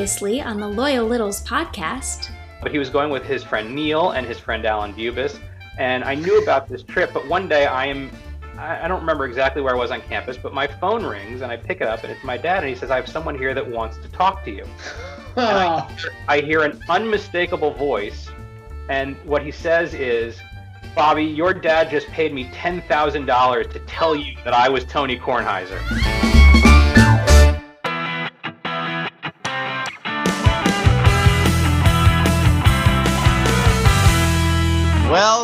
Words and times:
Previously 0.00 0.40
on 0.40 0.58
the 0.58 0.66
Loyal 0.66 1.04
Littles 1.06 1.44
podcast. 1.44 2.30
But 2.62 2.72
he 2.72 2.78
was 2.78 2.88
going 2.88 3.10
with 3.10 3.22
his 3.22 3.44
friend 3.44 3.74
Neil 3.74 4.12
and 4.12 4.26
his 4.26 4.38
friend 4.38 4.64
Alan 4.64 4.94
Bubis. 4.94 5.38
And 5.76 6.04
I 6.04 6.14
knew 6.14 6.42
about 6.42 6.70
this 6.70 6.82
trip, 6.82 7.10
but 7.12 7.28
one 7.28 7.48
day 7.48 7.66
I 7.66 7.84
am, 7.84 8.10
I 8.56 8.86
I 8.86 8.88
don't 8.88 9.00
remember 9.00 9.26
exactly 9.26 9.60
where 9.60 9.74
I 9.74 9.78
was 9.78 9.90
on 9.90 10.00
campus, 10.00 10.38
but 10.38 10.54
my 10.54 10.66
phone 10.66 11.04
rings 11.04 11.42
and 11.42 11.52
I 11.52 11.58
pick 11.58 11.82
it 11.82 11.86
up 11.86 12.02
and 12.02 12.10
it's 12.10 12.24
my 12.24 12.38
dad 12.38 12.64
and 12.64 12.70
he 12.70 12.74
says, 12.74 12.90
I 12.90 12.96
have 12.96 13.10
someone 13.10 13.36
here 13.36 13.52
that 13.52 13.70
wants 13.70 13.98
to 13.98 14.08
talk 14.08 14.42
to 14.46 14.50
you. 14.50 14.64
And 15.36 15.44
I, 15.44 15.92
hear- 15.98 16.12
I 16.28 16.40
hear 16.40 16.62
an 16.62 16.82
unmistakable 16.88 17.74
voice, 17.74 18.30
and 18.88 19.16
what 19.26 19.42
he 19.44 19.50
says 19.50 19.92
is, 19.92 20.40
Bobby, 20.94 21.24
your 21.24 21.52
dad 21.52 21.90
just 21.90 22.06
paid 22.06 22.32
me 22.32 22.46
$10,000 22.46 23.70
to 23.70 23.78
tell 23.80 24.16
you 24.16 24.34
that 24.44 24.54
I 24.54 24.70
was 24.70 24.86
Tony 24.86 25.18
Kornheiser. 25.18 26.29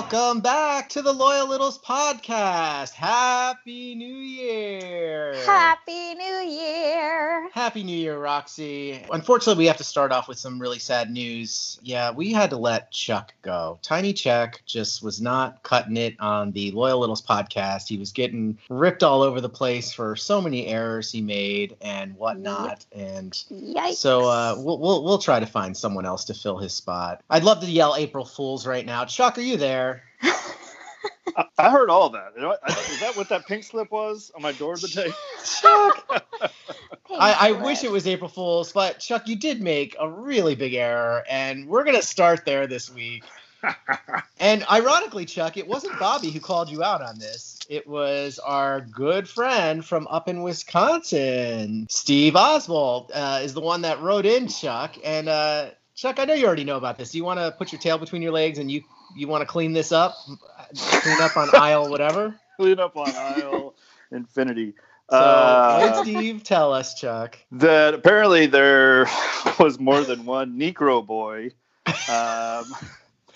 Welcome 0.09 0.41
back 0.41 0.89
to 0.91 1.03
the 1.03 1.13
Loyal 1.13 1.49
Littles 1.49 1.81
podcast. 1.81 2.93
Happy 2.93 3.97
New 3.97 4.15
Year. 4.15 5.35
Happy 5.45 6.15
New 6.15 6.49
Year. 6.49 7.49
Happy 7.53 7.83
New 7.83 7.97
Year, 7.97 8.17
Roxy. 8.17 9.03
Unfortunately, 9.11 9.65
we 9.65 9.67
have 9.67 9.79
to 9.79 9.85
start 9.85 10.13
off 10.13 10.29
with 10.29 10.39
some 10.39 10.61
really 10.61 10.79
sad 10.79 11.11
news. 11.11 11.81
Yeah, 11.83 12.13
we 12.13 12.33
had 12.33 12.51
to 12.51 12.57
let 12.57 12.93
Chuck 12.93 13.35
go. 13.43 13.81
Tiny 13.83 14.13
Chuck 14.13 14.63
just 14.65 15.03
was 15.03 15.21
not 15.21 15.65
cutting 15.65 15.97
it 15.97 16.15
on 16.21 16.53
the 16.53 16.71
Loyal 16.71 17.01
Littles 17.01 17.23
podcast. 17.23 17.89
He 17.89 17.99
was 17.99 18.13
getting 18.13 18.59
ripped 18.71 19.03
all 19.03 19.23
over 19.23 19.41
the 19.41 19.49
place 19.49 19.93
for 19.93 20.15
so 20.15 20.41
many 20.41 20.69
errors 20.69 21.11
he 21.11 21.21
made 21.21 21.77
and 21.81 22.15
whatnot. 22.15 22.87
And 22.93 23.33
Yikes. 23.33 23.95
so 23.95 24.27
uh, 24.27 24.55
we'll, 24.57 24.79
we'll 24.79 25.03
we'll 25.03 25.19
try 25.19 25.41
to 25.41 25.47
find 25.47 25.77
someone 25.77 26.07
else 26.07 26.27
to 26.27 26.35
fill 26.35 26.59
his 26.59 26.73
spot. 26.73 27.25
I'd 27.29 27.43
love 27.43 27.61
to 27.63 27.67
yell 27.67 27.97
April 27.97 28.25
Fools 28.25 28.69
right 28.69 28.87
now. 28.87 29.05
Chuck, 29.05 29.37
are 29.39 29.41
you 29.41 29.57
there? 29.57 29.96
I, 31.37 31.45
I 31.59 31.71
heard 31.71 31.91
all 31.91 32.11
that. 32.11 32.33
You 32.37 32.43
know, 32.43 32.57
I- 32.63 32.73
Is 32.73 33.01
that 33.01 33.17
what 33.17 33.29
that 33.31 33.47
pink 33.47 33.65
slip 33.65 33.91
was 33.91 34.31
on 34.35 34.43
my 34.43 34.53
door 34.53 34.77
today? 34.77 35.11
Chuck. 35.61 36.05
Pink 37.09 37.21
I, 37.21 37.49
I 37.49 37.53
wish 37.53 37.85
it 37.85 37.91
was 37.91 38.07
April 38.09 38.29
Fool's, 38.29 38.73
but 38.73 38.99
Chuck, 38.99 39.29
you 39.29 39.37
did 39.37 39.63
make 39.63 39.95
a 40.01 40.09
really 40.11 40.55
big 40.57 40.75
error, 40.75 41.23
and 41.31 41.69
we're 41.69 41.85
gonna 41.85 42.03
start 42.03 42.45
there 42.45 42.67
this 42.67 42.93
week. 42.93 43.25
And 44.39 44.65
ironically, 44.71 45.25
Chuck, 45.25 45.57
it 45.57 45.67
wasn't 45.67 45.99
Bobby 45.99 46.31
who 46.31 46.41
called 46.41 46.69
you 46.71 46.85
out 46.85 47.01
on 47.01 47.19
this. 47.19 47.59
It 47.71 47.87
was 47.89 48.39
our 48.39 48.83
good 48.83 49.27
friend 49.27 49.83
from 49.85 50.07
up 50.09 50.29
in 50.29 50.43
Wisconsin, 50.43 51.87
Steve 51.89 52.37
Oswald, 52.37 53.11
uh, 53.15 53.41
is 53.43 53.55
the 53.55 53.61
one 53.63 53.81
that 53.83 54.01
wrote 54.03 54.27
in 54.27 54.47
Chuck. 54.47 54.97
And 55.03 55.29
uh, 55.29 55.71
Chuck, 55.95 56.19
I 56.19 56.27
know 56.27 56.35
you 56.35 56.47
already 56.47 56.65
know 56.65 56.77
about 56.77 56.99
this. 56.99 57.13
Do 57.13 57.19
You 57.19 57.25
want 57.25 57.41
to 57.41 57.51
put 57.57 57.73
your 57.73 57.81
tail 57.81 57.97
between 57.99 58.21
your 58.23 58.33
legs 58.33 58.59
and 58.59 58.71
you 58.71 58.83
you 59.15 59.29
want 59.29 59.43
to 59.43 59.47
clean 59.47 59.73
this 59.73 59.93
up, 59.93 60.17
clean 60.77 61.21
up 61.21 61.37
on 61.37 61.49
aisle 61.55 61.91
whatever. 61.91 62.35
Clean 62.57 62.79
up 62.81 62.97
on 62.97 63.11
aisle 63.15 63.75
infinity. 64.11 64.73
So 65.11 65.17
Uh, 65.19 66.03
Steve 66.03 66.43
tell 66.43 66.73
us, 66.73 66.95
Chuck? 66.99 67.39
that 67.53 67.93
apparently 67.93 68.47
there 68.47 69.07
was 69.61 69.79
more 69.79 70.03
than 70.03 70.25
one 70.25 70.59
Niekro 70.59 71.05
boy 71.07 71.51
um, 71.87 72.65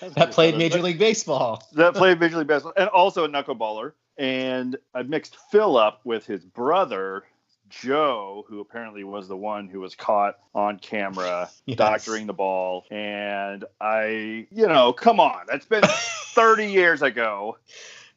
That 0.15 0.31
played 0.31 0.57
Major 0.57 0.81
League 0.81 0.97
Baseball. 0.97 1.63
that 1.73 1.93
played 1.93 2.19
Major 2.19 2.37
League 2.37 2.47
Baseball 2.47 2.73
and 2.75 2.89
also 2.89 3.23
a 3.25 3.29
knuckleballer. 3.29 3.91
And 4.17 4.75
I 4.95 5.03
mixed 5.03 5.37
Phil 5.51 5.77
up 5.77 6.01
with 6.03 6.25
his 6.25 6.43
brother 6.43 7.23
Joe, 7.71 8.45
who 8.47 8.59
apparently 8.59 9.03
was 9.03 9.27
the 9.27 9.37
one 9.37 9.67
who 9.67 9.79
was 9.79 9.95
caught 9.95 10.35
on 10.53 10.77
camera 10.77 11.49
Yes. 11.65 11.77
doctoring 11.77 12.27
the 12.27 12.33
ball. 12.33 12.85
And 12.91 13.65
I, 13.79 14.47
you 14.51 14.67
know, 14.67 14.93
come 14.93 15.19
on, 15.19 15.45
that's 15.47 15.65
been 15.65 15.83
30 16.33 16.71
years 16.71 17.01
ago. 17.01 17.57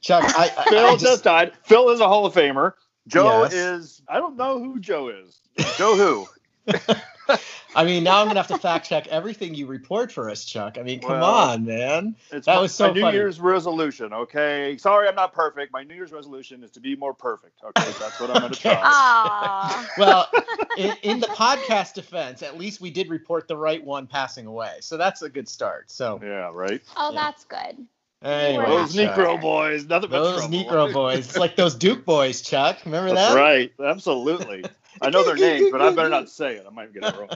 Chuck, 0.00 0.24
I, 0.38 0.52
I, 0.58 0.64
Phil 0.70 0.86
I 0.86 0.90
just, 0.92 1.04
just, 1.04 1.24
died. 1.24 1.52
Phil 1.64 1.88
is 1.90 2.00
a 2.00 2.06
Hall 2.08 2.26
of 2.26 2.34
Famer. 2.34 2.74
Joe 3.06 3.42
Yes. 3.44 3.52
is, 3.54 4.02
I 4.08 4.18
don't 4.18 4.36
know 4.36 4.58
who 4.58 4.80
Joe 4.80 5.08
is. 5.08 5.38
Joe 5.78 5.96
who? 5.96 6.26
I 7.76 7.84
mean, 7.84 8.04
now 8.04 8.20
I'm 8.20 8.28
gonna 8.28 8.38
have 8.38 8.48
to 8.48 8.58
fact 8.58 8.88
check 8.88 9.06
everything 9.08 9.54
you 9.54 9.66
report 9.66 10.12
for 10.12 10.30
us, 10.30 10.44
Chuck. 10.44 10.76
I 10.78 10.82
mean, 10.82 11.00
come 11.00 11.20
Well, 11.20 11.24
on, 11.50 11.64
man. 11.64 12.16
It's 12.30 12.46
That 12.46 12.56
my, 12.56 12.60
was 12.62 12.72
so 12.74 12.88
my 12.88 12.92
New 12.94 13.00
funny. 13.00 13.16
Year's 13.16 13.40
resolution, 13.40 14.12
okay? 14.12 14.76
Sorry, 14.78 15.08
I'm 15.08 15.14
not 15.14 15.32
perfect. 15.32 15.72
My 15.72 15.82
New 15.82 15.94
Year's 15.94 16.12
resolution 16.12 16.62
is 16.62 16.70
to 16.72 16.80
be 16.80 16.94
more 16.96 17.14
perfect, 17.14 17.58
okay? 17.64 17.94
That's 17.98 18.20
what 18.20 18.30
I'm 18.30 18.40
going 18.40 18.52
to 18.52 18.58
Okay. 18.58 18.70
try. 18.70 18.80
Aw. 18.84 19.90
Well, 19.98 20.28
in, 20.76 20.94
in 21.02 21.20
the 21.20 21.26
podcast 21.28 21.94
defense, 21.94 22.42
at 22.42 22.58
least 22.58 22.80
we 22.80 22.90
did 22.90 23.08
report 23.08 23.48
the 23.48 23.56
right 23.56 23.82
one 23.82 24.06
passing 24.06 24.46
away, 24.46 24.76
so 24.80 24.96
that's 24.96 25.22
a 25.22 25.28
good 25.28 25.48
start. 25.48 25.90
So, 25.90 26.20
Yeah, 26.22 26.50
right? 26.52 26.80
oh, 26.96 27.12
Yeah. 27.12 27.18
that's 27.24 27.44
good. 27.44 27.86
anyway, 28.22 28.66
Those 28.66 28.94
Chuck. 28.94 29.16
Niekro 29.16 29.40
boys, 29.40 29.86
nothing 29.86 30.10
but 30.10 30.22
those 30.22 30.34
trouble. 30.38 30.58
Niekro 30.64 30.92
boys, 30.92 31.18
it's 31.26 31.36
like 31.38 31.56
those 31.56 31.74
Duke 31.74 32.04
boys, 32.04 32.40
Chuck. 32.42 32.78
Remember 32.84 33.12
That's 33.14 33.34
that? 33.34 33.36
right. 33.36 33.72
Absolutely. 33.82 34.64
I 35.00 35.10
know 35.10 35.24
their 35.24 35.36
names, 35.36 35.70
but 35.70 35.80
I 35.82 35.90
better 35.90 36.08
not 36.08 36.28
say 36.30 36.54
it. 36.56 36.64
I 36.66 36.70
might 36.70 36.92
get 36.92 37.04
it 37.04 37.16
wrong. 37.18 37.30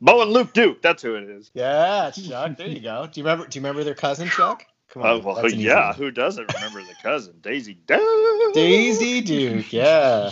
Bo 0.00 0.22
and 0.22 0.32
Luke 0.32 0.52
Duke, 0.52 0.80
that's 0.82 1.02
who 1.02 1.14
it 1.16 1.24
is. 1.24 1.50
Yeah, 1.54 2.10
Chuck. 2.10 2.56
There 2.56 2.66
you 2.68 2.80
go. 2.80 3.06
Do 3.10 3.20
you 3.20 3.24
remember? 3.24 3.46
Do 3.46 3.58
you 3.58 3.62
remember 3.62 3.84
their 3.84 3.94
cousin, 3.94 4.28
Chuck? 4.28 4.64
Come 4.90 5.02
on. 5.02 5.08
Oh, 5.08 5.18
well, 5.20 5.34
that's 5.36 5.54
yeah, 5.54 5.86
one. 5.88 5.94
who 5.96 6.10
doesn't 6.10 6.52
remember 6.54 6.82
the 6.82 6.94
cousin? 7.02 7.34
Daisy 7.40 7.74
Duke. 7.74 8.54
Daisy 8.54 9.20
Duke. 9.22 9.72
Yeah. 9.72 10.30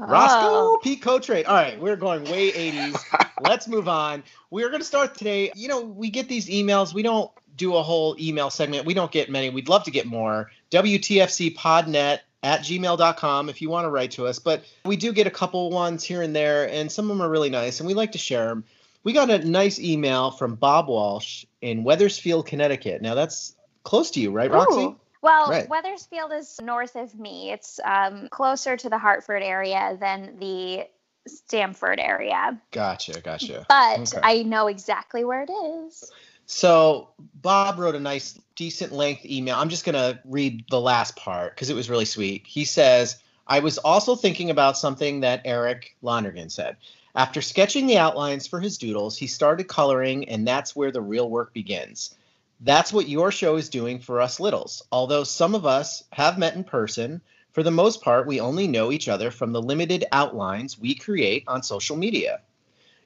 Ah. 0.00 0.06
Roscoe 0.06 0.48
Oh. 0.50 0.80
P. 0.82 0.94
Coltrane. 0.96 1.44
All 1.46 1.54
right, 1.56 1.80
we're 1.80 1.96
going 1.96 2.22
way 2.24 2.52
80s. 2.52 2.96
Let's 3.40 3.66
move 3.66 3.88
on. 3.88 4.22
We're 4.50 4.68
going 4.68 4.80
to 4.80 4.86
start 4.86 5.16
today. 5.16 5.50
You 5.56 5.66
know, 5.66 5.80
we 5.80 6.10
get 6.10 6.28
these 6.28 6.48
emails. 6.48 6.94
We 6.94 7.02
don't 7.02 7.30
do 7.56 7.74
a 7.74 7.82
whole 7.82 8.14
email 8.20 8.50
segment. 8.50 8.86
We 8.86 8.94
don't 8.94 9.10
get 9.10 9.28
many. 9.28 9.50
We'd 9.50 9.68
love 9.68 9.82
to 9.84 9.90
get 9.90 10.06
more. 10.06 10.52
WTFCpodnet 10.70 12.20
at 12.42 12.60
gmail.com 12.60 13.48
if 13.48 13.60
you 13.60 13.68
want 13.68 13.84
to 13.84 13.90
write 13.90 14.12
to 14.12 14.26
us. 14.26 14.38
But 14.38 14.64
we 14.84 14.96
do 14.96 15.12
get 15.12 15.26
a 15.26 15.30
couple 15.30 15.70
ones 15.70 16.04
here 16.04 16.22
and 16.22 16.34
there, 16.34 16.68
and 16.68 16.90
some 16.90 17.10
of 17.10 17.16
them 17.16 17.26
are 17.26 17.30
really 17.30 17.50
nice, 17.50 17.80
and 17.80 17.86
we 17.86 17.94
like 17.94 18.12
to 18.12 18.18
share 18.18 18.48
them. 18.48 18.64
We 19.04 19.12
got 19.12 19.30
a 19.30 19.38
nice 19.38 19.78
email 19.78 20.30
from 20.30 20.54
Bob 20.54 20.88
Walsh 20.88 21.44
in 21.60 21.84
Wethersfield, 21.84 22.46
Connecticut. 22.46 23.00
Now, 23.00 23.14
that's 23.14 23.54
close 23.84 24.10
to 24.12 24.20
you, 24.20 24.30
right, 24.30 24.50
Roxy? 24.50 24.80
Ooh. 24.80 24.96
Well, 25.20 25.50
Right. 25.50 25.68
Wethersfield 25.68 26.32
is 26.32 26.60
north 26.62 26.94
of 26.94 27.18
me. 27.18 27.50
It's 27.50 27.80
um, 27.84 28.28
closer 28.28 28.76
to 28.76 28.88
the 28.88 28.98
Hartford 28.98 29.42
area 29.42 29.96
than 30.00 30.38
the 30.38 30.86
Stamford 31.26 31.98
area. 31.98 32.60
Gotcha, 32.70 33.20
gotcha. 33.20 33.66
But 33.68 34.14
Okay. 34.14 34.20
I 34.22 34.42
know 34.42 34.68
exactly 34.68 35.24
where 35.24 35.42
it 35.42 35.50
is. 35.50 36.10
So 36.50 37.10
Bob 37.34 37.78
wrote 37.78 37.94
a 37.94 38.00
nice, 38.00 38.40
decent 38.56 38.90
length 38.90 39.26
email. 39.26 39.56
I'm 39.56 39.68
just 39.68 39.84
gonna 39.84 40.18
read 40.24 40.64
the 40.70 40.80
last 40.80 41.14
part 41.14 41.54
because 41.54 41.68
it 41.68 41.76
was 41.76 41.90
really 41.90 42.06
sweet. 42.06 42.46
He 42.46 42.64
says, 42.64 43.18
"I 43.46 43.60
was 43.60 43.76
also 43.76 44.16
thinking 44.16 44.48
about 44.48 44.78
something 44.78 45.20
that 45.20 45.42
Eric 45.44 45.94
Lonergan 46.00 46.48
said. 46.48 46.78
After 47.14 47.42
sketching 47.42 47.86
the 47.86 47.98
outlines 47.98 48.46
for 48.46 48.60
his 48.60 48.78
doodles, 48.78 49.18
he 49.18 49.26
started 49.26 49.68
coloring, 49.68 50.26
and 50.30 50.48
that's 50.48 50.74
where 50.74 50.90
the 50.90 51.02
real 51.02 51.28
work 51.28 51.52
begins. 51.52 52.14
That's 52.60 52.94
what 52.94 53.10
your 53.10 53.30
show 53.30 53.56
is 53.56 53.68
doing 53.68 53.98
for 54.00 54.18
us 54.18 54.40
littles. 54.40 54.82
Although 54.90 55.24
some 55.24 55.54
of 55.54 55.66
us 55.66 56.02
have 56.12 56.38
met 56.38 56.54
in 56.54 56.64
person, 56.64 57.20
for 57.52 57.62
the 57.62 57.70
most 57.70 58.00
part, 58.00 58.26
we 58.26 58.40
only 58.40 58.66
know 58.66 58.90
each 58.90 59.08
other 59.08 59.30
from 59.30 59.52
the 59.52 59.60
limited 59.60 60.06
outlines 60.12 60.78
we 60.78 60.94
create 60.94 61.44
on 61.46 61.62
social 61.62 61.96
media." 61.96 62.40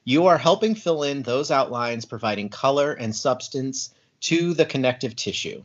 You 0.03 0.27
are 0.27 0.37
helping 0.37 0.75
fill 0.75 1.03
in 1.03 1.23
those 1.23 1.51
outlines, 1.51 2.05
providing 2.05 2.49
color 2.49 2.93
and 2.93 3.15
substance 3.15 3.93
to 4.21 4.53
the 4.53 4.65
connective 4.65 5.15
tissue. 5.15 5.63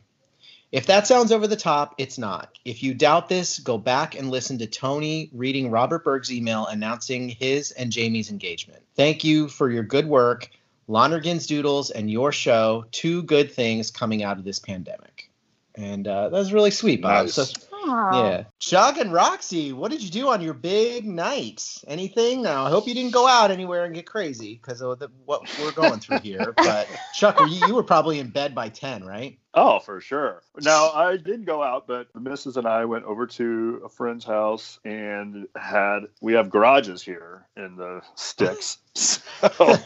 If 0.70 0.86
that 0.86 1.06
sounds 1.06 1.32
over 1.32 1.46
the 1.46 1.56
top, 1.56 1.94
it's 1.96 2.18
not. 2.18 2.58
If 2.64 2.82
you 2.82 2.92
doubt 2.92 3.28
this, 3.28 3.58
go 3.58 3.78
back 3.78 4.14
and 4.14 4.30
listen 4.30 4.58
to 4.58 4.66
Tony 4.66 5.30
reading 5.32 5.70
Robert 5.70 6.04
Berg's 6.04 6.30
email 6.30 6.66
announcing 6.66 7.30
his 7.30 7.70
and 7.72 7.90
Jamie's 7.90 8.30
engagement. 8.30 8.82
Thank 8.94 9.24
you 9.24 9.48
for 9.48 9.70
your 9.70 9.82
good 9.82 10.06
work, 10.06 10.50
Lonergan's 10.86 11.46
Doodles, 11.46 11.90
and 11.90 12.10
your 12.10 12.32
show. 12.32 12.84
Two 12.92 13.22
good 13.22 13.52
things 13.52 13.90
coming 13.90 14.22
out 14.22 14.38
of 14.38 14.44
this 14.44 14.58
pandemic. 14.58 15.30
And 15.74 16.06
uh, 16.06 16.28
that 16.28 16.38
was 16.38 16.52
really 16.52 16.72
sweet, 16.72 17.00
Bob. 17.00 17.26
Nice. 17.26 17.34
So 17.34 17.44
Yeah. 17.88 18.44
Chuck 18.58 18.98
and 18.98 19.12
Roxy, 19.12 19.72
what 19.72 19.90
did 19.90 20.02
you 20.02 20.10
do 20.10 20.28
on 20.28 20.40
your 20.40 20.54
big 20.54 21.06
night? 21.06 21.64
Anything? 21.86 22.42
Now, 22.42 22.66
I 22.66 22.70
hope 22.70 22.86
you 22.86 22.94
didn't 22.94 23.12
go 23.12 23.26
out 23.26 23.50
anywhere 23.50 23.84
and 23.84 23.94
get 23.94 24.06
crazy 24.06 24.54
because 24.54 24.80
of 24.80 24.98
the, 24.98 25.08
what 25.24 25.42
we're 25.60 25.72
going 25.72 26.00
through 26.00 26.20
here. 26.20 26.54
But 26.68 26.88
Chuck, 27.14 27.40
you, 27.40 27.66
you 27.66 27.74
were 27.74 27.82
probably 27.82 28.18
in 28.18 28.28
bed 28.28 28.54
by 28.54 28.68
10, 28.68 29.04
right? 29.04 29.38
Oh, 29.58 29.80
for 29.80 30.00
sure. 30.00 30.42
Now, 30.60 30.90
I 30.90 31.16
did 31.16 31.44
go 31.44 31.62
out, 31.62 31.86
but 31.86 32.12
the 32.12 32.20
missus 32.20 32.56
and 32.56 32.66
I 32.66 32.84
went 32.84 33.04
over 33.04 33.26
to 33.26 33.82
a 33.84 33.88
friend's 33.88 34.24
house 34.24 34.78
and 34.84 35.48
had, 35.56 36.04
we 36.20 36.34
have 36.34 36.48
garages 36.48 37.02
here 37.02 37.46
in 37.56 37.76
the 37.76 38.02
sticks. 38.14 38.78
So 39.56 39.76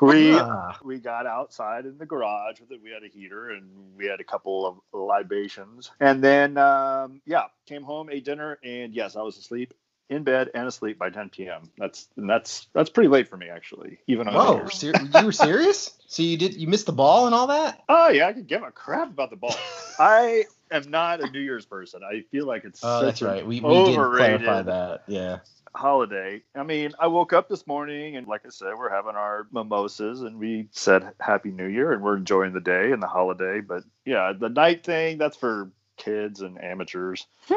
we 0.00 0.32
Ah, 0.32 0.76
we 0.82 0.98
got 0.98 1.26
outside 1.26 1.86
in 1.86 1.96
the 1.96 2.06
garage 2.06 2.58
with 2.60 2.72
it. 2.72 2.80
We 2.82 2.90
had 2.90 3.04
a 3.04 3.08
heater 3.08 3.50
and 3.50 3.70
we 3.96 4.06
had 4.06 4.18
a 4.18 4.24
couple 4.24 4.66
of 4.66 4.80
libations. 4.92 5.92
And 6.00 6.24
then, 6.24 6.56
um, 6.58 7.20
yeah, 7.24 7.44
came 7.66 7.84
home, 7.84 8.10
ate 8.10 8.24
dinner, 8.24 8.58
and 8.64 8.92
yes, 8.92 9.14
I 9.14 9.22
was 9.22 9.38
asleep 9.38 9.74
in 10.10 10.24
bed 10.24 10.50
and 10.54 10.66
asleep 10.68 10.98
by 10.98 11.10
10 11.10 11.30
p.m. 11.30 11.70
That's 11.78 12.08
and 12.16 12.28
that's 12.28 12.66
that's 12.74 12.90
pretty 12.90 13.08
late 13.08 13.28
for 13.28 13.36
me 13.36 13.48
actually, 13.48 13.98
even 14.06 14.28
on 14.28 14.34
New 14.64 14.70
ser- 14.70 14.94
you 15.12 15.24
were 15.24 15.32
serious? 15.32 15.90
So 16.06 16.22
you 16.22 16.36
did 16.36 16.54
you 16.54 16.68
missed 16.68 16.86
the 16.86 16.92
ball 16.92 17.26
and 17.26 17.34
all 17.34 17.46
that? 17.48 17.82
Oh 17.88 18.08
yeah, 18.08 18.28
I 18.28 18.32
could 18.32 18.46
give 18.46 18.62
a 18.62 18.70
crap 18.70 19.10
about 19.10 19.30
the 19.30 19.36
ball. 19.36 19.56
I 19.98 20.44
am 20.70 20.90
not 20.90 21.20
a 21.20 21.30
New 21.30 21.40
Year's 21.40 21.66
person. 21.66 22.02
I 22.02 22.22
feel 22.30 22.46
like 22.46 22.64
it's 22.64 22.80
Oh, 22.82 23.04
that's 23.04 23.22
right. 23.22 23.46
We, 23.46 23.60
we 23.60 23.60
did 23.60 23.94
overrated 23.94 24.40
clarify 24.42 24.62
that. 24.62 25.04
Yeah. 25.06 25.38
holiday. 25.74 26.42
I 26.54 26.62
mean, 26.62 26.92
I 26.98 27.06
woke 27.06 27.32
up 27.32 27.48
this 27.48 27.66
morning 27.66 28.16
and 28.16 28.26
like 28.26 28.42
I 28.46 28.50
said, 28.50 28.74
we're 28.76 28.90
having 28.90 29.16
our 29.16 29.46
mimosas 29.52 30.22
and 30.22 30.38
we 30.38 30.68
said 30.72 31.12
Happy 31.20 31.50
New 31.50 31.66
Year 31.66 31.92
and 31.92 32.02
we're 32.02 32.16
enjoying 32.16 32.52
the 32.52 32.60
day 32.60 32.92
and 32.92 33.02
the 33.02 33.06
holiday. 33.06 33.60
But 33.60 33.84
yeah, 34.04 34.32
the 34.38 34.48
night 34.48 34.84
thing 34.84 35.18
that's 35.18 35.36
for 35.36 35.70
kids 36.04 36.40
and 36.40 36.62
amateurs. 36.62 37.26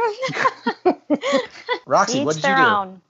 Roxy, 1.86 2.24
what 2.24 2.36
Each 2.38 2.42
did 2.44 2.50
you 2.50 2.56
do? 2.56 2.62
own. 2.62 3.02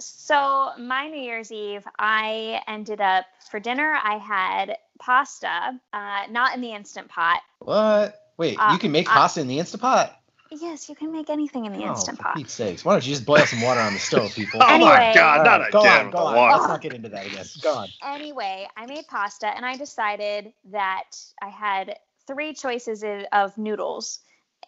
So 0.00 0.70
my 0.78 1.08
New 1.08 1.20
Year's 1.20 1.52
Eve, 1.52 1.84
I 1.98 2.60
ended 2.66 3.00
up 3.00 3.24
for 3.50 3.60
dinner. 3.60 3.96
I 4.02 4.16
had 4.18 4.76
pasta, 4.98 5.78
uh, 5.92 6.22
not 6.30 6.54
in 6.54 6.60
the 6.60 6.72
instant 6.72 7.08
pot. 7.08 7.40
What? 7.60 8.18
Wait, 8.36 8.58
Uh, 8.58 8.72
you 8.72 8.78
can 8.78 8.90
make 8.92 9.08
uh, 9.08 9.12
pasta 9.12 9.40
in 9.40 9.46
the 9.48 9.58
Instapot? 9.58 10.10
Yes, 10.50 10.88
you 10.88 10.94
can 10.94 11.12
make 11.12 11.30
anything 11.30 11.64
in 11.66 11.72
the 11.72 11.84
Oh, 11.84 11.90
instant 11.90 12.18
for 12.18 12.24
pot. 12.24 12.36
Pete's 12.36 12.52
sakes. 12.52 12.84
Why 12.84 12.92
don't 12.94 13.06
you 13.06 13.12
just 13.14 13.24
boil 13.24 13.46
some 13.46 13.62
water 13.62 13.80
on 13.80 13.94
the 13.94 14.00
stove, 14.00 14.34
people? 14.36 14.60
Oh 14.62 14.78
my 14.78 15.12
god, 15.14 15.38
All 15.38 15.44
not 15.44 15.60
right, 15.60 15.72
go 15.72 15.80
again 15.80 16.06
on, 16.06 16.10
go 16.10 16.18
on. 16.18 16.34
water. 16.36 16.52
Let's 16.56 16.68
not 16.68 16.80
get 16.82 16.92
into 16.94 17.08
that 17.10 17.26
again. 17.26 17.44
Go 17.62 17.74
on. 17.74 17.88
Anyway, 18.04 18.68
I 18.76 18.86
made 18.86 19.06
pasta 19.08 19.46
and 19.46 19.64
I 19.64 19.76
decided 19.76 20.52
that 20.72 21.16
I 21.40 21.48
had 21.48 21.96
three 22.26 22.54
choices 22.54 23.02
of- 23.02 23.24
of 23.32 23.56
noodles. 23.56 24.18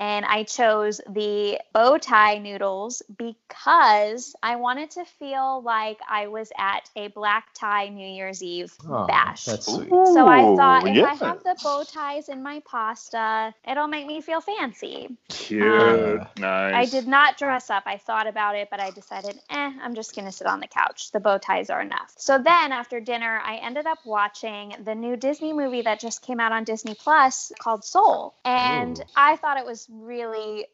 And 0.00 0.24
I 0.24 0.42
chose 0.42 1.00
the 1.08 1.60
bow 1.72 1.98
tie 1.98 2.38
noodles 2.38 3.02
because 3.16 4.34
I 4.42 4.56
wanted 4.56 4.90
to 4.92 5.04
feel 5.04 5.62
like 5.62 5.98
I 6.08 6.26
was 6.28 6.50
at 6.58 6.90
a 6.96 7.08
black 7.08 7.54
tie 7.54 7.88
New 7.88 8.06
Year's 8.06 8.42
Eve 8.42 8.72
Oh, 8.88 9.06
bash. 9.06 9.44
That's 9.44 9.66
sweet. 9.66 9.88
So 9.88 10.26
I 10.26 10.56
thought 10.56 10.86
if 10.86 10.96
yeah. 10.96 11.04
I 11.04 11.14
have 11.14 11.42
the 11.42 11.56
bow 11.62 11.84
ties 11.84 12.28
in 12.28 12.42
my 12.42 12.60
pasta, 12.68 13.54
it'll 13.66 13.86
make 13.86 14.06
me 14.06 14.20
feel 14.20 14.40
fancy. 14.40 15.16
Cute, 15.28 15.62
Um, 15.62 16.26
nice. 16.38 16.74
I 16.74 16.84
did 16.86 17.06
not 17.06 17.38
dress 17.38 17.70
up. 17.70 17.84
I 17.86 17.96
thought 17.98 18.26
about 18.26 18.56
it, 18.56 18.68
but 18.70 18.80
I 18.80 18.90
decided, 18.90 19.38
eh, 19.50 19.72
I'm 19.82 19.94
just 19.94 20.14
going 20.14 20.26
to 20.26 20.32
sit 20.32 20.46
on 20.46 20.60
the 20.60 20.66
couch. 20.66 21.12
The 21.12 21.20
bow 21.20 21.38
ties 21.38 21.70
are 21.70 21.80
enough. 21.80 22.12
So 22.16 22.38
then 22.38 22.72
after 22.72 23.00
dinner, 23.00 23.40
I 23.44 23.56
ended 23.56 23.86
up 23.86 23.98
watching 24.04 24.74
the 24.84 24.94
new 24.94 25.16
Disney 25.16 25.52
movie 25.52 25.82
that 25.82 26.00
just 26.00 26.22
came 26.22 26.40
out 26.40 26.52
on 26.52 26.64
Disney 26.64 26.94
Plus 26.94 27.52
called 27.58 27.84
Soul. 27.84 28.34
And 28.44 28.98
Ooh. 28.98 29.02
I 29.16 29.36
thought 29.36 29.56
it 29.58 29.64
was 29.66 29.83
really 29.90 30.66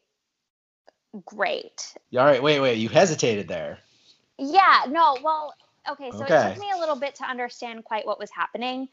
great. 1.25 1.95
All 2.17 2.25
right, 2.25 2.41
wait, 2.41 2.59
wait. 2.59 2.77
You 2.77 2.89
hesitated 2.89 3.47
there. 3.47 3.79
Yeah, 4.37 4.85
no, 4.89 5.17
well, 5.23 5.53
okay, 5.89 6.11
so 6.11 6.23
Okay. 6.23 6.35
it 6.35 6.53
took 6.53 6.59
me 6.59 6.71
a 6.75 6.79
little 6.79 6.95
bit 6.95 7.15
to 7.15 7.23
understand 7.23 7.83
quite 7.83 8.05
what 8.05 8.19
was 8.19 8.31
happening. 8.31 8.87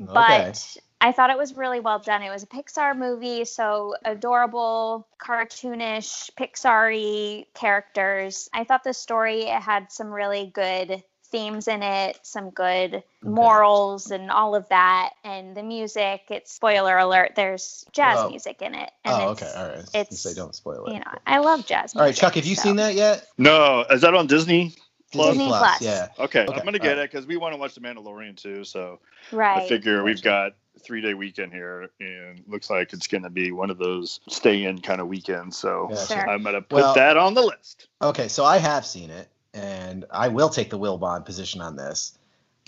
Okay. 0.00 0.14
but 0.14 0.76
I 1.00 1.12
thought 1.12 1.30
it 1.30 1.38
was 1.38 1.56
really 1.56 1.80
well 1.80 1.98
done. 1.98 2.22
It 2.22 2.30
was 2.30 2.42
a 2.42 2.46
Pixar 2.46 2.96
movie, 2.96 3.44
so 3.44 3.94
adorable, 4.04 5.06
cartoonish, 5.18 6.30
Pixar-y 6.38 7.46
characters. 7.54 8.48
I 8.52 8.64
thought 8.64 8.84
the 8.84 8.92
story 8.94 9.44
had 9.46 9.92
some 9.92 10.08
really 10.08 10.50
good 10.52 11.02
themes 11.30 11.68
in 11.68 11.82
it, 11.82 12.18
some 12.22 12.50
good 12.50 13.02
morals 13.22 14.10
and 14.10 14.30
all 14.30 14.54
of 14.54 14.68
that. 14.68 15.10
And 15.24 15.56
the 15.56 15.62
music, 15.62 16.22
it's 16.28 16.52
spoiler 16.52 16.98
alert, 16.98 17.32
there's 17.36 17.84
jazz 17.92 18.18
Oh. 18.20 18.28
music 18.30 18.62
in 18.62 18.74
it. 18.74 18.90
And 19.04 19.14
Oh, 19.22 19.30
it's, 19.32 19.42
okay. 19.42 19.52
All 19.56 19.68
right. 19.68 19.76
You 19.78 20.00
it's- 20.00 20.20
say 20.20 20.34
don't 20.34 20.54
spoil 20.54 20.86
it. 20.86 20.92
You 20.94 20.98
know, 20.98 21.14
I 21.26 21.38
love 21.38 21.66
jazz 21.66 21.94
music. 21.94 21.96
All 21.96 22.02
right, 22.06 22.14
Chuck, 22.14 22.34
have 22.34 22.44
you 22.46 22.56
so- 22.56 22.62
seen 22.62 22.76
that 22.76 22.94
yet? 22.94 23.26
no, 23.38 23.84
is 23.90 24.00
that 24.02 24.14
on 24.14 24.26
Disney? 24.26 24.74
Plus? 25.12 25.30
Disney 25.30 25.48
Plus. 25.48 25.80
Yeah. 25.82 26.06
Okay, 26.20 26.44
Okay, 26.44 26.54
I'm 26.58 26.64
gonna 26.64 26.78
get 26.78 26.90
alright. 26.92 27.04
it 27.06 27.10
because 27.10 27.26
we 27.26 27.36
want 27.36 27.52
to 27.52 27.58
watch 27.58 27.74
The 27.74 27.80
Mandalorian 27.80 28.36
too. 28.36 28.62
So 28.62 29.00
Right. 29.32 29.62
I 29.62 29.68
figure 29.68 30.04
we've 30.04 30.22
got 30.22 30.52
three 30.84 31.00
day 31.00 31.14
weekend 31.14 31.52
here, 31.52 31.90
and 32.00 32.42
looks 32.46 32.70
like 32.70 32.92
it's 32.92 33.08
gonna 33.08 33.28
be 33.28 33.50
one 33.50 33.70
of 33.70 33.78
those 33.78 34.20
stay 34.28 34.64
in 34.64 34.80
kind 34.80 35.00
of 35.00 35.08
weekends. 35.08 35.56
So 35.58 35.88
Gotcha. 35.88 36.06
Sure. 36.14 36.30
I'm 36.30 36.44
gonna 36.44 36.62
put 36.62 36.76
Well- 36.82 36.94
that 36.94 37.16
on 37.16 37.34
the 37.34 37.42
list. 37.42 37.88
Okay, 38.00 38.28
so 38.28 38.44
I 38.44 38.58
have 38.58 38.86
seen 38.86 39.10
it, 39.10 39.28
and 39.54 40.04
I 40.10 40.28
will 40.28 40.48
take 40.48 40.70
the 40.70 40.78
Will 40.78 40.98
Bond 40.98 41.24
position 41.24 41.60
on 41.60 41.76
this. 41.76 42.16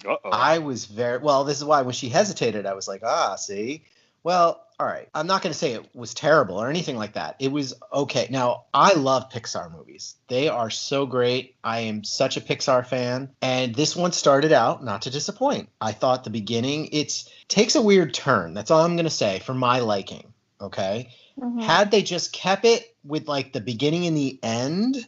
Uh 0.07 0.17
oh. 0.25 0.31
I 0.31 0.59
was 0.59 0.87
very 0.87 1.19
well. 1.19 1.45
This 1.45 1.59
is 1.59 1.65
why 1.65 1.83
when 1.83 1.95
she 1.95 2.09
hesitated, 2.09 2.67
I 2.67 2.75
was 2.75 2.89
like, 2.89 3.03
ah, 3.05 3.37
see. 3.37 3.85
Well, 4.25 4.65
all 4.79 4.87
right. 4.87 5.09
I'm 5.15 5.27
not 5.27 5.43
going 5.43 5.53
to 5.53 5.59
say 5.59 5.73
it 5.73 5.95
was 5.95 6.15
terrible 6.15 6.61
or 6.61 6.69
anything 6.71 6.97
like 6.97 7.15
that. 7.15 7.37
It 7.41 7.51
was 7.51 7.75
okay. 7.93 8.29
Now, 8.31 8.65
I 8.73 8.95
love 8.95 9.31
Pixar 9.31 9.71
movies. 9.73 10.15
They 10.29 10.49
are 10.49 10.71
so 10.71 11.07
great. 11.07 11.57
I 11.65 11.81
am 11.81 12.05
such 12.05 12.37
a 12.37 12.41
Pixar 12.41 12.87
fan, 12.87 13.31
and 13.43 13.75
this 13.75 13.97
one 13.97 14.13
started 14.13 14.53
out 14.53 14.85
not 14.85 15.03
to 15.03 15.11
disappoint. 15.11 15.71
I 15.81 15.93
thought 15.93 16.23
the 16.25 16.31
beginning 16.31 16.91
it 16.93 17.25
takes 17.49 17.75
a 17.75 17.83
weird 17.83 18.15
turn. 18.15 18.55
That's 18.55 18.71
all 18.71 18.85
I'm 18.85 18.95
going 18.97 19.05
to 19.07 19.11
say 19.11 19.41
for 19.41 19.55
my 19.55 19.81
liking. 19.81 20.33
Okay. 20.61 21.11
Mhm. 21.41 21.63
Had 21.63 21.91
they 21.91 22.03
just 22.03 22.33
kept 22.33 22.65
it 22.65 22.95
with 23.05 23.27
like 23.27 23.53
the 23.53 23.61
beginning 23.61 24.07
and 24.07 24.17
the 24.17 24.39
end 24.43 25.05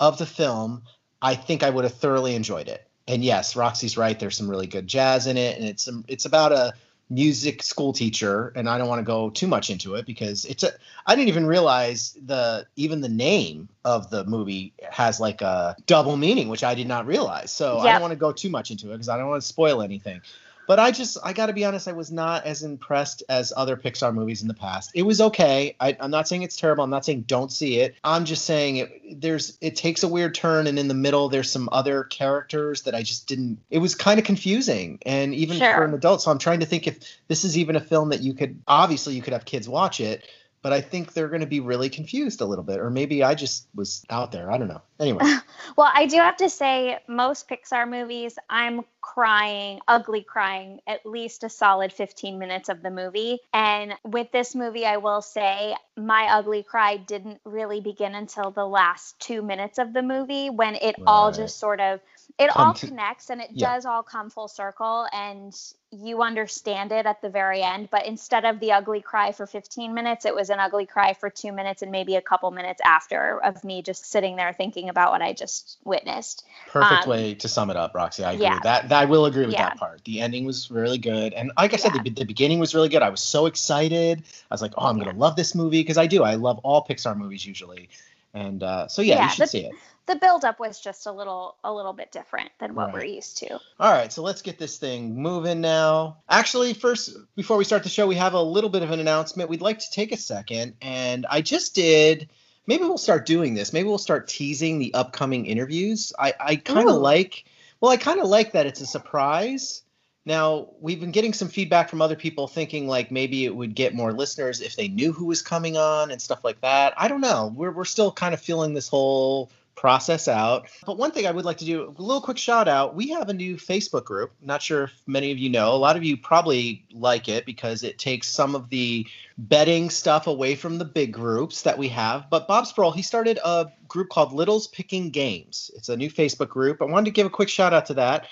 of 0.00 0.16
the 0.18 0.26
film, 0.26 0.82
I 1.24 1.34
think 1.34 1.62
I 1.62 1.70
would 1.70 1.84
have 1.84 1.94
thoroughly 1.94 2.34
enjoyed 2.34 2.68
it. 2.68 2.86
And 3.08 3.24
yes, 3.24 3.56
Roxy's 3.56 3.96
right. 3.96 4.18
There's 4.18 4.36
some 4.36 4.48
really 4.48 4.66
good 4.66 4.86
jazz 4.86 5.26
in 5.26 5.38
it, 5.38 5.56
and 5.56 5.66
it's 5.66 5.82
some, 5.82 6.04
it's 6.06 6.26
about 6.26 6.52
a 6.52 6.74
music 7.08 7.62
school 7.62 7.92
teacher. 7.94 8.52
And 8.54 8.68
I 8.68 8.76
don't 8.76 8.88
want 8.88 8.98
to 8.98 9.04
go 9.04 9.30
too 9.30 9.46
much 9.46 9.70
into 9.70 9.94
it 9.94 10.04
because 10.04 10.44
it's 10.44 10.62
a. 10.62 10.72
I 11.06 11.14
didn't 11.14 11.28
even 11.28 11.46
realize 11.46 12.16
the 12.24 12.66
even 12.76 13.00
the 13.00 13.08
name 13.08 13.70
of 13.84 14.10
the 14.10 14.24
movie 14.24 14.74
has 14.90 15.18
like 15.18 15.40
a 15.40 15.76
double 15.86 16.16
meaning, 16.18 16.48
which 16.48 16.62
I 16.62 16.74
did 16.74 16.88
not 16.88 17.06
realize. 17.06 17.50
So 17.50 17.78
I 17.78 17.92
don't 17.92 18.02
want 18.02 18.12
to 18.12 18.18
go 18.18 18.32
too 18.32 18.50
much 18.50 18.70
into 18.70 18.90
it 18.90 18.92
because 18.92 19.08
I 19.08 19.16
don't 19.16 19.28
want 19.28 19.40
to 19.40 19.48
spoil 19.48 19.80
anything. 19.80 20.20
But 20.66 20.78
I 20.78 20.90
just, 20.90 21.18
I 21.22 21.32
got 21.32 21.46
to 21.46 21.52
be 21.52 21.64
honest, 21.64 21.88
I 21.88 21.92
was 21.92 22.10
not 22.10 22.44
as 22.46 22.62
impressed 22.62 23.22
as 23.28 23.52
other 23.56 23.76
Pixar 23.76 24.14
movies 24.14 24.42
in 24.42 24.48
the 24.48 24.54
past. 24.54 24.90
It 24.94 25.02
was 25.02 25.20
okay. 25.20 25.76
I, 25.80 25.96
I'm 26.00 26.10
not 26.10 26.26
saying 26.28 26.42
it's 26.42 26.56
terrible. 26.56 26.84
I'm 26.84 26.90
not 26.90 27.04
saying 27.04 27.22
don't 27.22 27.52
see 27.52 27.80
it. 27.80 27.96
I'm 28.02 28.24
just 28.24 28.44
saying 28.44 28.76
it. 28.76 29.20
There's, 29.20 29.58
it 29.60 29.76
takes 29.76 30.02
a 30.02 30.08
weird 30.08 30.34
turn, 30.34 30.66
and 30.66 30.78
in 30.78 30.88
the 30.88 30.94
middle, 30.94 31.28
there's 31.28 31.50
some 31.50 31.68
other 31.72 32.04
characters 32.04 32.82
that 32.82 32.94
I 32.94 33.02
just 33.02 33.26
didn't. 33.26 33.58
It 33.70 33.78
was 33.78 33.94
kind 33.94 34.18
of 34.18 34.24
confusing, 34.24 34.98
and 35.04 35.34
even 35.34 35.58
for 35.58 35.84
an 35.84 35.94
adult. 35.94 36.22
So 36.22 36.30
I'm 36.30 36.38
trying 36.38 36.60
to 36.60 36.66
think 36.66 36.86
if 36.86 36.98
this 37.28 37.44
is 37.44 37.58
even 37.58 37.76
a 37.76 37.80
film 37.80 38.10
that 38.10 38.20
you 38.20 38.34
could. 38.34 38.60
Obviously, 38.66 39.14
you 39.14 39.22
could 39.22 39.32
have 39.32 39.44
kids 39.44 39.68
watch 39.68 40.00
it, 40.00 40.26
but 40.64 40.72
I 40.72 40.80
think 40.80 41.12
they're 41.12 41.28
going 41.28 41.42
to 41.42 41.46
be 41.46 41.60
really 41.60 41.90
confused 41.90 42.40
a 42.40 42.46
little 42.46 42.64
bit, 42.64 42.80
or 42.80 42.88
maybe 42.88 43.22
I 43.22 43.34
just 43.34 43.68
was 43.74 44.02
out 44.08 44.32
there. 44.32 44.50
I 44.50 44.56
don't 44.56 44.66
know. 44.66 44.80
Anyway, 44.98 45.22
Well, 45.76 45.90
I 45.92 46.06
do 46.06 46.16
have 46.16 46.38
to 46.38 46.48
say, 46.48 46.98
most 47.06 47.48
Pixar 47.48 47.88
movies, 47.88 48.38
I'm 48.48 48.82
crying, 49.00 49.80
ugly 49.86 50.22
crying, 50.22 50.80
at 50.86 51.04
least 51.04 51.44
a 51.44 51.48
solid 51.48 51.92
15 51.92 52.38
minutes 52.38 52.68
of 52.68 52.82
the 52.82 52.90
movie. 52.90 53.40
And 53.52 53.94
with 54.04 54.32
this 54.32 54.54
movie, 54.54 54.86
I 54.86 54.96
will 54.96 55.20
say 55.20 55.74
my 55.96 56.28
ugly 56.30 56.62
cry 56.62 56.96
didn't 56.96 57.40
really 57.44 57.80
begin 57.80 58.14
until 58.14 58.50
the 58.50 58.66
last 58.66 59.18
two 59.20 59.42
minutes 59.42 59.78
of 59.78 59.92
the 59.92 60.02
movie 60.02 60.48
when 60.48 60.76
it 60.76 60.96
all 61.06 61.30
just 61.30 61.58
sort 61.58 61.80
of. 61.80 62.00
It 62.36 62.50
all 62.56 62.74
to- 62.74 62.88
connects 62.88 63.30
and 63.30 63.40
it 63.40 63.50
Yeah. 63.52 63.74
does 63.74 63.86
all 63.86 64.02
come 64.02 64.28
full 64.28 64.48
circle 64.48 65.06
and 65.12 65.54
you 65.92 66.20
understand 66.22 66.90
it 66.90 67.06
at 67.06 67.22
the 67.22 67.28
very 67.28 67.62
end. 67.62 67.88
But 67.92 68.06
instead 68.06 68.44
of 68.44 68.58
the 68.58 68.72
ugly 68.72 69.00
cry 69.00 69.30
for 69.30 69.46
15 69.46 69.94
minutes, 69.94 70.24
it 70.24 70.34
was 70.34 70.50
an 70.50 70.58
ugly 70.58 70.84
cry 70.84 71.12
for 71.14 71.30
two 71.30 71.52
minutes 71.52 71.82
and 71.82 71.92
maybe 71.92 72.16
a 72.16 72.20
couple 72.20 72.50
minutes 72.50 72.80
after 72.84 73.40
of 73.40 73.62
me 73.62 73.82
just 73.82 74.10
sitting 74.10 74.34
there 74.34 74.52
thinking 74.52 74.88
about 74.88 75.12
what 75.12 75.22
I 75.22 75.32
just 75.32 75.78
witnessed. 75.84 76.44
perfect 76.72 77.04
Um, 77.04 77.10
way 77.10 77.34
to 77.34 77.46
sum 77.48 77.70
it 77.70 77.76
up, 77.76 77.94
Roxy. 77.94 78.24
I 78.24 78.32
agree 78.32 78.46
yeah. 78.46 78.58
that. 78.64 78.88
that. 78.88 79.02
I 79.02 79.04
will 79.04 79.26
agree 79.26 79.44
with 79.46 79.54
Yeah. 79.54 79.68
that 79.68 79.76
part. 79.78 80.02
The 80.04 80.20
ending 80.20 80.44
was 80.44 80.72
really 80.72 80.98
good, 80.98 81.34
and 81.34 81.52
like 81.56 81.72
I 81.72 81.76
said, 81.76 81.92
the, 81.92 82.10
the 82.10 82.24
beginning 82.24 82.58
was 82.58 82.74
really 82.74 82.88
good. 82.88 83.02
I 83.02 83.10
was 83.10 83.20
so 83.20 83.46
excited. 83.46 84.24
I 84.50 84.54
was 84.54 84.60
like, 84.60 84.72
"Oh, 84.76 84.86
I'm 84.86 84.98
gonna 84.98 85.16
love 85.16 85.36
this 85.36 85.54
movie" 85.54 85.80
because 85.82 85.98
I 85.98 86.08
do. 86.08 86.24
I 86.24 86.34
love 86.34 86.58
all 86.64 86.84
Pixar 86.84 87.16
movies 87.16 87.46
usually, 87.46 87.88
and 88.32 88.64
uh, 88.64 88.88
so 88.88 89.02
yeah, 89.02 89.14
Yeah, 89.16 89.24
you 89.26 89.30
should 89.30 89.42
the- 89.44 89.46
see 89.46 89.66
it. 89.66 89.74
The 90.06 90.16
buildup 90.16 90.60
was 90.60 90.80
just 90.80 91.06
a 91.06 91.12
little 91.12 91.56
a 91.64 91.72
little 91.72 91.94
bit 91.94 92.12
different 92.12 92.50
than 92.58 92.74
what 92.74 92.86
Right. 92.86 92.94
we're 92.94 93.04
used 93.04 93.38
to. 93.38 93.54
All 93.80 93.92
right, 93.92 94.12
so 94.12 94.22
let's 94.22 94.42
get 94.42 94.58
this 94.58 94.76
thing 94.76 95.16
moving 95.16 95.60
now. 95.62 96.18
Actually, 96.28 96.74
first, 96.74 97.16
before 97.36 97.56
we 97.56 97.64
start 97.64 97.82
the 97.84 97.88
show, 97.88 98.06
we 98.06 98.16
have 98.16 98.34
a 98.34 98.42
little 98.42 98.68
bit 98.70 98.82
of 98.82 98.90
an 98.90 99.00
announcement. 99.00 99.48
We'd 99.48 99.62
like 99.62 99.78
to 99.78 99.90
take 99.90 100.12
a 100.12 100.16
second, 100.18 100.74
and 100.82 101.24
I 101.28 101.40
just 101.40 101.74
did. 101.74 102.28
Maybe 102.66 102.84
we'll 102.84 102.98
start 102.98 103.26
doing 103.26 103.54
this. 103.54 103.72
Maybe 103.72 103.88
we'll 103.88 103.98
start 103.98 104.28
teasing 104.28 104.78
the 104.78 104.94
upcoming 104.94 105.46
interviews. 105.46 106.12
I, 106.18 106.34
I 106.38 106.56
kind 106.56 106.88
of 106.88 106.96
like. 106.96 107.44
Well, 107.80 107.90
I 107.92 107.96
kind 107.96 108.20
of 108.20 108.26
like 108.28 108.52
that 108.52 108.66
it's 108.66 108.80
a 108.80 108.86
surprise. 108.86 109.82
Now 110.26 110.68
we've 110.80 111.00
been 111.00 111.10
getting 111.12 111.34
some 111.34 111.48
feedback 111.48 111.90
from 111.90 112.00
other 112.00 112.16
people 112.16 112.46
thinking 112.48 112.88
like 112.88 113.10
maybe 113.10 113.44
it 113.44 113.54
would 113.54 113.74
get 113.74 113.94
more 113.94 114.12
listeners 114.12 114.62
if 114.62 114.74
they 114.76 114.88
knew 114.88 115.12
who 115.12 115.26
was 115.26 115.42
coming 115.42 115.76
on 115.76 116.10
and 116.10 116.20
stuff 116.20 116.42
like 116.44 116.60
that. 116.62 116.94
I 116.96 117.08
don't 117.08 117.20
know. 117.20 117.52
We're 117.54 117.72
we're 117.72 117.84
still 117.84 118.10
kind 118.10 118.32
of 118.32 118.40
feeling 118.40 118.72
this 118.72 118.88
whole 118.88 119.50
process 119.74 120.28
out. 120.28 120.68
But 120.86 120.98
one 120.98 121.10
thing 121.10 121.26
I 121.26 121.30
would 121.30 121.44
like 121.44 121.58
to 121.58 121.64
do 121.64 121.82
a 121.82 122.02
little 122.02 122.20
quick 122.20 122.38
shout 122.38 122.68
out. 122.68 122.94
We 122.94 123.08
have 123.08 123.28
a 123.28 123.34
new 123.34 123.56
Facebook 123.56 124.04
group. 124.04 124.32
Not 124.40 124.62
sure 124.62 124.84
if 124.84 124.92
many 125.06 125.32
of 125.32 125.38
you 125.38 125.50
know. 125.50 125.72
A 125.72 125.76
lot 125.76 125.96
of 125.96 126.04
you 126.04 126.16
probably 126.16 126.84
like 126.92 127.28
it 127.28 127.46
because 127.46 127.82
it 127.82 127.98
takes 127.98 128.28
some 128.28 128.54
of 128.54 128.68
the 128.70 129.06
betting 129.36 129.90
stuff 129.90 130.26
away 130.26 130.54
from 130.54 130.78
the 130.78 130.84
big 130.84 131.12
groups 131.12 131.62
that 131.62 131.78
we 131.78 131.88
have. 131.88 132.30
But 132.30 132.46
Bob 132.46 132.66
Sproul, 132.66 132.92
he 132.92 133.02
started 133.02 133.38
a 133.44 133.66
group 133.88 134.08
called 134.08 134.32
Littles 134.32 134.68
Picking 134.68 135.10
Games. 135.10 135.70
It's 135.76 135.88
a 135.88 135.96
new 135.96 136.10
Facebook 136.10 136.48
group. 136.48 136.80
I 136.80 136.86
wanted 136.86 137.06
to 137.06 137.10
give 137.10 137.26
a 137.26 137.30
quick 137.30 137.48
shout 137.48 137.72
out 137.74 137.86
to 137.86 137.94
that. 137.94 138.26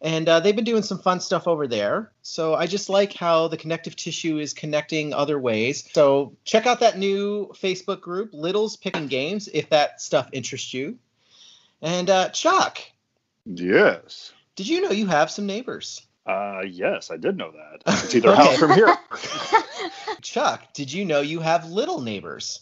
And 0.00 0.28
uh, 0.28 0.40
they've 0.40 0.54
been 0.54 0.64
doing 0.64 0.82
some 0.82 0.98
fun 0.98 1.20
stuff 1.20 1.48
over 1.48 1.66
there. 1.66 2.12
So 2.22 2.54
I 2.54 2.66
just 2.66 2.88
like 2.88 3.12
how 3.14 3.48
the 3.48 3.56
connective 3.56 3.96
tissue 3.96 4.38
is 4.38 4.54
connecting 4.54 5.12
other 5.12 5.38
ways. 5.38 5.88
So 5.92 6.36
check 6.44 6.66
out 6.66 6.80
that 6.80 6.98
new 6.98 7.48
Facebook 7.54 8.00
group, 8.00 8.30
Littles 8.32 8.76
Picking 8.76 9.08
Games, 9.08 9.48
if 9.52 9.70
that 9.70 10.00
stuff 10.00 10.28
interests 10.32 10.72
you. 10.72 10.98
And 11.82 12.08
uh, 12.10 12.28
Chuck, 12.28 12.78
Yes. 13.44 14.32
did 14.56 14.68
you 14.68 14.82
know 14.82 14.90
you 14.90 15.06
have 15.06 15.30
some 15.30 15.46
neighbors? 15.46 16.06
Uh, 16.26 16.60
yes, 16.68 17.10
I 17.10 17.16
did 17.16 17.36
know 17.36 17.52
that. 17.52 17.82
It's 18.04 18.14
either 18.14 18.34
house 18.36 18.58
from 18.58 18.72
here. 18.72 18.94
Chuck, 20.22 20.74
did 20.74 20.92
you 20.92 21.04
know 21.06 21.22
you 21.22 21.40
have 21.40 21.70
little 21.70 22.00
neighbors? 22.02 22.60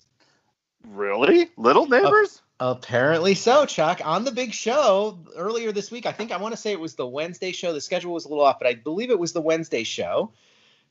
Really? 0.86 1.50
Little 1.56 1.86
neighbors? 1.86 2.40
Apparently 2.58 3.34
so, 3.34 3.66
Chuck. 3.66 4.00
On 4.04 4.24
the 4.24 4.32
big 4.32 4.52
show 4.54 5.18
earlier 5.36 5.72
this 5.72 5.90
week, 5.90 6.06
I 6.06 6.12
think 6.12 6.32
I 6.32 6.38
want 6.38 6.52
to 6.54 6.56
say 6.56 6.72
it 6.72 6.80
was 6.80 6.94
the 6.94 7.06
Wednesday 7.06 7.52
show. 7.52 7.72
The 7.74 7.80
schedule 7.82 8.14
was 8.14 8.24
a 8.24 8.28
little 8.28 8.44
off, 8.44 8.58
but 8.58 8.66
I 8.66 8.74
believe 8.74 9.10
it 9.10 9.18
was 9.18 9.32
the 9.34 9.42
Wednesday 9.42 9.84
show. 9.84 10.32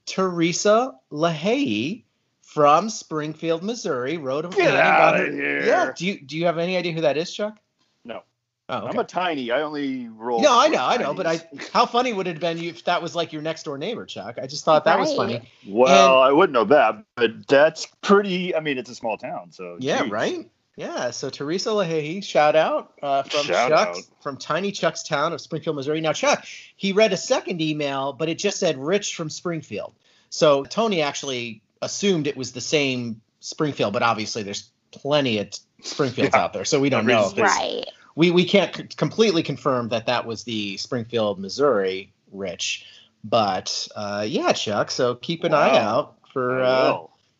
Teresa 0.06 0.94
LaHaye 1.12 2.04
from 2.42 2.90
Springfield, 2.90 3.64
Missouri, 3.64 4.18
wrote 4.18 4.46
a 4.46 4.50
Get 4.50 4.76
outta 4.76 5.18
her- 5.26 5.32
here. 5.32 5.66
Yeah. 5.66 5.92
Do 5.96 6.06
you 6.06 6.22
do 6.22 6.38
you 6.38 6.46
have 6.46 6.58
any 6.60 6.78
idea 6.78 6.92
who 6.94 7.02
that 7.02 7.18
is, 7.18 7.34
Chuck? 7.34 7.58
No. 8.04 8.22
Oh, 8.70 8.78
okay. 8.78 8.88
I'm 8.90 9.00
a 9.00 9.04
tiny. 9.04 9.50
I 9.52 9.62
only 9.62 10.08
roll. 10.08 10.42
no, 10.42 10.58
I 10.60 10.68
know, 10.68 10.86
I 10.86 10.98
know, 10.98 11.14
but 11.16 11.26
I 11.26 11.42
how 11.74 11.88
funny 11.88 12.14
would 12.14 12.28
it 12.28 12.34
have 12.34 12.40
been 12.42 12.60
if 12.64 12.84
that 12.86 13.02
was 13.02 13.16
like 13.16 13.34
your 13.34 13.42
next 13.42 13.64
door 13.64 13.80
neighbor, 13.80 14.06
Chuck? 14.06 14.38
I 14.42 14.46
just 14.46 14.64
thought 14.66 14.86
that 14.86 15.00
was 15.00 15.14
funny. 15.16 15.50
Well, 15.68 16.20
I 16.22 16.32
wouldn't 16.32 16.54
know 16.54 16.66
that, 16.66 17.04
but 17.16 17.48
that's 17.48 17.88
pretty. 18.02 18.56
I 18.56 18.60
mean, 18.60 18.78
it's 18.78 18.90
a 18.92 18.96
small 18.96 19.18
town, 19.18 19.52
so 19.52 19.78
Yeah, 19.80 20.04
geez. 20.04 20.12
right. 20.12 20.50
Yeah. 20.77 21.12
So 21.12 21.29
Teresa 21.29 21.70
Lahey, 21.70 22.24
shout 22.24 22.55
out 22.55 22.94
uh, 23.01 23.24
from 23.24 23.44
Shout 23.46 23.70
Chuck's 23.70 23.98
out. 24.00 24.03
from 24.22 24.38
Tiny 24.38 24.72
Chuck's 24.72 25.03
town 25.03 25.32
of 25.34 25.39
Springfield, 25.41 25.75
Missouri. 25.75 26.01
Now, 26.01 26.13
Chuck, 26.13 26.46
he 26.75 26.91
read 26.91 27.13
a 27.13 27.17
second 27.17 27.62
email, 27.62 28.12
but 28.13 28.27
it 28.29 28.38
just 28.38 28.60
said 28.60 28.77
Rich 28.77 29.15
from 29.15 29.29
Springfield. 29.29 29.94
So 30.29 30.63
Tony 30.65 31.01
actually 31.01 31.62
assumed 31.82 32.27
it 32.27 32.36
was 32.36 32.51
the 32.51 32.62
same 32.62 33.22
Springfield, 33.39 33.94
but 33.94 34.03
obviously 34.03 34.44
there's 34.44 34.70
plenty 34.91 35.38
of 35.39 35.50
Springfields 35.82 36.32
Yeah. 36.34 36.41
out 36.44 36.53
there, 36.53 36.65
so 36.65 36.79
we 36.79 36.89
don't 36.89 37.01
Every 37.10 37.13
know. 37.13 37.29
if 37.29 37.38
right. 37.38 37.86
We 38.17 38.32
we 38.32 38.46
can't 38.46 38.75
c- 38.75 38.84
completely 38.96 39.44
confirm 39.44 39.89
that 39.89 40.05
that 40.08 40.25
was 40.25 40.44
the 40.46 40.77
Springfield, 40.77 41.38
Missouri 41.39 42.13
Rich, 42.32 42.86
but 43.24 43.88
uh, 43.96 44.25
yeah, 44.27 44.51
Chuck. 44.53 44.89
So 44.91 45.15
keep 45.15 45.44
an 45.44 45.53
eye 45.53 45.77
out 45.77 46.15
for 46.34 46.62
uh, 46.63 46.98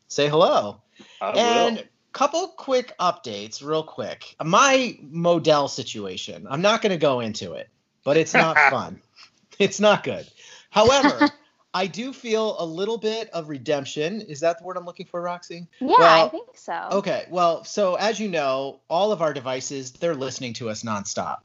say 0.10 0.28
hello. 0.30 0.82
I 1.22 1.32
And 1.32 1.76
will. 1.78 1.84
Couple 2.16 2.48
quick 2.48 2.94
updates, 2.98 3.62
real 3.62 3.84
quick. 3.84 4.36
My 4.42 4.98
Modell 5.04 5.70
situation. 5.70 6.48
I'm 6.50 6.62
not 6.62 6.82
going 6.82 6.92
to 6.92 6.98
go 6.98 7.20
into 7.20 7.54
it, 7.54 7.70
but 8.06 8.16
it's 8.16 8.34
not 8.34 8.58
fun. 8.70 9.02
It's 9.60 9.82
not 9.82 10.04
good. 10.06 10.26
However, 10.70 11.30
I 11.74 11.88
do 11.88 12.14
feel 12.14 12.56
a 12.58 12.66
little 12.66 12.98
bit 12.98 13.30
of 13.32 13.50
redemption. 13.50 14.22
Is 14.22 14.40
that 14.40 14.60
the 14.60 14.64
word 14.64 14.78
I'm 14.78 14.86
looking 14.86 15.06
for, 15.06 15.22
Roxy? 15.22 15.68
Yeah, 15.82 15.88
Well, 15.90 16.26
I 16.26 16.30
think 16.30 16.48
so. 16.56 16.88
Okay. 16.94 17.26
Well, 17.30 17.66
so 17.66 17.96
as 17.96 18.18
you 18.18 18.30
know, 18.30 18.80
all 18.90 19.12
of 19.12 19.22
our 19.22 19.34
devices, 19.34 19.92
they're 19.92 20.16
listening 20.16 20.54
to 20.54 20.70
us 20.70 20.84
nonstop. 20.84 21.40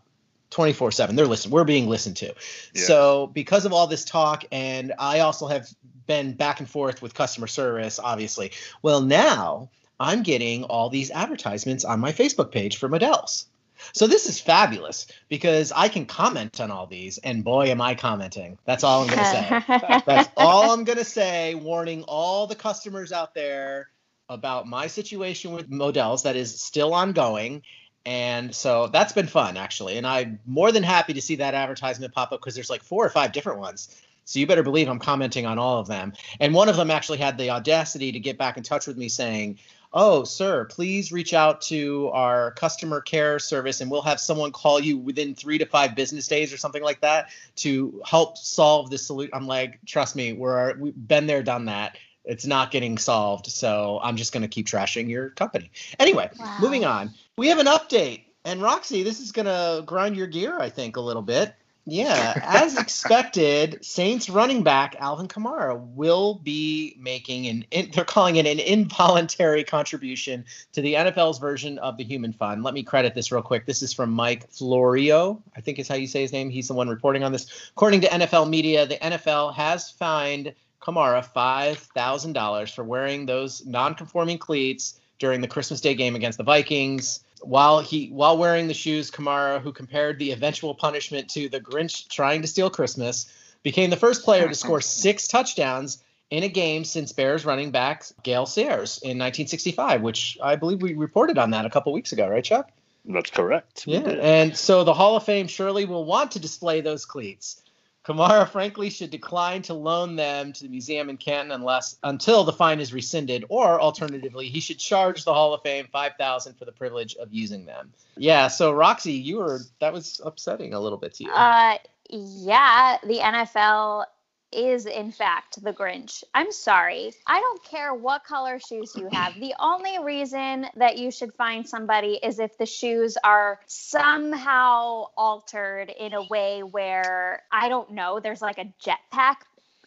24 0.51 0.91
7 0.91 1.15
they're 1.15 1.29
listening 1.29 1.53
we're 1.55 1.63
being 1.63 1.89
listened 1.89 2.17
to 2.17 2.27
Yes. 2.27 2.85
so 2.89 3.29
because 3.29 3.67
of 3.67 3.73
all 3.73 3.87
this 3.87 4.05
talk 4.05 4.45
and 4.51 4.93
i 4.99 5.21
also 5.21 5.47
have 5.47 5.69
been 6.09 6.33
back 6.33 6.59
and 6.59 6.69
forth 6.69 7.01
with 7.01 7.15
customer 7.15 7.47
service 7.47 8.01
obviously 8.03 8.51
well 8.83 9.01
now 9.01 9.71
i'm 10.01 10.23
getting 10.23 10.65
all 10.65 10.91
these 10.91 11.11
advertisements 11.13 11.85
on 11.85 12.01
my 12.01 12.13
facebook 12.13 12.51
page 12.51 12.79
for 12.79 12.89
models 12.89 13.47
so 13.93 14.07
this 14.07 14.29
is 14.29 14.41
fabulous 14.41 15.07
because 15.29 15.73
i 15.73 15.89
can 15.89 16.05
comment 16.05 16.61
on 16.61 16.71
all 16.71 16.87
these 16.87 17.19
and 17.19 17.45
boy 17.45 17.67
am 17.67 17.81
i 17.81 17.95
commenting 17.95 18.59
that's 18.65 18.83
all 18.83 19.03
i'm 19.03 19.07
going 19.07 19.19
to 19.19 19.25
say 19.25 20.03
that's 20.07 20.29
all 20.37 20.71
I'm 20.73 20.85
going 20.85 20.99
to 20.99 21.05
say, 21.05 21.55
warning 21.55 22.05
all 22.05 22.47
the 22.47 22.55
customers 22.55 23.13
out 23.13 23.35
there 23.35 23.91
about 24.29 24.67
my 24.67 24.87
situation 24.87 25.53
with 25.53 25.69
Modell's 25.69 26.23
that 26.23 26.37
is 26.37 26.61
still 26.61 26.95
ongoing. 26.95 27.63
And 28.07 28.55
so 28.55 28.87
that's 28.87 29.13
been 29.13 29.27
fun, 29.27 29.57
actually. 29.57 29.99
And 29.99 30.07
I'm 30.07 30.39
more 30.47 30.73
than 30.73 30.83
happy 30.83 31.13
to 31.15 31.21
see 31.21 31.37
that 31.37 31.55
advertisement 31.55 32.15
pop 32.15 32.33
up 32.33 32.41
because 32.41 32.55
there's 32.55 32.71
like 32.71 32.83
four 32.83 33.05
or 33.05 33.11
five 33.11 33.33
different 33.33 33.59
ones. 33.59 34.01
So 34.25 34.39
you 34.39 34.47
better 34.47 34.63
believe 34.63 34.89
I'm 34.89 35.01
commenting 35.01 35.45
on 35.45 35.59
all 35.59 35.79
of 35.79 35.89
them. 35.89 36.13
And 36.39 36.55
one 36.55 36.69
of 36.69 36.77
them 36.77 36.91
actually 36.91 37.19
had 37.19 37.37
the 37.37 37.51
audacity 37.51 38.13
to 38.13 38.21
get 38.21 38.39
back 38.39 38.57
in 38.57 38.63
touch 38.63 38.87
with 38.87 38.97
me 38.97 39.09
saying, 39.09 39.59
Oh, 39.93 40.23
sir, 40.23 40.67
please 40.67 41.11
reach 41.11 41.35
out 41.35 41.63
to 41.63 42.11
our 42.13 42.53
customer 42.53 43.01
care 43.01 43.41
service 43.41 43.81
and 43.81 43.91
we'll 43.91 44.03
have 44.03 44.21
someone 44.21 44.53
call 44.53 44.79
you 44.79 44.97
within 44.97 45.35
three 45.35 45.59
to 45.59 45.67
five 45.67 45.97
business 45.97 46.29
days 46.29 46.53
or 46.53 46.57
something 46.59 46.83
like 46.83 47.01
that 47.01 47.31
to 47.57 48.01
help 48.07 48.39
solve 48.39 48.89
this 48.89 49.05
solution. 49.05 49.35
I'm 49.35 49.49
like, 49.49 49.81
trust 49.87 50.15
me, 50.15 50.33
we're 50.33 50.77
we've 50.79 50.95
been 50.97 51.27
there, 51.27 51.43
done 51.43 51.65
that. 51.65 51.99
It's 52.25 52.47
not 52.47 52.71
getting 52.71 52.99
solved, 52.99 53.47
so 53.47 53.99
I'm 54.03 54.17
just 54.17 54.33
going 54.33 54.43
to 54.43 54.49
keep 54.49 54.67
trashing 54.67 55.09
your 55.09 55.31
company. 55.31 55.71
Anyway, 55.99 56.31
Wow. 56.39 56.57
moving 56.61 56.85
on. 56.85 57.13
We 57.37 57.49
have 57.49 57.59
an 57.59 57.67
update, 57.67 58.25
and 58.45 58.63
Roxy, 58.63 59.03
this 59.03 59.19
is 59.21 59.33
going 59.33 59.47
to 59.47 59.83
grind 59.87 60.17
your 60.17 60.27
gear, 60.29 60.61
I 60.61 60.69
think, 60.69 60.97
a 60.97 61.01
little 61.01 61.23
bit. 61.23 61.55
Yeah, 61.87 62.39
as 62.45 62.77
expected, 62.79 63.85
Saints 63.85 64.29
running 64.29 64.63
back 64.63 64.97
Alvin 65.01 65.29
Kamara 65.29 65.81
will 65.95 66.35
be 66.35 66.95
making 66.99 67.47
an 67.47 67.65
in, 67.71 67.91
they're 67.93 68.05
calling 68.05 68.37
it 68.37 68.47
an 68.47 68.61
involuntary 68.61 69.65
contribution 69.65 70.45
to 70.73 70.83
the 70.83 70.95
NFL's 70.95 71.39
version 71.39 71.79
of 71.79 71.97
the 71.97 72.05
Human 72.05 72.33
Fund. 72.33 72.63
Let 72.63 72.75
me 72.75 72.83
credit 72.83 73.15
this 73.15 73.33
real 73.33 73.43
quick. 73.43 73.67
This 73.67 73.83
is 73.83 73.93
from 73.93 74.11
Mike 74.11 74.49
Florio, 74.51 75.43
I 75.57 75.63
think 75.63 75.79
is 75.79 75.89
how 75.89 75.95
you 75.95 76.07
say 76.07 76.21
his 76.21 76.33
name. 76.33 76.51
He's 76.51 76.69
the 76.69 76.75
one 76.75 76.89
reporting 76.89 77.25
on 77.25 77.33
this. 77.33 77.71
According 77.71 78.03
to 78.03 78.09
NFL 78.09 78.49
media, 78.49 78.87
the 78.87 78.97
NFL 78.97 79.55
has 79.55 79.91
fined 79.91 80.55
Kamara 80.81 81.27
$5,000 81.35 82.75
for 82.75 82.85
wearing 82.85 83.27
those 83.27 83.65
non-conforming 83.67 84.39
cleats 84.39 85.01
during 85.19 85.41
the 85.41 85.49
Christmas 85.49 85.81
Day 85.81 85.95
game 85.95 86.15
against 86.15 86.39
the 86.39 86.45
Vikings. 86.45 87.21
While 87.43 87.81
he 87.81 88.09
while 88.09 88.37
wearing 88.37 88.69
the 88.69 88.75
shoes, 88.75 89.11
Kamara, 89.11 89.61
who 89.61 89.73
compared 89.73 90.19
the 90.19 90.33
eventual 90.33 90.75
punishment 90.75 91.31
to 91.31 91.49
the 91.49 91.61
Grinch 91.61 92.09
trying 92.09 92.43
to 92.43 92.49
steal 92.49 92.71
Christmas, 92.71 93.33
became 93.63 93.91
the 93.91 93.97
first 93.97 94.25
player 94.25 94.49
to 94.49 94.55
score 94.55 94.81
six 94.81 95.29
touchdowns 95.29 96.03
in 96.31 96.45
a 96.45 96.49
game 96.49 96.85
since 96.85 97.13
Bears 97.13 97.45
running 97.45 97.71
back 97.71 98.05
Gale 98.23 98.47
Sayers 98.47 98.99
in 98.99 99.19
1965, 99.19 100.03
which 100.03 100.39
I 100.43 100.57
believe 100.57 100.81
we 100.81 100.95
reported 100.95 101.39
on 101.39 101.51
that 101.51 101.67
a 101.67 101.71
couple 101.71 101.93
weeks 101.93 102.13
ago, 102.13 102.29
right, 102.29 102.45
Chuck? 102.45 102.71
That's 103.05 103.31
correct. 103.31 103.87
Yeah, 103.87 104.01
and 104.01 104.57
so 104.57 104.85
the 104.85 104.95
Hall 104.95 105.17
of 105.17 105.25
Fame 105.25 105.49
surely 105.49 105.87
will 105.87 106.05
want 106.05 106.33
to 106.33 106.39
display 106.39 106.81
those 106.81 107.05
cleats. 107.05 107.63
Kamara, 108.11 108.49
frankly, 108.49 108.91
should 108.91 109.11
decline 109.11 109.63
to 109.63 109.75
loan 109.75 110.17
them 110.17 110.53
to 110.55 110.65
the 110.65 110.69
museum 110.69 111.09
in 111.11 111.17
Canton 111.17 111.53
unless 111.53 111.97
until 112.03 112.43
the 112.43 112.53
fine 112.53 112.81
is 112.81 112.93
rescinded, 112.93 113.45
or 113.49 113.81
alternatively, 113.81 114.49
he 114.49 114.59
should 114.59 114.79
charge 114.79 115.25
the 115.25 115.33
Hall 115.33 115.55
of 115.55 115.63
Fame 115.63 115.87
five 115.93 116.13
thousand 116.19 116.55
for 116.59 116.65
the 116.65 116.73
privilege 116.73 117.15
of 117.17 117.33
using 117.33 117.67
them. 117.67 117.93
Yeah. 118.17 118.49
So 118.49 118.73
Roxy, 118.73 119.13
you 119.13 119.39
were 119.39 119.61
that 119.79 119.93
was 119.93 120.21
upsetting 120.25 120.75
a 120.75 120.81
little 120.81 120.99
bit 120.99 121.15
to 121.15 121.25
you. 121.25 121.31
Uh, 121.31 121.79
yeah, 122.09 122.99
the 123.05 123.19
NFL 123.19 124.07
is 124.53 124.87
in 124.87 125.13
fact 125.13 125.63
the 125.63 125.73
Grinch. 125.73 126.25
I'm 126.35 126.53
sorry. 126.53 127.13
I 127.27 127.41
don't 127.41 127.63
care 127.65 127.95
what 127.95 128.25
color 128.25 128.59
shoes 128.59 128.95
you 128.97 129.09
have. 129.13 129.35
The 129.35 129.55
only 129.59 129.99
reason 129.99 130.67
that 130.77 130.99
you 130.99 131.11
should 131.11 131.35
find 131.35 131.69
somebody 131.69 132.19
is 132.23 132.39
if 132.39 132.59
the 132.59 132.67
shoes 132.67 133.17
are 133.23 133.61
somehow 133.67 135.07
altered 135.17 135.91
in 135.91 136.15
a 136.15 136.23
way 136.25 136.63
where 136.63 137.43
I 137.51 137.69
don't 137.69 137.93
know, 137.93 138.21
there's 138.21 138.43
like 138.43 138.59
a 138.59 138.73
jetpack 138.83 139.37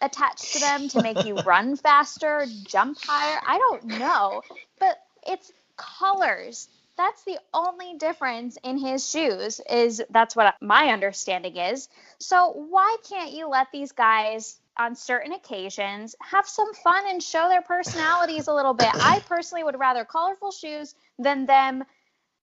attached 0.01 0.53
to 0.53 0.59
them 0.59 0.87
to 0.89 1.01
make 1.01 1.25
you 1.25 1.35
run 1.45 1.75
faster, 1.75 2.45
jump 2.65 2.97
higher. 3.01 3.39
I 3.45 3.57
don't 3.57 3.85
know. 3.99 4.41
But 4.79 4.97
it's 5.25 5.51
colors 5.77 6.67
that's 6.97 7.23
the 7.23 7.39
only 7.53 7.95
difference 7.97 8.57
in 8.63 8.77
his 8.77 9.09
shoes 9.09 9.59
is 9.69 10.01
that's 10.09 10.35
what 10.35 10.55
my 10.61 10.89
understanding 10.89 11.57
is 11.57 11.89
so 12.19 12.51
why 12.69 12.95
can't 13.07 13.31
you 13.31 13.47
let 13.47 13.67
these 13.71 13.91
guys 13.91 14.59
on 14.77 14.95
certain 14.95 15.33
occasions 15.33 16.15
have 16.21 16.47
some 16.47 16.73
fun 16.73 17.03
and 17.09 17.21
show 17.21 17.47
their 17.49 17.61
personalities 17.61 18.47
a 18.47 18.53
little 18.53 18.73
bit 18.73 18.89
i 18.99 19.19
personally 19.27 19.63
would 19.63 19.79
rather 19.79 20.05
colorful 20.05 20.51
shoes 20.51 20.95
than 21.19 21.45
them 21.45 21.83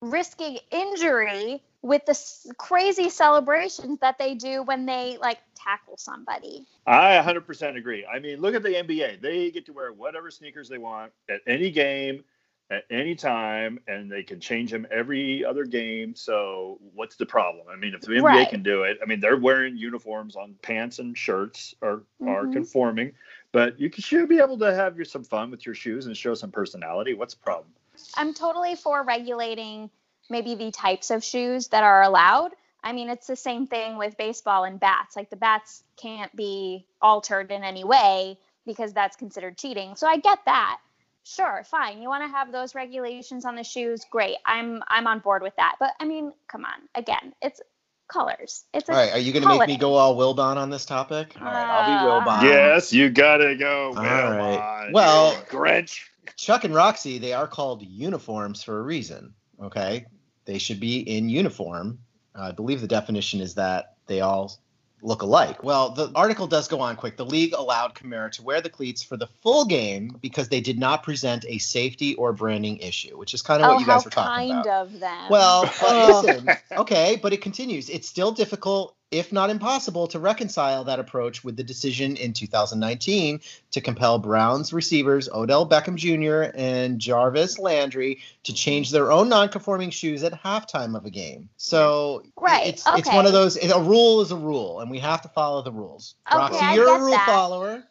risking 0.01 0.59
injury 0.71 1.63
with 1.83 2.05
the 2.07 2.11
s- 2.13 2.47
crazy 2.59 3.09
celebrations 3.09 3.99
that 4.01 4.19
they 4.19 4.35
do 4.35 4.63
when 4.63 4.87
they 4.87 5.17
like 5.21 5.39
tackle 5.55 5.97
somebody 5.97 6.67
I 6.87 7.17
100% 7.19 7.77
agree. 7.77 8.05
I 8.07 8.19
mean, 8.19 8.41
look 8.41 8.55
at 8.55 8.63
the 8.63 8.77
NBA. 8.77 9.17
They 9.17 9.51
get 9.51 9.67
to 9.67 9.73
wear 9.73 9.93
whatever 9.93 10.31
sneakers 10.31 10.69
they 10.69 10.79
want 10.79 11.13
at 11.29 11.41
any 11.47 11.71
game. 11.71 12.25
At 12.71 12.85
any 12.91 13.17
time, 13.17 13.81
and 13.89 14.11
they 14.11 14.23
can 14.23 14.39
change 14.41 14.71
them 14.71 14.87
every 14.93 15.45
other 15.45 15.65
game. 15.65 16.15
So 16.15 16.79
what's 16.95 17.17
the 17.17 17.27
problem? 17.27 17.67
I 17.69 17.77
mean, 17.77 17.95
if 17.95 18.03
the 18.03 18.13
NBA 18.13 18.23
Right. 18.23 18.49
can 18.49 18.63
do 18.63 18.85
it, 18.85 18.99
I 19.03 19.07
mean, 19.07 19.19
they're 19.19 19.37
wearing 19.37 19.77
uniforms 19.77 20.37
on 20.37 20.55
pants 20.63 21.01
and 21.01 21.17
shirts 21.19 21.75
are 21.83 22.03
are 22.27 22.47
Mhm. 22.47 22.53
conforming, 22.53 23.13
but 23.51 23.81
you 23.81 23.91
should 23.93 24.29
be 24.29 24.39
able 24.39 24.59
to 24.59 24.73
have 24.73 24.97
your, 24.97 25.05
some 25.05 25.25
fun 25.25 25.51
with 25.51 25.67
your 25.67 25.75
shoes 25.75 26.07
and 26.07 26.17
show 26.17 26.35
some 26.35 26.53
personality. 26.53 27.15
What's 27.15 27.35
the 27.35 27.41
problem? 27.41 27.73
I'm 28.17 28.35
totally 28.35 28.77
for 28.77 29.03
regulating 29.03 29.91
maybe 30.29 30.55
the 30.55 30.71
types 30.71 31.11
of 31.11 31.25
shoes 31.25 31.69
that 31.69 31.83
are 31.83 32.03
allowed. 32.03 32.53
I 32.83 32.93
mean, 32.93 33.09
it's 33.11 33.27
the 33.27 33.37
same 33.37 33.67
thing 33.67 33.97
with 33.97 34.17
baseball 34.17 34.65
and 34.65 34.79
bats. 34.79 35.17
Like 35.17 35.29
the 35.29 35.37
bats 35.37 35.83
can't 35.97 36.35
be 36.37 36.87
altered 37.03 37.51
in 37.51 37.65
any 37.65 37.85
way 37.85 38.39
because 38.65 38.93
that's 38.93 39.17
considered 39.17 39.59
cheating. 39.59 39.97
So 39.97 40.07
I 40.07 40.19
get 40.19 40.39
that. 40.45 40.81
Sure, 41.25 41.63
fine. 41.65 42.03
You 42.03 42.09
want 42.09 42.25
to 42.25 42.29
have 42.29 42.51
those 42.51 42.75
regulations 42.75 43.45
on 43.45 43.55
the 43.55 43.63
shoes? 43.65 44.05
Great. 44.11 44.37
I'm 44.47 44.83
I'm 44.89 45.07
on 45.07 45.21
board 45.21 45.43
with 45.43 45.55
that. 45.57 45.77
But 45.79 45.93
I 46.01 46.05
mean, 46.05 46.33
come 46.49 46.65
on. 46.65 46.89
Again, 46.95 47.35
it's 47.43 47.61
colors. 48.09 48.65
It's 48.75 48.89
a 48.89 48.93
All 48.93 48.99
right, 48.99 49.13
are 49.13 49.19
you 49.19 49.33
going 49.33 49.45
to 49.45 49.59
make 49.59 49.69
me 49.69 49.77
go 49.77 49.95
all 49.95 50.17
Wilbon 50.17 50.57
on 50.57 50.71
this 50.71 50.85
topic? 50.85 51.35
All 51.41 51.47
right, 51.47 51.65
I'll 51.65 51.87
be 51.87 51.93
Uh, 51.93 52.25
Wilbon. 52.27 52.43
yes, 52.43 52.93
you 52.93 53.09
gotta 53.11 53.55
go. 53.57 53.89
All 53.89 54.03
Will 54.03 54.03
right. 54.03 54.91
Well- 54.93 55.33
you 55.35 55.39
Grinch. 55.43 56.01
Chuck 56.37 56.65
and 56.65 56.75
Roxy, 56.75 57.19
they 57.19 57.33
are 57.35 57.47
called 57.47 57.83
uniforms 57.83 58.63
for 58.63 58.79
a 58.79 58.83
reason. 58.83 59.35
Okay, 59.63 60.07
they 60.47 60.59
should 60.59 60.81
be 60.81 61.01
in 61.01 61.29
uniform. 61.29 61.99
I 62.35 62.53
believe 62.53 62.81
the 62.81 62.87
definition 62.89 63.41
is 63.41 63.55
that 63.57 63.97
they 64.07 64.21
all 64.23 64.59
look 65.03 65.23
alike. 65.23 65.63
Well, 65.63 65.91
the 65.91 66.11
article 66.15 66.47
does 66.47 66.69
go 66.69 66.81
on 66.81 66.97
quick. 66.97 67.17
The 67.17 67.25
league 67.25 67.53
allowed 67.53 67.95
Kamara 67.95 68.31
to 68.33 68.43
wear 68.43 68.61
the 68.61 68.69
cleats 68.69 69.03
for 69.03 69.17
the 69.17 69.27
full 69.43 69.65
game 69.65 70.17
because 70.21 70.49
they 70.49 70.61
did 70.61 70.79
not 70.79 71.03
present 71.03 71.45
a 71.49 71.59
safety 71.59 72.15
or 72.15 72.33
branding 72.33 72.79
issue, 72.79 73.17
which 73.17 73.35
is 73.35 73.43
kind 73.43 73.63
of 73.63 73.69
oh, 73.69 73.73
what 73.75 73.81
you 73.81 73.87
guys 73.87 74.05
were 74.05 74.11
talking 74.11 74.51
kind 74.51 74.67
about. 74.67 74.87
of 74.87 75.01
them. 75.01 75.31
Well, 75.31 75.71
but 75.81 76.25
listen, 76.27 76.51
okay, 76.73 77.19
but 77.21 77.33
it 77.33 77.41
continues. 77.41 77.89
It's 77.89 78.09
still 78.09 78.33
difficult, 78.33 78.97
if 79.11 79.33
not 79.33 79.51
impossible, 79.51 80.07
to 80.09 80.19
reconcile 80.21 80.85
that 80.85 81.01
approach 81.01 81.43
with 81.43 81.57
the 81.57 81.65
decision 81.65 82.17
in 82.17 82.33
2019 82.33 83.41
to 83.73 83.81
compel 83.81 84.19
Browns 84.19 84.73
receivers 84.73 85.29
Odell 85.29 85.69
Beckham 85.69 85.97
Jr. 85.97 86.53
and 86.57 87.01
Jarvis 87.01 87.59
Landry 87.59 88.21
to 88.45 88.55
change 88.55 88.91
their 88.91 89.11
own 89.11 89.29
non-conforming 89.29 89.91
shoes 89.91 90.23
at 90.23 90.33
halftime 90.33 90.97
of 90.97 91.07
a 91.07 91.11
game. 91.11 91.49
So 91.57 92.23
Right, 92.37 92.69
it's 92.69 92.85
it's 92.87 93.09
one 93.09 93.27
of 93.27 93.33
those. 93.33 93.57
A 93.57 93.81
rule 93.81 94.21
is 94.21 94.31
a 94.31 94.37
rule, 94.37 94.81
and 94.81 94.91
we 94.91 95.01
have 95.01 95.23
to 95.23 95.29
follow 95.29 95.63
the 95.63 95.73
rules. 95.73 96.15
Okay, 96.31 96.39
Roxy, 96.39 96.75
you're 96.77 96.97
a 96.97 97.01
rule 97.01 97.11
that. 97.11 97.27
follower, 97.27 97.83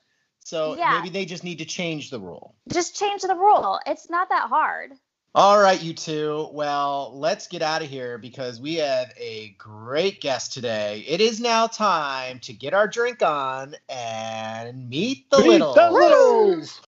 so 0.43 0.75
Yeah. 0.77 0.99
maybe 0.99 1.09
they 1.09 1.25
just 1.25 1.43
need 1.43 1.57
to 1.59 1.65
change 1.65 2.09
the 2.09 2.19
rule. 2.19 2.55
just 2.71 2.97
change 2.97 3.23
the 3.23 3.35
rule. 3.35 3.79
It's 3.85 4.09
not 4.09 4.29
that 4.29 4.47
hard. 4.47 4.93
All 5.35 5.61
right, 5.61 5.79
you 5.79 5.93
two. 5.93 6.49
Well, 6.53 7.11
let's 7.13 7.45
get 7.45 7.61
out 7.61 7.83
of 7.83 7.87
here 7.87 8.17
because 8.17 8.59
we 8.59 8.75
have 8.75 9.13
a 9.15 9.55
great 9.59 10.21
guest 10.21 10.53
today. 10.53 11.05
It 11.07 11.21
is 11.21 11.39
now 11.39 11.67
time 11.67 12.39
to 12.39 12.53
get 12.53 12.73
our 12.73 12.87
drink 12.87 13.21
on 13.21 13.75
and 13.87 14.89
meet 14.89 15.29
the 15.29 15.37
Meet 15.37 15.47
little. 15.47 15.73
the 15.75 15.91
littles. 15.91 16.81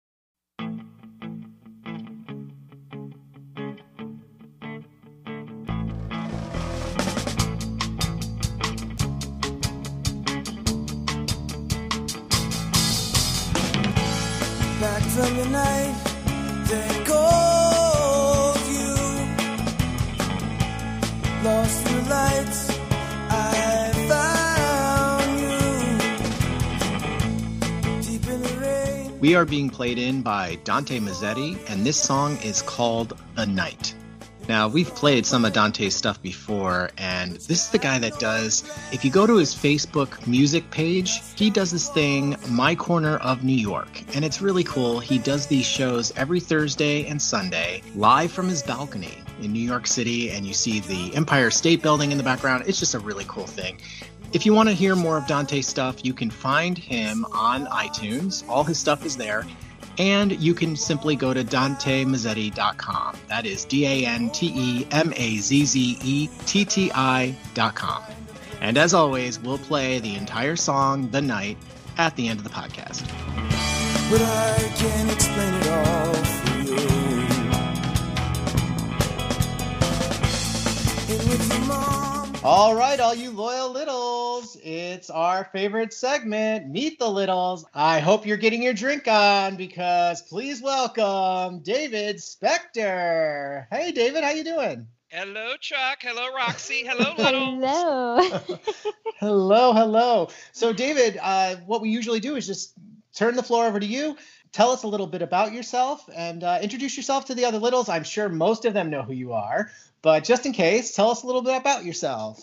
back 14.80 15.02
from 15.02 15.36
the 15.36 15.48
night 15.50 16.99
We 29.20 29.34
are 29.34 29.44
being 29.44 29.68
played 29.68 29.98
in 29.98 30.22
by 30.22 30.58
Dante 30.64 30.98
Mazzetti, 30.98 31.58
and 31.68 31.84
this 31.84 32.02
song 32.02 32.38
is 32.38 32.62
called 32.62 33.18
The 33.34 33.44
Night. 33.44 33.94
Now, 34.48 34.66
we've 34.66 34.88
played 34.94 35.26
some 35.26 35.44
of 35.44 35.52
Dante's 35.52 35.94
stuff 35.94 36.22
before, 36.22 36.88
and 36.96 37.32
this 37.32 37.64
is 37.64 37.68
the 37.68 37.76
guy 37.76 37.98
that 37.98 38.18
does, 38.18 38.64
if 38.94 39.04
you 39.04 39.10
go 39.10 39.26
to 39.26 39.36
his 39.36 39.54
Facebook 39.54 40.26
music 40.26 40.70
page, 40.70 41.20
he 41.36 41.50
does 41.50 41.70
this 41.70 41.90
thing, 41.90 42.34
My 42.48 42.74
Corner 42.74 43.18
of 43.18 43.44
New 43.44 43.52
York. 43.52 44.02
And 44.14 44.24
it's 44.24 44.40
really 44.40 44.64
cool. 44.64 45.00
He 45.00 45.18
does 45.18 45.46
these 45.46 45.66
shows 45.66 46.16
every 46.16 46.40
Thursday 46.40 47.06
and 47.06 47.20
Sunday, 47.20 47.82
live 47.94 48.32
from 48.32 48.48
his 48.48 48.62
balcony 48.62 49.18
in 49.42 49.52
New 49.52 49.60
York 49.60 49.86
City, 49.86 50.30
and 50.30 50.46
you 50.46 50.54
see 50.54 50.80
the 50.80 51.14
Empire 51.14 51.50
State 51.50 51.82
Building 51.82 52.10
in 52.10 52.16
the 52.16 52.24
background. 52.24 52.64
It's 52.66 52.78
just 52.78 52.94
a 52.94 52.98
really 52.98 53.26
cool 53.28 53.46
thing. 53.46 53.78
If 54.32 54.46
you 54.46 54.54
want 54.54 54.68
to 54.68 54.74
hear 54.74 54.94
more 54.94 55.16
of 55.16 55.26
Dante's 55.26 55.66
stuff, 55.66 56.04
you 56.04 56.14
can 56.14 56.30
find 56.30 56.78
him 56.78 57.26
on 57.32 57.66
iTunes. 57.66 58.48
All 58.48 58.62
his 58.62 58.78
stuff 58.78 59.04
is 59.04 59.16
there. 59.16 59.44
And 59.98 60.40
you 60.40 60.54
can 60.54 60.76
simply 60.76 61.16
go 61.16 61.34
to 61.34 61.42
dantemazzetti.com. 61.42 63.16
That 63.26 63.44
is 63.44 63.64
D 63.64 63.86
A 63.86 64.06
N 64.06 64.30
T 64.30 64.52
E 64.54 64.86
M 64.92 65.12
A 65.16 65.36
Z 65.38 65.64
Z 65.66 65.98
E 66.02 66.28
T 66.46 66.64
T 66.64 66.92
I.com. 66.94 68.02
And 68.60 68.78
as 68.78 68.94
always, 68.94 69.40
we'll 69.40 69.58
play 69.58 69.98
the 69.98 70.14
entire 70.14 70.54
song, 70.54 71.10
The 71.10 71.20
Night, 71.20 71.58
at 71.98 72.14
the 72.14 72.28
end 72.28 72.38
of 72.38 72.44
the 72.44 72.50
podcast. 72.50 73.02
but 74.10 74.22
I 74.22 74.72
can't 74.76 75.10
explain 75.10 75.54
it 75.54 75.68
all 75.68 76.14
for 76.14 76.58
you 82.04 82.09
All 82.42 82.74
right, 82.74 82.98
all 82.98 83.14
you 83.14 83.30
loyal 83.32 83.70
littles, 83.70 84.56
it's 84.62 85.10
our 85.10 85.44
favorite 85.52 85.92
segment, 85.92 86.68
Meet 86.70 86.98
the 86.98 87.06
Littles. 87.08 87.66
I 87.74 88.00
hope 88.00 88.24
you're 88.24 88.38
getting 88.38 88.62
your 88.62 88.72
drink 88.72 89.06
on 89.06 89.56
because 89.56 90.22
please 90.22 90.62
welcome 90.62 91.58
David 91.60 92.18
Specter. 92.22 93.68
Hey, 93.70 93.92
David, 93.92 94.24
how 94.24 94.30
you 94.30 94.44
doing? 94.44 94.86
Hello, 95.08 95.54
Chuck. 95.60 95.98
Hello, 96.00 96.32
Roxy. 96.34 96.82
Hello, 96.86 97.14
Little. 97.18 97.60
Hello. 97.60 98.40
hello, 99.18 99.72
hello. 99.74 100.28
So, 100.52 100.72
David, 100.72 101.18
uh, 101.20 101.56
what 101.66 101.82
we 101.82 101.90
usually 101.90 102.20
do 102.20 102.36
is 102.36 102.46
just 102.46 102.72
turn 103.14 103.36
the 103.36 103.42
floor 103.42 103.66
over 103.66 103.78
to 103.78 103.86
you. 103.86 104.16
Tell 104.52 104.70
us 104.70 104.82
a 104.82 104.88
little 104.88 105.06
bit 105.06 105.20
about 105.22 105.52
yourself 105.52 106.08
and 106.16 106.42
uh, 106.42 106.58
introduce 106.62 106.96
yourself 106.96 107.26
to 107.26 107.34
the 107.34 107.44
other 107.44 107.58
littles. 107.58 107.88
I'm 107.90 108.02
sure 108.02 108.28
most 108.30 108.64
of 108.64 108.72
them 108.72 108.88
know 108.90 109.02
who 109.02 109.12
you 109.12 109.34
are, 109.34 109.70
but 110.02 110.24
just 110.24 110.46
in 110.46 110.52
case, 110.52 110.94
tell 110.94 111.10
us 111.10 111.22
a 111.22 111.26
little 111.26 111.42
bit 111.42 111.56
about 111.56 111.84
yourself. 111.84 112.40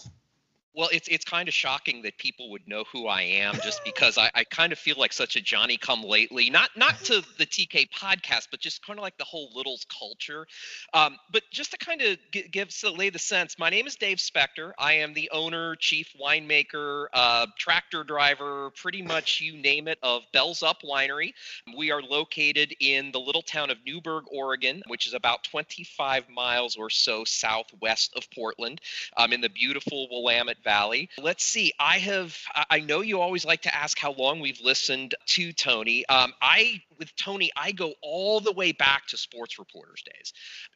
Well, 0.78 0.90
it's 0.94 1.08
it's 1.08 1.26
kind 1.26 1.48
of 1.48 1.56
shocking 1.56 2.04
that 2.04 2.20
people 2.20 2.52
would 2.52 2.68
know 2.68 2.84
who 2.94 3.08
I 3.08 3.24
am 3.24 3.56
just 3.64 3.84
because 3.84 4.20
I, 4.20 4.30
I 4.36 4.44
kind 4.44 4.72
of 4.72 4.78
feel 4.78 4.96
like 5.00 5.12
such 5.12 5.36
a 5.36 5.42
Johnny 5.42 5.76
come 5.76 6.04
lately. 6.04 6.52
Not 6.52 6.70
not 6.76 7.04
to 7.06 7.24
the 7.40 7.48
TK 7.48 7.90
podcast, 7.90 8.50
but 8.52 8.60
just 8.60 8.86
kind 8.86 9.00
of 9.00 9.02
like 9.02 9.18
the 9.18 9.24
whole 9.24 9.50
Littles 9.56 9.88
culture. 10.00 10.46
Um, 10.94 11.18
but 11.32 11.42
just 11.52 11.72
to 11.72 11.78
kind 11.80 12.04
of 12.04 12.20
g- 12.32 12.48
give 12.52 12.72
so 12.72 12.94
lay 12.94 13.10
the 13.10 13.18
sense, 13.18 13.58
my 13.58 13.72
name 13.72 13.88
is 13.88 13.96
Dave 13.96 14.20
Specter. 14.20 14.76
I 14.78 14.94
am 14.94 15.16
the 15.16 15.32
owner, 15.34 15.76
chief 15.78 16.14
winemaker, 16.22 17.08
uh, 17.12 17.48
tractor 17.58 18.04
driver, 18.04 18.70
pretty 18.76 19.02
much 19.02 19.42
you 19.42 19.58
name 19.58 19.88
it, 19.88 19.98
of 20.04 20.22
Bells 20.32 20.62
Up 20.62 20.84
Winery. 20.84 21.34
We 21.76 21.90
are 21.90 22.04
located 22.04 22.76
in 22.80 23.12
the 23.12 23.20
little 23.20 23.42
town 23.42 23.72
of 23.72 23.78
Newberg, 23.84 24.26
Oregon, 24.32 24.84
which 24.86 25.08
is 25.08 25.16
about 25.16 25.44
25 25.44 26.30
miles 26.30 26.76
or 26.76 26.92
so 26.92 27.24
southwest 27.24 28.14
of 28.16 28.30
Portland 28.30 28.80
um, 29.18 29.34
in 29.34 29.42
the 29.42 29.50
beautiful 29.50 30.08
Willamette 30.12 30.67
Valley. 30.68 31.10
Let's 31.18 31.46
see. 31.46 31.72
I 31.80 32.00
have. 32.00 32.38
I- 32.70 32.88
know 32.88 33.02
you 33.02 33.20
always 33.22 33.46
like 33.46 33.62
to 33.64 33.76
ask 33.76 33.98
how 34.00 34.14
long 34.14 34.40
we've 34.40 34.62
listened 34.62 35.14
to 35.26 35.54
Tony. 35.54 36.06
Um, 36.08 36.34
I 36.42 36.82
with 36.98 37.16
Tony, 37.16 37.52
I 37.56 37.72
go 37.72 37.94
all 38.02 38.40
the 38.40 38.52
way 38.52 38.72
back 38.72 39.06
to 39.08 39.18
sports 39.18 39.60
reporters 39.60 40.04
days. 40.04 40.34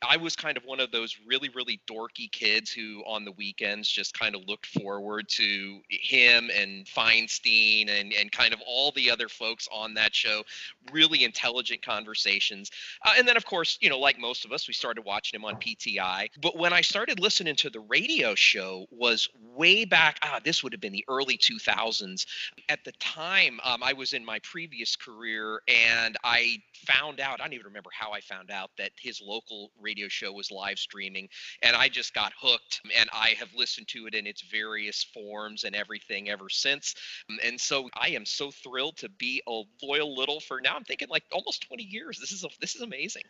I 0.08 0.17
was 0.17 0.36
kind 0.36 0.58
of 0.58 0.63
one 0.65 0.80
of 0.80 0.91
those 0.91 1.17
really, 1.25 1.49
really 1.49 1.82
dorky 1.89 2.32
kids 2.32 2.71
who, 2.71 3.01
on 3.08 3.25
the 3.25 3.32
weekends, 3.32 3.89
just 3.89 4.17
kind 4.17 4.36
of 4.36 4.41
looked 4.47 4.67
forward 4.67 5.27
to 5.30 5.80
him 5.89 6.49
and 6.56 6.86
Feinstein 6.86 7.89
and 7.89 8.13
and 8.13 8.32
kind 8.32 8.54
of 8.54 8.62
all 8.65 8.91
the 8.91 9.10
other 9.10 9.30
folks 9.30 9.67
on 9.71 9.93
that 9.95 10.13
show. 10.13 10.43
Really 10.91 11.23
intelligent 11.23 11.84
conversations. 11.84 12.71
Uh, 13.04 13.13
and 13.17 13.27
then, 13.27 13.38
of 13.38 13.45
course, 13.45 13.77
you 13.82 13.89
know, 13.89 13.99
like 13.99 14.19
most 14.19 14.45
of 14.45 14.51
us, 14.51 14.67
we 14.67 14.73
started 14.73 15.04
watching 15.06 15.39
him 15.39 15.45
on 15.45 15.56
PTI. 15.56 16.30
But 16.41 16.58
when 16.58 16.73
I 16.73 16.82
started 16.82 17.19
listening 17.19 17.56
to 17.58 17.69
the 17.69 17.80
radio 17.80 18.36
show, 18.36 18.86
was 18.91 19.27
way 19.56 19.81
back. 19.86 20.20
Ah, 20.22 20.39
this 20.44 20.63
would 20.63 20.74
have 20.74 20.82
been 20.82 20.94
the 20.94 21.06
early 21.08 21.38
2000s. 21.38 22.26
At 22.70 22.84
the 22.84 22.91
time, 22.94 23.60
um, 23.63 23.84
I 23.84 23.94
was 23.94 24.13
in 24.13 24.24
my 24.26 24.39
previous 24.39 24.96
career, 24.96 25.62
and 25.67 26.17
I 26.24 26.58
found 26.86 27.20
out. 27.20 27.39
I 27.41 27.46
don't 27.46 27.54
even 27.54 27.67
remember 27.67 27.89
how 27.94 28.12
I 28.12 28.22
found 28.22 28.52
out 28.52 28.72
that 28.78 28.91
his 29.00 29.22
local 29.22 29.72
radio 29.80 30.08
show 30.08 30.32
was 30.32 30.52
live 30.52 30.80
streaming, 30.80 31.30
and 31.62 31.76
I 31.76 31.89
just 31.89 32.13
got 32.13 32.34
hooked. 32.39 32.82
And 32.98 33.10
I 33.13 33.30
have 33.39 33.50
listened 33.56 33.88
to 33.89 34.08
it 34.08 34.15
in 34.15 34.28
its 34.28 34.41
various 34.41 35.04
forms 35.04 35.63
and 35.63 35.76
everything 35.76 36.30
ever 36.30 36.50
since. 36.50 36.96
Um, 37.30 37.39
And 37.46 37.60
so 37.60 37.89
I 37.96 38.10
am 38.10 38.26
so 38.26 38.52
thrilled 38.52 38.98
to 38.98 39.10
be 39.10 39.41
a 39.48 39.62
loyal 39.84 40.15
little 40.15 40.39
for 40.39 40.62
now. 40.62 40.76
I'm 40.76 40.84
thinking 40.84 41.10
like 41.10 41.24
almost 41.32 41.67
20 41.67 41.84
years. 41.84 42.20
This 42.20 42.32
is 42.32 42.44
a, 42.44 42.50
this 42.60 42.76
is 42.76 42.82
amazing. 42.82 43.24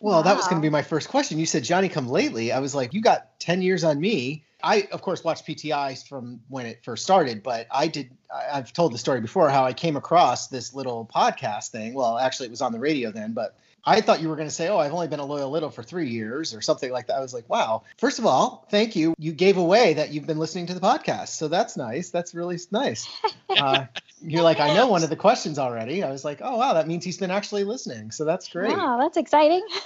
Well, 0.00 0.22
that 0.22 0.36
was 0.36 0.46
going 0.46 0.60
to 0.60 0.64
be 0.64 0.70
my 0.70 0.82
first 0.82 1.08
question. 1.08 1.38
You 1.38 1.46
said 1.46 1.64
Johnny 1.64 1.88
come 1.88 2.08
lately. 2.08 2.52
I 2.52 2.60
was 2.60 2.74
like, 2.74 2.94
you 2.94 3.00
got 3.00 3.38
10 3.40 3.62
years 3.62 3.82
on 3.82 4.00
me. 4.00 4.44
I, 4.62 4.88
of 4.92 5.02
course, 5.02 5.24
watched 5.24 5.46
PTI 5.46 6.06
from 6.08 6.40
when 6.48 6.66
it 6.66 6.84
first 6.84 7.04
started, 7.04 7.42
but 7.42 7.66
I 7.70 7.86
did. 7.88 8.10
I've 8.32 8.72
told 8.72 8.92
the 8.92 8.98
story 8.98 9.20
before 9.20 9.48
how 9.50 9.64
I 9.64 9.72
came 9.72 9.96
across 9.96 10.48
this 10.48 10.74
little 10.74 11.08
podcast 11.12 11.68
thing. 11.68 11.94
Well, 11.94 12.18
actually, 12.18 12.46
it 12.46 12.50
was 12.50 12.62
on 12.62 12.72
the 12.72 12.80
radio 12.80 13.12
then, 13.12 13.32
but 13.32 13.56
I 13.84 14.00
thought 14.00 14.20
you 14.20 14.28
were 14.28 14.36
going 14.36 14.48
to 14.48 14.54
say, 14.54 14.68
"Oh, 14.68 14.78
I've 14.78 14.92
only 14.92 15.08
been 15.08 15.20
a 15.20 15.24
loyal 15.24 15.50
little 15.50 15.70
for 15.70 15.82
three 15.82 16.08
years" 16.08 16.54
or 16.54 16.60
something 16.60 16.90
like 16.90 17.06
that. 17.06 17.16
I 17.16 17.20
was 17.20 17.32
like, 17.32 17.48
"Wow!" 17.48 17.84
First 17.96 18.18
of 18.18 18.26
all, 18.26 18.66
thank 18.70 18.96
you. 18.96 19.14
You 19.18 19.32
gave 19.32 19.56
away 19.56 19.94
that 19.94 20.10
you've 20.10 20.26
been 20.26 20.38
listening 20.38 20.66
to 20.66 20.74
the 20.74 20.80
podcast, 20.80 21.28
so 21.28 21.48
that's 21.48 21.76
nice. 21.76 22.10
That's 22.10 22.34
really 22.34 22.58
nice. 22.70 23.08
Uh, 23.58 23.86
you're 24.20 24.42
like, 24.42 24.60
I 24.60 24.74
know 24.74 24.86
one 24.88 25.02
of 25.02 25.08
the 25.08 25.16
questions 25.16 25.58
already. 25.58 26.04
I 26.04 26.10
was 26.10 26.24
like, 26.24 26.40
"Oh, 26.42 26.58
wow, 26.58 26.74
that 26.74 26.86
means 26.86 27.04
he's 27.04 27.16
been 27.16 27.30
actually 27.30 27.64
listening." 27.64 28.10
So 28.10 28.24
that's 28.24 28.46
great. 28.48 28.76
Wow, 28.76 28.98
that's 29.00 29.16
exciting. 29.16 29.66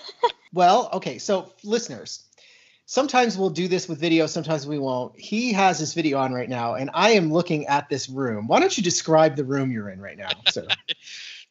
Well, 0.55 0.90
okay, 0.92 1.16
so 1.16 1.55
listeners, 1.64 2.24
sometimes 2.85 3.38
we'll 3.38 3.50
do 3.50 3.68
this 3.68 3.88
with 3.88 3.98
video, 3.98 4.26
sometimes 4.26 4.66
we 4.66 4.78
won't. 4.78 5.18
He 5.18 5.52
has 5.55 5.78
his 5.78 5.94
video 5.94 6.18
on 6.18 6.33
right 6.33 6.48
now, 6.48 6.74
and 6.74 6.90
I 6.92 7.12
am 7.12 7.33
looking 7.33 7.66
at 7.66 7.88
this 7.88 8.09
room. 8.09 8.46
Why 8.48 8.61
don't 8.61 8.76
you 8.76 8.83
describe 8.83 9.35
the 9.35 9.44
room 9.44 9.72
you're 9.72 9.88
in 9.88 10.00
right 10.00 10.18
now, 10.18 10.31
sir? 10.48 10.66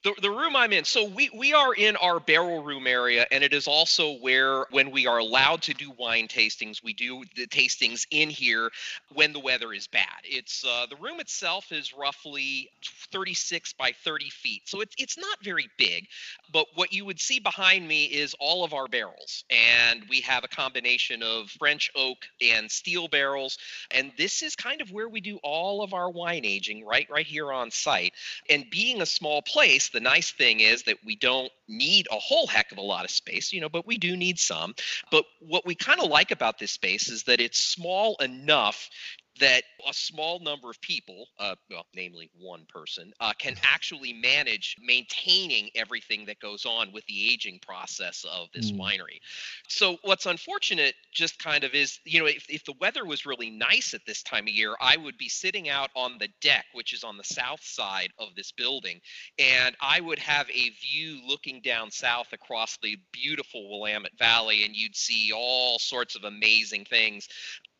the, 0.03 0.13
the 0.21 0.31
room 0.31 0.55
I'm 0.55 0.73
in. 0.73 0.83
So 0.83 1.05
we 1.07 1.29
we 1.37 1.53
are 1.53 1.73
in 1.73 1.95
our 1.97 2.19
barrel 2.19 2.63
room 2.63 2.87
area, 2.87 3.27
and 3.31 3.43
it 3.43 3.53
is 3.53 3.67
also 3.67 4.13
where 4.17 4.65
when 4.71 4.91
we 4.91 5.05
are 5.05 5.19
allowed 5.19 5.61
to 5.63 5.73
do 5.73 5.91
wine 5.97 6.27
tastings, 6.27 6.83
we 6.83 6.93
do 6.93 7.23
the 7.35 7.45
tastings 7.47 8.05
in 8.09 8.29
here 8.29 8.71
when 9.13 9.31
the 9.33 9.39
weather 9.39 9.73
is 9.73 9.87
bad. 9.87 10.05
It's 10.23 10.65
uh, 10.65 10.87
the 10.89 10.95
room 10.95 11.19
itself 11.19 11.71
is 11.71 11.93
roughly 11.93 12.69
36 13.11 13.73
by 13.73 13.91
30 14.03 14.29
feet, 14.29 14.63
so 14.65 14.81
it's 14.81 14.95
it's 14.97 15.17
not 15.17 15.37
very 15.43 15.69
big. 15.77 16.07
But 16.51 16.67
what 16.73 16.91
you 16.91 17.05
would 17.05 17.19
see 17.19 17.39
behind 17.39 17.87
me 17.87 18.05
is 18.05 18.35
all 18.39 18.63
of 18.63 18.73
our 18.73 18.87
barrels, 18.87 19.43
and 19.49 20.03
we 20.09 20.21
have 20.21 20.43
a 20.43 20.47
combination 20.47 21.21
of 21.21 21.49
French 21.51 21.91
oak 21.95 22.17
and 22.41 22.71
steel 22.71 23.07
barrels, 23.07 23.59
and 23.91 24.11
this 24.17 24.41
is 24.41 24.55
kind 24.55 24.81
of 24.81 24.91
where 24.91 25.09
we 25.09 25.21
do 25.21 25.37
all 25.43 25.83
of 25.83 25.93
our 25.93 26.09
wine 26.09 26.45
aging, 26.45 26.85
right 26.85 27.07
right 27.11 27.27
here 27.27 27.51
on 27.51 27.69
site. 27.69 28.13
And 28.49 28.65
being 28.71 29.01
a 29.01 29.05
small 29.05 29.43
place, 29.43 29.90
the 29.91 29.99
nice 29.99 30.31
thing 30.31 30.59
is 30.59 30.83
that 30.83 30.97
we 31.05 31.15
don't 31.15 31.51
need 31.67 32.07
a 32.11 32.15
whole 32.15 32.47
heck 32.47 32.71
of 32.71 32.77
a 32.77 32.81
lot 32.81 33.05
of 33.05 33.11
space, 33.11 33.53
you 33.53 33.61
know, 33.61 33.69
but 33.69 33.87
we 33.87 33.97
do 33.97 34.15
need 34.17 34.39
some. 34.39 34.73
But 35.11 35.25
what 35.39 35.65
we 35.65 35.75
kind 35.75 35.99
of 35.99 36.09
like 36.09 36.31
about 36.31 36.59
this 36.59 36.71
space 36.71 37.09
is 37.09 37.23
that 37.23 37.41
it's 37.41 37.59
small 37.59 38.15
enough 38.21 38.89
that 39.39 39.63
a 39.87 39.93
small 39.93 40.39
number 40.39 40.69
of 40.69 40.79
people, 40.81 41.27
uh, 41.39 41.55
well, 41.69 41.85
namely 41.95 42.29
one 42.37 42.65
person, 42.67 43.13
uh, 43.19 43.33
can 43.39 43.55
actually 43.63 44.13
manage 44.13 44.75
maintaining 44.81 45.69
everything 45.75 46.25
that 46.25 46.39
goes 46.39 46.65
on 46.65 46.91
with 46.91 47.05
the 47.05 47.31
aging 47.33 47.59
process 47.59 48.25
of 48.29 48.49
this 48.53 48.71
Mm. 48.71 48.77
winery. 48.77 49.19
So 49.67 49.97
what's 50.03 50.25
unfortunate 50.25 50.95
just 51.11 51.39
kind 51.39 51.63
of 51.63 51.73
is, 51.73 51.99
you 52.05 52.19
know, 52.19 52.27
if, 52.27 52.45
if 52.49 52.65
the 52.65 52.73
weather 52.79 53.05
was 53.05 53.25
really 53.25 53.49
nice 53.49 53.93
at 53.93 54.05
this 54.05 54.21
time 54.21 54.43
of 54.43 54.53
year, 54.53 54.75
I 54.79 54.97
would 54.97 55.17
be 55.17 55.29
sitting 55.29 55.69
out 55.69 55.89
on 55.95 56.17
the 56.17 56.29
deck, 56.41 56.65
which 56.73 56.93
is 56.93 57.03
on 57.03 57.17
the 57.17 57.23
south 57.23 57.63
side 57.63 58.11
of 58.19 58.35
this 58.35 58.51
building, 58.51 59.01
and 59.39 59.75
I 59.79 60.01
would 60.01 60.19
have 60.19 60.49
a 60.49 60.69
view 60.69 61.21
looking 61.25 61.61
down 61.61 61.89
south 61.91 62.33
across 62.33 62.77
the 62.77 62.97
beautiful 63.11 63.69
Willamette 63.69 64.17
Valley, 64.17 64.65
and 64.65 64.75
you'd 64.75 64.95
see 64.95 65.31
all 65.33 65.79
sorts 65.79 66.15
of 66.15 66.25
amazing 66.25 66.85
things. 66.85 67.27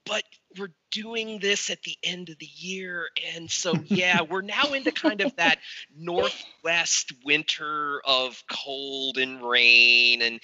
But 0.06 0.24
we're 0.58 0.74
doing 0.92 1.40
this 1.40 1.70
at 1.70 1.82
the 1.84 1.96
end 2.04 2.30
of 2.30 2.38
the 2.40 2.50
year, 2.56 3.08
and 3.36 3.50
so 3.50 3.76
yeah, 3.88 4.22
we're 4.22 4.42
now 4.42 4.74
into 4.74 4.92
kind 4.92 5.22
of 5.22 5.34
that 5.38 5.60
northwest 5.98 7.14
winter 7.24 8.02
of 8.06 8.44
cold 8.52 9.18
and 9.18 9.42
rain 9.48 10.22
and 10.22 10.40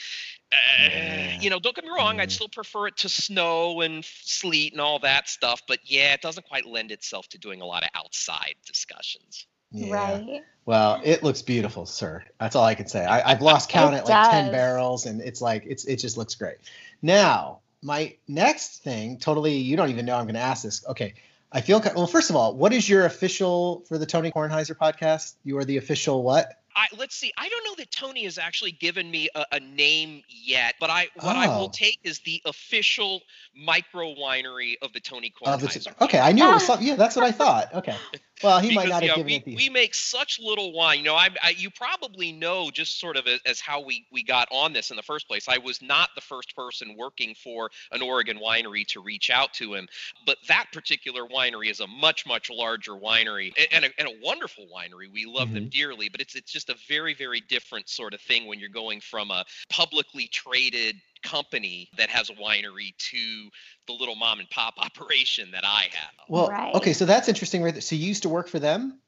uh, 0.51 0.55
Yeah. 0.97 1.37
you 1.39 1.49
know, 1.49 1.59
don't 1.59 1.75
get 1.75 1.83
me 1.83 1.89
wrong, 1.89 2.19
I'd 2.19 2.29
Mm. 2.29 2.31
still 2.31 2.49
prefer 2.49 2.87
it 2.87 2.97
to 2.97 3.09
snow 3.09 3.81
and 3.81 4.05
sleet 4.05 4.71
and 4.71 4.81
all 4.81 4.99
that 4.99 5.27
stuff, 5.27 5.61
but 5.67 5.79
yeah, 5.83 6.13
it 6.13 6.21
doesn't 6.21 6.45
quite 6.47 6.65
lend 6.65 6.91
itself 6.91 7.27
to 7.29 7.37
doing 7.37 7.61
a 7.61 7.65
lot 7.65 7.83
of 7.83 7.89
outside 7.95 8.55
discussions. 8.65 9.47
Yeah. 9.71 9.91
Right. 9.93 10.43
Well, 10.65 11.01
it 11.03 11.23
looks 11.23 11.41
beautiful, 11.41 11.85
sir. 11.85 12.23
That's 12.39 12.55
all 12.55 12.63
I 12.63 12.75
can 12.75 12.87
say. 12.87 13.05
I, 13.05 13.31
I've 13.31 13.41
lost 13.41 13.69
count 13.69 13.93
It 13.95 13.99
at 13.99 14.05
like 14.05 14.29
10 14.29 14.51
barrels, 14.51 15.05
and 15.05 15.21
it's 15.21 15.41
like, 15.41 15.63
it's 15.65 15.85
it 15.85 15.97
just 15.97 16.17
looks 16.17 16.35
great. 16.35 16.57
Now, 17.01 17.59
my 17.81 18.15
next 18.27 18.83
thing, 18.83 19.17
totally, 19.17 19.57
you 19.57 19.77
don't 19.77 19.89
even 19.89 20.05
know 20.05 20.15
I'm 20.15 20.25
going 20.25 20.35
to 20.35 20.39
ask 20.41 20.63
this. 20.63 20.85
Okay. 20.87 21.13
I 21.51 21.61
feel, 21.61 21.81
well, 21.95 22.07
first 22.07 22.29
of 22.29 22.35
all, 22.35 22.55
what 22.55 22.73
is 22.73 22.89
your 22.89 23.05
official 23.05 23.83
for 23.87 23.97
the 23.97 24.05
Tony 24.05 24.31
Kornheiser 24.31 24.75
podcast? 24.75 25.35
You 25.45 25.57
are 25.59 25.63
the 25.65 25.77
official 25.77 26.21
what? 26.23 26.51
I, 26.75 26.87
let's 26.97 27.15
see. 27.15 27.31
I 27.37 27.47
don't 27.49 27.63
know 27.63 27.75
that 27.77 27.89
Tony 27.89 28.25
has 28.25 28.37
actually 28.37 28.71
given 28.73 29.09
me 29.09 29.29
a, 29.33 29.45
a 29.53 29.59
name 29.59 30.21
yet, 30.27 30.75
but 30.79 30.89
I 30.91 31.07
what 31.15 31.35
I 31.35 31.47
Oh. 31.47 31.59
will 31.61 31.69
take 31.69 31.99
is 32.03 32.19
the 32.19 32.41
official 32.45 33.21
micro 33.55 34.13
winery 34.13 34.75
of 34.81 34.93
the 34.93 34.99
Tony 34.99 35.33
Of 35.43 35.61
the- 35.61 35.67
Kornheiser. 35.67 35.99
okay, 36.01 36.19
I 36.19 36.33
knew 36.33 36.47
it 36.47 36.53
was 36.53 36.63
Ah. 36.63 36.67
something. 36.67 36.87
Yeah, 36.87 36.95
that's 36.95 37.15
what 37.15 37.25
I 37.25 37.31
thought. 37.31 37.73
Okay. 37.73 37.95
Well, 38.43 38.59
he 38.59 38.73
might 38.73 38.89
not 38.89 39.03
have 39.03 39.03
yeah, 39.03 39.15
given 39.15 39.25
we, 39.25 39.35
it 39.35 39.45
the. 39.45 39.55
we 39.55 39.69
make 39.69 39.95
such 39.95 40.39
little 40.39 40.71
wine. 40.73 40.99
You 40.99 41.05
know, 41.05 41.15
I, 41.15 41.29
I 41.41 41.49
you 41.57 41.69
probably 41.69 42.31
know 42.31 42.69
just 42.69 42.99
sort 42.99 43.17
of 43.17 43.27
as, 43.27 43.39
as 43.45 43.59
how 43.59 43.81
we 43.81 44.05
we 44.11 44.23
got 44.23 44.47
on 44.51 44.73
this 44.73 44.91
in 44.91 44.95
the 44.95 45.03
first 45.03 45.27
place. 45.27 45.47
I 45.47 45.57
was 45.57 45.81
not 45.81 46.09
the 46.15 46.21
first 46.21 46.55
person 46.55 46.95
working 46.97 47.35
for 47.35 47.69
an 47.91 48.01
Oregon 48.01 48.39
winery 48.43 48.85
to 48.87 49.01
reach 49.01 49.29
out 49.29 49.53
to 49.53 49.73
him, 49.73 49.87
but 50.25 50.37
that 50.47 50.67
particular 50.71 51.23
winery 51.25 51.69
is 51.69 51.79
a 51.79 51.87
much 51.87 52.25
much 52.25 52.49
larger 52.49 52.93
winery 52.93 53.53
and 53.71 53.85
a, 53.85 53.89
and 53.97 54.07
a 54.07 54.13
wonderful 54.23 54.67
winery. 54.73 55.11
We 55.11 55.25
love 55.25 55.53
them 55.53 55.63
mm-hmm. 55.63 55.69
dearly, 55.69 56.09
but 56.09 56.21
it's 56.21 56.35
it's 56.35 56.51
just 56.51 56.69
a 56.69 56.75
very 56.87 57.13
very 57.13 57.41
different 57.41 57.89
sort 57.89 58.13
of 58.13 58.21
thing 58.21 58.47
when 58.47 58.59
you're 58.59 58.69
going 58.69 59.01
from 59.01 59.31
a 59.31 59.45
publicly 59.69 60.27
traded 60.27 60.95
company 61.23 61.89
that 61.97 62.09
has 62.09 62.29
a 62.29 62.33
winery 62.33 62.95
to 62.97 63.49
the 63.87 63.93
little 63.93 64.15
mom 64.15 64.39
and 64.39 64.49
pop 64.49 64.75
operation 64.79 65.51
that 65.51 65.65
I 65.65 65.87
have. 65.93 66.11
well, 66.27 66.49
Right. 66.49 66.75
okay, 66.75 66.93
so 66.93 67.05
that's 67.05 67.27
interesting. 67.27 67.63
Right 67.63 67.73
there. 67.73 67.81
So 67.81 67.95
you 67.95 68.07
used 68.07 68.23
to 68.23 68.29
work 68.29 68.47
for 68.47 68.59
them? 68.59 68.99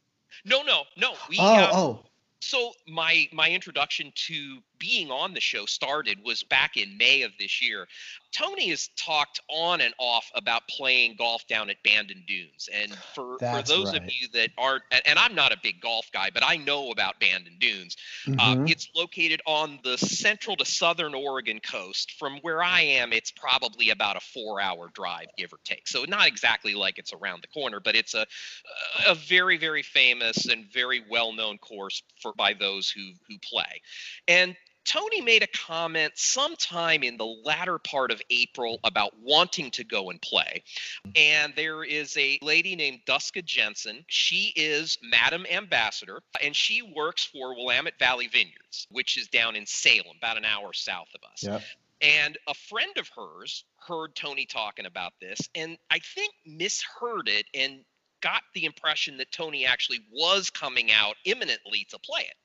No, 0.45 0.62
no, 0.62 0.84
no. 0.98 1.13
We 1.30 1.38
Oh, 1.39 1.56
uh, 1.56 1.72
oh, 1.74 2.06
so 2.41 2.72
my 2.88 3.28
my 3.34 3.50
introduction 3.50 4.12
to 4.28 4.60
being 4.80 5.12
on 5.12 5.34
the 5.34 5.42
show 5.42 5.65
started 5.65 6.20
was 6.24 6.44
back 6.44 6.78
in 6.78 6.98
May 6.98 7.24
of 7.24 7.32
this 7.38 7.62
year. 7.62 7.88
Tony 8.32 8.70
has 8.70 8.89
talked 8.96 9.39
on 9.50 9.82
and 9.82 9.94
off 9.98 10.30
about 10.36 10.68
playing 10.68 11.15
golf 11.18 11.48
down 11.48 11.70
at 11.70 11.82
Bandon 11.84 12.24
Dunes, 12.28 12.70
and 12.74 12.94
for 13.15 13.38
for 13.39 13.62
those 13.63 13.92
right. 13.92 14.04
of 14.04 14.04
you 14.06 14.28
that 14.34 14.52
aren't, 14.58 14.84
and, 15.06 15.18
I'm 15.18 15.34
not 15.34 15.52
a 15.52 15.58
big 15.62 15.82
golf 15.82 16.10
guy, 16.13 16.30
but 16.32 16.44
I 16.46 16.56
know 16.58 16.92
about 16.92 17.20
Bandon 17.20 17.58
Dunes. 17.60 17.98
Uh, 18.28 18.32
mhm. 18.32 18.70
it's 18.70 18.88
located 18.96 19.42
on 19.46 19.80
the 19.84 19.98
central 19.98 20.56
to 20.58 20.65
southern 20.65 21.15
Oregon 21.15 21.60
coast. 21.60 22.13
From 22.13 22.38
where 22.42 22.62
I 22.62 22.82
am, 22.82 23.13
it's 23.13 23.32
probably 23.32 23.89
about 23.89 24.15
a 24.15 24.20
four-hour 24.20 24.92
drive, 24.94 25.28
give 25.38 25.52
or 25.52 25.60
take. 25.63 25.88
So 25.88 26.06
not 26.08 26.28
exactly 26.28 26.76
like 26.76 27.00
it's 27.00 27.13
around 27.13 27.42
the 27.42 27.48
corner, 27.48 27.80
but 27.80 27.96
it's 27.96 28.13
a 28.13 28.28
a 29.08 29.15
very 29.15 29.58
very 29.58 29.82
famous 29.82 30.46
and 30.46 30.72
very 30.72 31.04
well-known 31.10 31.58
course 31.58 32.04
for 32.22 32.34
by 32.34 32.54
those 32.54 32.89
who 32.89 33.12
who 33.28 33.38
play. 33.39 33.82
And 34.28 34.56
Tony 34.89 35.21
made 35.21 35.43
a 35.43 35.47
comment 35.47 36.13
sometime 36.15 37.04
in 37.04 37.15
the 37.15 37.25
latter 37.25 37.78
part 37.78 38.10
of 38.10 38.19
April 38.32 38.80
about 38.84 39.13
wanting 39.21 39.69
to 39.69 39.84
go 39.84 40.10
and 40.10 40.19
play. 40.19 40.63
And 41.15 41.54
there 41.56 41.84
is 41.84 42.17
a 42.17 42.39
lady 42.41 42.75
named 42.75 43.02
Duska 43.06 43.43
Jensen. 43.43 44.04
She 44.08 44.52
is 44.56 44.97
Madam 45.04 45.45
Ambassador, 45.52 46.23
and 46.43 46.56
she 46.56 46.82
works 46.82 47.23
for 47.23 47.56
Willamette 47.56 47.99
Valley 47.99 48.25
Vineyards, 48.28 48.88
which 48.89 49.15
is 49.15 49.28
down 49.28 49.56
in 49.56 49.67
Salem, 49.67 50.17
about 50.17 50.38
an 50.38 50.45
hour 50.45 50.73
south 50.73 51.10
of 51.13 51.21
us. 51.32 51.43
Yep. 51.43 51.62
And 52.02 52.38
a 52.47 52.56
friend 52.56 52.97
of 52.97 53.10
hers 53.15 53.65
heard 53.88 54.15
Tony 54.15 54.47
talking 54.47 54.88
about 54.88 55.13
this, 55.21 55.49
and 55.54 55.78
I 55.91 55.99
think 55.99 56.34
misheard 56.47 57.28
it 57.28 57.45
and 57.54 57.86
got 58.21 58.41
the 58.56 58.65
impression 58.65 59.17
that 59.17 59.32
Tony 59.32 59.67
actually 59.67 59.99
was 60.12 60.49
coming 60.49 60.91
out 60.91 61.15
imminently 61.25 61.86
to 61.91 61.99
play 61.99 62.21
it. 62.21 62.36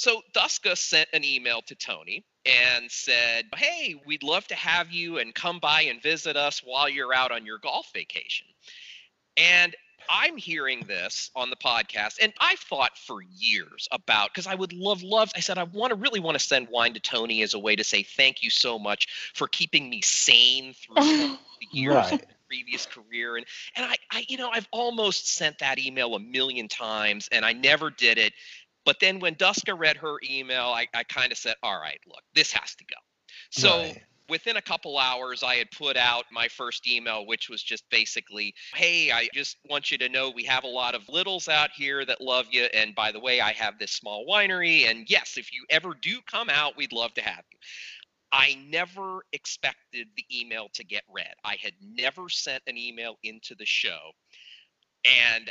So 0.00 0.22
Duska 0.32 0.76
sent 0.76 1.10
an 1.12 1.24
email 1.24 1.60
to 1.66 1.74
Tony 1.74 2.24
and 2.46 2.90
said, 2.90 3.44
Hey, 3.54 4.00
we'd 4.06 4.22
love 4.22 4.46
to 4.46 4.54
have 4.54 4.90
you 4.90 5.18
and 5.18 5.34
come 5.34 5.58
by 5.58 5.82
and 5.82 6.00
visit 6.00 6.38
us 6.38 6.62
while 6.64 6.88
you're 6.88 7.12
out 7.12 7.32
on 7.32 7.44
your 7.44 7.58
golf 7.58 7.90
vacation. 7.92 8.46
And 9.36 9.76
I'm 10.08 10.38
hearing 10.38 10.84
this 10.86 11.30
on 11.36 11.50
the 11.50 11.56
podcast, 11.56 12.16
and 12.22 12.32
I've 12.40 12.58
thought 12.58 12.96
for 12.96 13.18
years 13.36 13.88
about 13.92 14.30
because 14.30 14.46
I 14.46 14.54
would 14.54 14.72
love, 14.72 15.02
love. 15.02 15.30
I 15.36 15.40
said 15.40 15.58
I 15.58 15.64
want 15.64 15.90
to 15.90 15.96
really 15.96 16.18
want 16.18 16.38
to 16.38 16.42
send 16.42 16.68
wine 16.70 16.94
to 16.94 17.00
Tony 17.00 17.42
as 17.42 17.52
a 17.52 17.58
way 17.58 17.76
to 17.76 17.84
say 17.84 18.02
thank 18.02 18.42
you 18.42 18.48
so 18.48 18.78
much 18.78 19.32
for 19.34 19.48
keeping 19.48 19.90
me 19.90 20.00
sane 20.00 20.72
through 20.72 21.04
the 21.04 21.38
years 21.72 22.06
of 22.06 22.12
my 22.12 22.20
previous 22.48 22.86
career, 22.86 23.36
and 23.36 23.46
and 23.76 23.86
I, 23.86 23.96
I, 24.10 24.24
you 24.28 24.36
know, 24.36 24.50
I've 24.52 24.66
almost 24.72 25.34
sent 25.34 25.58
that 25.60 25.78
email 25.78 26.14
a 26.16 26.20
million 26.20 26.66
times, 26.66 27.28
and 27.30 27.44
I 27.44 27.52
never 27.52 27.90
did 27.90 28.18
it. 28.18 28.32
But 28.84 28.96
then 29.00 29.20
when 29.20 29.34
Duska 29.34 29.74
read 29.74 29.96
her 29.98 30.16
email, 30.28 30.66
I, 30.68 30.86
I 30.94 31.04
kind 31.04 31.32
of 31.32 31.38
said, 31.38 31.56
all 31.62 31.78
right, 31.80 32.00
look, 32.06 32.22
this 32.34 32.52
has 32.52 32.74
to 32.76 32.84
go. 32.84 32.96
So 33.50 33.68
Right. 33.78 34.02
within 34.28 34.56
a 34.56 34.62
couple 34.62 34.96
hours, 34.96 35.42
I 35.42 35.56
had 35.56 35.70
put 35.72 35.96
out 35.96 36.24
my 36.32 36.48
first 36.48 36.88
email, 36.88 37.26
which 37.26 37.48
was 37.50 37.62
just 37.62 37.84
basically, 37.90 38.54
Hey, 38.74 39.10
I 39.12 39.28
just 39.34 39.58
want 39.68 39.90
you 39.90 39.98
to 39.98 40.08
know 40.08 40.30
we 40.30 40.44
have 40.44 40.64
a 40.64 40.68
lot 40.68 40.94
of 40.94 41.08
littles 41.08 41.48
out 41.48 41.70
here 41.76 42.04
that 42.04 42.20
love 42.20 42.46
you. 42.50 42.64
And 42.72 42.94
by 42.94 43.12
the 43.12 43.20
way, 43.20 43.40
I 43.40 43.52
have 43.52 43.78
this 43.78 43.92
small 43.92 44.26
winery. 44.26 44.88
And 44.88 45.08
yes, 45.10 45.36
if 45.36 45.52
you 45.52 45.64
ever 45.68 45.94
do 46.00 46.20
come 46.30 46.48
out, 46.48 46.76
we'd 46.76 46.92
love 46.92 47.12
to 47.14 47.22
have 47.22 47.44
you. 47.52 47.58
I 48.32 48.56
never 48.68 49.24
expected 49.32 50.08
the 50.16 50.24
email 50.32 50.68
to 50.74 50.84
get 50.84 51.02
read. 51.12 51.34
I 51.44 51.56
had 51.60 51.74
never 51.80 52.28
sent 52.28 52.62
an 52.66 52.78
email 52.78 53.16
into 53.24 53.56
the 53.56 53.66
show. 53.66 54.12
And 55.04 55.50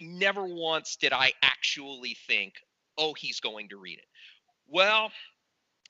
never 0.00 0.44
once 0.44 0.96
did 0.96 1.12
I 1.12 1.32
actually 1.42 2.16
think, 2.26 2.54
oh, 2.98 3.14
he's 3.14 3.40
going 3.40 3.68
to 3.70 3.76
read 3.76 3.98
it. 3.98 4.04
Well, 4.68 5.10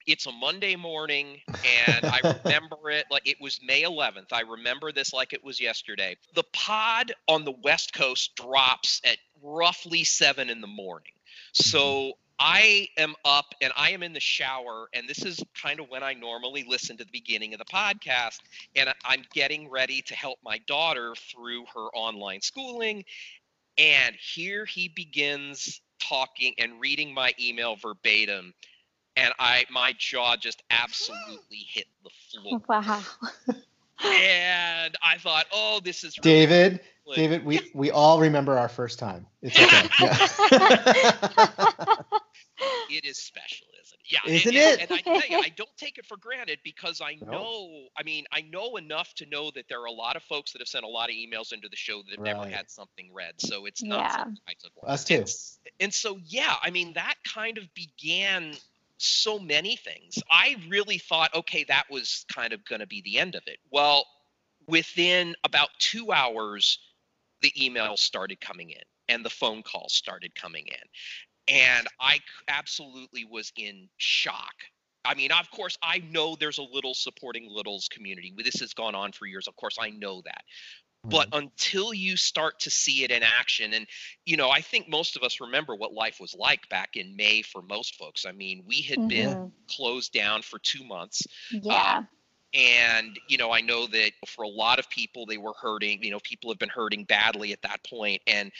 it's 0.06 0.26
a 0.26 0.32
Monday 0.32 0.76
morning, 0.76 1.40
and 1.48 2.04
I 2.04 2.20
remember 2.44 2.90
it 2.90 3.06
like 3.10 3.28
it 3.28 3.38
was 3.40 3.60
May 3.62 3.82
11th. 3.82 4.32
I 4.32 4.42
remember 4.42 4.92
this 4.92 5.12
like 5.12 5.32
it 5.32 5.42
was 5.42 5.60
yesterday. 5.60 6.16
The 6.34 6.44
pod 6.52 7.12
on 7.28 7.44
the 7.44 7.54
West 7.62 7.92
Coast 7.92 8.36
drops 8.36 9.00
at 9.04 9.18
roughly 9.42 10.04
seven 10.04 10.48
in 10.48 10.60
the 10.60 10.66
morning. 10.66 11.12
So 11.52 11.80
mm-hmm. 11.80 12.10
I 12.38 12.88
am 12.98 13.14
up 13.24 13.46
and 13.60 13.72
I 13.76 13.90
am 13.90 14.02
in 14.02 14.12
the 14.12 14.20
shower, 14.20 14.88
and 14.92 15.08
this 15.08 15.24
is 15.24 15.42
kind 15.60 15.80
of 15.80 15.88
when 15.88 16.02
I 16.02 16.12
normally 16.12 16.64
listen 16.68 16.96
to 16.98 17.04
the 17.04 17.10
beginning 17.12 17.54
of 17.54 17.58
the 17.58 17.64
podcast. 17.64 18.38
And 18.76 18.92
I'm 19.04 19.22
getting 19.32 19.68
ready 19.68 20.02
to 20.02 20.14
help 20.14 20.38
my 20.44 20.58
daughter 20.66 21.14
through 21.32 21.64
her 21.74 21.88
online 21.94 22.42
schooling. 22.42 23.04
And 23.78 24.16
here 24.16 24.64
he 24.64 24.88
begins 24.88 25.80
talking 26.00 26.54
and 26.58 26.80
reading 26.80 27.12
my 27.12 27.32
email 27.40 27.76
verbatim. 27.76 28.54
And 29.16 29.32
I 29.38 29.64
my 29.70 29.94
jaw 29.98 30.36
just 30.36 30.62
absolutely 30.70 31.66
hit 31.68 31.86
the 32.04 32.10
floor. 32.30 32.62
Wow. 32.68 33.02
And 34.04 34.94
I 35.02 35.16
thought, 35.18 35.46
oh, 35.52 35.80
this 35.82 36.04
is 36.04 36.18
really 36.18 36.46
David, 36.46 36.80
good. 37.06 37.14
David, 37.16 37.44
we 37.44 37.60
we 37.74 37.90
all 37.90 38.20
remember 38.20 38.58
our 38.58 38.68
first 38.68 38.98
time. 38.98 39.26
It's 39.42 39.58
okay. 39.58 39.88
Yeah. 40.58 41.96
it 42.90 43.04
is 43.04 43.18
special, 43.18 43.66
isn't 43.68 43.74
it? 43.74 43.75
Yeah, 44.08 44.20
Isn't 44.26 44.54
and, 44.54 44.56
and- 44.56 44.80
it? 44.80 44.90
And 44.90 44.98
I 44.98 45.00
tell 45.02 45.28
you, 45.28 45.38
I 45.44 45.48
don't 45.56 45.76
take 45.76 45.98
it 45.98 46.06
for 46.06 46.16
granted 46.16 46.58
because 46.62 47.00
I 47.00 47.16
No. 47.22 47.30
know. 47.32 47.88
I 47.96 48.02
mean, 48.02 48.24
I 48.32 48.42
know 48.42 48.76
enough 48.76 49.12
to 49.14 49.26
know 49.26 49.50
that 49.52 49.68
there 49.68 49.80
are 49.80 49.86
a 49.86 49.92
lot 49.92 50.16
of 50.16 50.22
folks 50.22 50.52
that 50.52 50.60
have 50.60 50.68
sent 50.68 50.84
a 50.84 50.88
lot 50.88 51.08
of 51.10 51.16
emails 51.16 51.52
into 51.52 51.68
the 51.68 51.76
show 51.76 52.02
that 52.02 52.10
have 52.16 52.20
never 52.20 52.48
had 52.48 52.70
something 52.70 53.12
read. 53.12 53.34
So 53.38 53.66
it's 53.66 53.82
not 53.82 54.00
Yeah. 54.00 54.16
something 54.18 54.42
I 54.48 54.52
took. 54.54 54.72
Us 54.84 55.04
too. 55.04 55.24
And 55.80 55.92
so, 55.92 56.18
yeah, 56.24 56.54
I 56.62 56.70
mean, 56.70 56.92
that 56.92 57.14
kind 57.24 57.58
of 57.58 57.72
began 57.74 58.54
so 58.98 59.38
many 59.38 59.76
things. 59.76 60.22
I 60.30 60.56
really 60.68 60.98
thought, 60.98 61.34
okay, 61.34 61.64
that 61.64 61.84
was 61.90 62.24
kind 62.32 62.52
of 62.52 62.64
going 62.64 62.80
to 62.80 62.86
be 62.86 63.02
the 63.02 63.18
end 63.18 63.34
of 63.34 63.42
it. 63.46 63.58
Well, 63.70 64.06
within 64.66 65.34
about 65.44 65.70
two 65.78 66.12
hours, 66.12 66.78
the 67.42 67.50
emails 67.58 67.98
started 67.98 68.40
coming 68.40 68.70
in 68.70 68.82
and 69.08 69.24
the 69.24 69.30
phone 69.30 69.62
calls 69.62 69.92
started 69.92 70.34
coming 70.34 70.66
in. 70.66 70.88
And 71.48 71.86
I 72.00 72.20
absolutely 72.48 73.24
was 73.24 73.52
in 73.56 73.88
shock. 73.98 74.54
I 75.04 75.14
mean, 75.14 75.30
of 75.30 75.48
course, 75.52 75.78
I 75.82 75.98
know 76.10 76.36
there's 76.38 76.58
a 76.58 76.62
little 76.62 76.94
supporting 76.94 77.48
littles 77.48 77.88
community. 77.88 78.34
This 78.36 78.60
has 78.60 78.74
gone 78.74 78.96
on 78.96 79.12
for 79.12 79.26
years. 79.26 79.46
Of 79.46 79.54
course, 79.54 79.76
I 79.80 79.90
know 79.90 80.22
that 80.22 80.42
but 81.10 81.28
until 81.32 81.94
you 81.94 82.16
start 82.16 82.58
to 82.60 82.70
see 82.70 83.04
it 83.04 83.10
in 83.10 83.22
action 83.22 83.72
and 83.74 83.86
you 84.24 84.36
know 84.36 84.50
i 84.50 84.60
think 84.60 84.88
most 84.88 85.16
of 85.16 85.22
us 85.22 85.40
remember 85.40 85.74
what 85.74 85.92
life 85.92 86.18
was 86.20 86.34
like 86.34 86.68
back 86.68 86.96
in 86.96 87.14
may 87.16 87.42
for 87.42 87.62
most 87.62 87.94
folks 87.96 88.24
i 88.26 88.32
mean 88.32 88.64
we 88.66 88.82
had 88.82 89.06
been 89.08 89.28
Mhm. 89.28 89.52
closed 89.68 90.12
down 90.12 90.42
for 90.42 90.58
two 90.58 90.84
months 90.84 91.22
Yeah. 91.50 92.04
and 92.54 93.18
you 93.28 93.36
know 93.36 93.52
i 93.52 93.60
know 93.60 93.86
that 93.86 94.12
for 94.26 94.42
a 94.42 94.48
lot 94.48 94.78
of 94.78 94.88
people 94.90 95.26
they 95.26 95.38
were 95.38 95.54
hurting 95.60 96.02
you 96.02 96.10
know 96.10 96.20
people 96.20 96.50
have 96.50 96.58
been 96.58 96.68
hurting 96.68 97.04
badly 97.04 97.52
at 97.52 97.62
that 97.62 97.82
point 97.84 98.20
and 98.26 98.50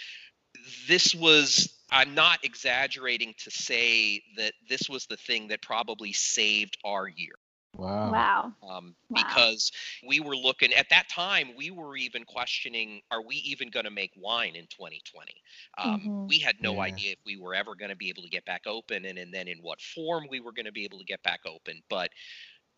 this 0.88 1.14
was 1.14 1.75
i'm 1.90 2.14
not 2.14 2.38
exaggerating 2.44 3.34
to 3.38 3.50
say 3.50 4.22
that 4.36 4.52
this 4.68 4.88
was 4.88 5.06
the 5.06 5.16
thing 5.16 5.48
that 5.48 5.62
probably 5.62 6.12
saved 6.12 6.76
our 6.84 7.08
year 7.08 7.34
wow. 7.72 8.26
Wow. 8.42 8.54
um, 8.68 8.94
Wow. 9.10 9.14
because 9.14 9.70
we 10.06 10.20
were 10.20 10.36
looking 10.36 10.72
at 10.72 10.86
that 10.90 11.08
time 11.08 11.48
we 11.56 11.70
were 11.70 11.96
even 11.96 12.24
questioning 12.24 13.00
are 13.10 13.22
we 13.22 13.36
even 13.36 13.70
going 13.70 13.84
to 13.84 13.90
make 13.90 14.10
wine 14.16 14.54
in 14.56 14.66
2020 14.66 15.34
um, 15.78 16.08
Mhm. 16.08 16.28
we 16.28 16.38
had 16.38 16.56
no 16.60 16.80
Yeah. 16.80 16.80
idea 16.80 17.12
if 17.12 17.18
we 17.24 17.36
were 17.36 17.54
ever 17.54 17.74
going 17.74 17.90
to 17.90 17.96
be 17.96 18.08
able 18.08 18.22
to 18.22 18.28
get 18.28 18.44
back 18.44 18.62
open 18.66 19.04
and, 19.04 19.18
and 19.18 19.32
then 19.32 19.48
in 19.48 19.58
what 19.58 19.80
form 19.80 20.24
we 20.30 20.40
were 20.40 20.52
going 20.52 20.66
to 20.66 20.72
be 20.72 20.84
able 20.84 20.98
to 20.98 21.04
get 21.04 21.22
back 21.22 21.40
open 21.46 21.80
but 21.88 22.10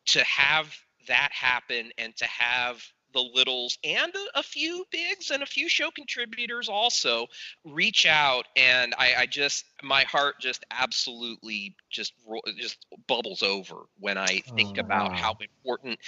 to 0.07 0.23
have 0.25 0.75
that 1.07 1.31
happen 1.33 1.91
and 1.99 2.17
to 2.17 2.27
have 2.27 2.83
the 3.13 3.21
littles 3.35 3.79
and 3.85 4.13
a, 4.15 4.39
a 4.39 4.43
few 4.43 4.85
bigs 4.91 5.31
and 5.31 5.43
a 5.43 5.47
few 5.47 5.69
show 5.69 5.91
contributors 5.91 6.69
also 6.69 7.27
reach 7.65 8.07
out 8.07 8.47
and 8.57 8.95
I, 8.99 9.15
I 9.21 9.27
just 9.27 9.65
my 9.83 10.03
heart 10.03 10.37
just 10.41 10.65
absolutely 10.71 11.77
just 11.91 12.13
just 12.57 12.85
bubbles 13.07 13.43
over 13.43 13.77
when 13.99 14.19
I 14.19 14.43
think 14.57 14.77
Oh, 14.77 14.79
about 14.79 15.11
wow. 15.11 15.15
how 15.15 15.35
important 15.41 15.99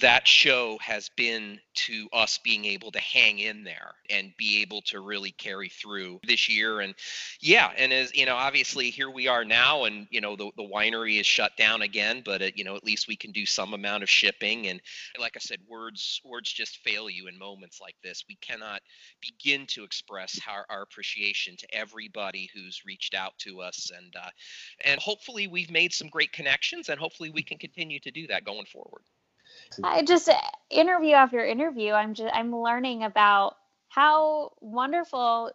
that 0.00 0.26
show 0.26 0.78
has 0.80 1.08
been 1.16 1.58
to 1.74 2.08
us 2.12 2.38
being 2.42 2.64
able 2.64 2.90
to 2.92 3.00
hang 3.00 3.38
in 3.38 3.64
there 3.64 3.92
and 4.08 4.32
be 4.36 4.60
able 4.62 4.80
to 4.82 5.00
really 5.00 5.30
carry 5.32 5.68
through 5.68 6.18
this 6.26 6.48
year 6.48 6.80
and 6.80 6.94
yeah 7.40 7.70
and 7.76 7.92
as 7.92 8.14
you 8.14 8.24
know 8.26 8.34
obviously 8.34 8.90
here 8.90 9.10
we 9.10 9.26
are 9.26 9.44
now 9.44 9.84
and 9.84 10.06
you 10.10 10.20
know 10.20 10.36
the, 10.36 10.50
the 10.56 10.62
winery 10.62 11.18
is 11.18 11.26
shut 11.26 11.56
down 11.56 11.82
again 11.82 12.22
but 12.24 12.42
uh, 12.42 12.50
you 12.54 12.64
know 12.64 12.74
at 12.76 12.84
least 12.84 13.08
we 13.08 13.16
can 13.16 13.30
do 13.32 13.44
some 13.44 13.72
amount 13.74 14.02
of 14.02 14.08
shipping 14.08 14.66
and 14.66 14.80
like 15.18 15.32
i 15.36 15.38
said 15.38 15.58
words 15.68 16.20
words 16.24 16.39
just 16.48 16.78
fail 16.78 17.10
you 17.10 17.26
in 17.26 17.38
moments 17.38 17.80
like 17.80 17.96
this 18.02 18.24
we 18.28 18.36
cannot 18.36 18.80
begin 19.20 19.66
to 19.66 19.84
express 19.84 20.38
how 20.38 20.62
our 20.68 20.82
appreciation 20.82 21.56
to 21.56 21.66
everybody 21.74 22.50
who's 22.54 22.82
reached 22.86 23.14
out 23.14 23.32
to 23.38 23.60
us 23.60 23.90
and 23.96 24.14
uh, 24.16 24.30
and 24.84 25.00
hopefully 25.00 25.46
we've 25.46 25.70
made 25.70 25.92
some 25.92 26.08
great 26.08 26.32
connections 26.32 26.88
and 26.88 26.98
hopefully 26.98 27.30
we 27.30 27.42
can 27.42 27.58
continue 27.58 27.98
to 28.00 28.10
do 28.10 28.26
that 28.26 28.44
going 28.44 28.66
forward. 28.66 29.02
I 29.82 30.02
just 30.02 30.28
uh, 30.28 30.34
interview 30.70 31.12
after 31.12 31.44
interview, 31.44 31.92
I'm 31.92 32.14
just 32.14 32.34
I'm 32.34 32.54
learning 32.54 33.04
about 33.04 33.56
how 33.88 34.52
wonderful 34.60 35.52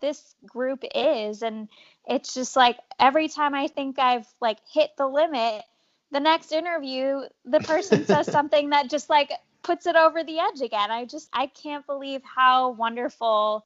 this 0.00 0.34
group 0.46 0.84
is, 0.94 1.42
and 1.42 1.68
it's 2.06 2.34
just 2.34 2.56
like 2.56 2.78
every 2.98 3.28
time 3.28 3.54
I 3.54 3.68
think 3.68 3.98
I've 3.98 4.26
like 4.40 4.58
hit 4.72 4.90
the 4.96 5.06
limit, 5.06 5.62
the 6.10 6.20
next 6.20 6.52
interview, 6.52 7.22
the 7.44 7.60
person 7.60 8.04
says 8.04 8.26
something 8.30 8.70
that 8.70 8.90
just 8.90 9.08
like 9.08 9.32
puts 9.62 9.86
it 9.86 9.96
over 9.96 10.24
the 10.24 10.38
edge 10.38 10.60
again. 10.60 10.90
I 10.90 11.04
just 11.04 11.28
I 11.32 11.46
can't 11.46 11.86
believe 11.86 12.22
how 12.24 12.70
wonderful 12.70 13.64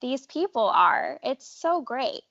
these 0.00 0.26
people 0.26 0.68
are. 0.68 1.18
It's 1.22 1.46
so 1.46 1.80
great. 1.82 2.22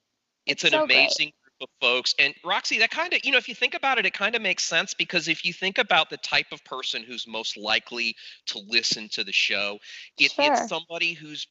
it's 0.46 0.64
an 0.64 0.70
so 0.70 0.86
great. 0.86 0.96
amazing 0.96 1.32
group 1.42 1.62
of 1.62 1.68
folks 1.80 2.14
and 2.18 2.34
roxy 2.44 2.78
that 2.78 2.90
kind 2.90 3.12
of 3.12 3.20
you 3.24 3.30
know 3.32 3.38
if 3.38 3.48
you 3.48 3.54
think 3.54 3.74
about 3.74 3.98
it 3.98 4.04
it 4.06 4.12
kind 4.12 4.34
of 4.34 4.42
makes 4.42 4.64
sense 4.64 4.92
because 4.94 5.28
if 5.28 5.44
you 5.44 5.52
think 5.52 5.78
about 5.78 6.10
the 6.10 6.16
type 6.18 6.46
of 6.52 6.62
person 6.64 7.02
who's 7.02 7.26
most 7.26 7.56
likely 7.56 8.14
to 8.46 8.58
listen 8.68 9.08
to 9.08 9.22
the 9.24 9.32
show 9.32 9.78
it, 10.18 10.32
Sure. 10.32 10.52
it's 10.52 10.68
somebody 10.68 11.12
who's 11.14 11.46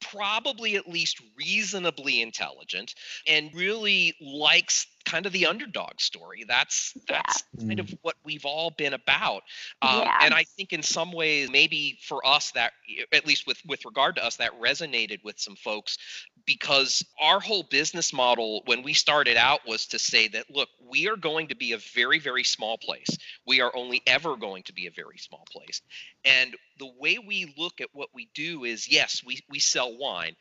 probably 0.00 0.76
at 0.76 0.88
least 0.88 1.20
reasonably 1.36 2.22
intelligent 2.22 2.94
and 3.26 3.50
really 3.54 4.14
likes 4.20 4.86
kind 5.08 5.26
of 5.26 5.32
the 5.32 5.46
underdog 5.46 6.00
story. 6.00 6.44
That's 6.46 6.94
Yeah. 7.08 7.22
that's 7.24 7.42
kind 7.66 7.80
of 7.80 7.90
what 8.02 8.16
we've 8.24 8.44
all 8.44 8.70
been 8.70 8.94
about. 8.94 9.42
Um, 9.82 10.00
Yeah. 10.04 10.18
and 10.22 10.34
i 10.34 10.44
think 10.44 10.72
in 10.72 10.82
some 10.82 11.12
ways 11.12 11.50
maybe 11.50 11.98
for 12.02 12.24
us 12.26 12.50
that 12.52 12.72
at 13.12 13.26
least 13.26 13.46
with 13.46 13.60
with 13.66 13.84
regard 13.84 14.16
to 14.16 14.24
us 14.24 14.36
that 14.36 14.52
resonated 14.60 15.22
with 15.24 15.38
some 15.38 15.56
folks 15.56 15.98
because 16.46 17.04
our 17.20 17.40
whole 17.40 17.62
business 17.62 18.12
model 18.12 18.62
when 18.66 18.82
we 18.82 18.92
started 18.94 19.36
out 19.36 19.60
was 19.66 19.86
to 19.86 19.98
say 19.98 20.28
that 20.28 20.44
look 20.50 20.68
we 20.80 21.08
are 21.08 21.16
going 21.16 21.48
to 21.48 21.56
be 21.56 21.72
a 21.72 21.78
very 21.78 22.18
very 22.18 22.44
small 22.44 22.78
place. 22.78 23.08
We 23.46 23.60
are 23.60 23.72
only 23.74 24.02
ever 24.06 24.36
going 24.36 24.62
to 24.64 24.72
be 24.72 24.86
a 24.86 24.90
very 24.90 25.18
small 25.18 25.44
place. 25.50 25.82
And 26.24 26.56
the 26.78 26.90
way 26.98 27.18
we 27.18 27.54
look 27.56 27.80
at 27.80 27.88
what 27.92 28.08
we 28.14 28.28
do 28.34 28.64
is 28.64 28.88
yes 28.90 29.22
we 29.24 29.40
we 29.48 29.58
sell 29.58 29.96
wine 29.98 30.36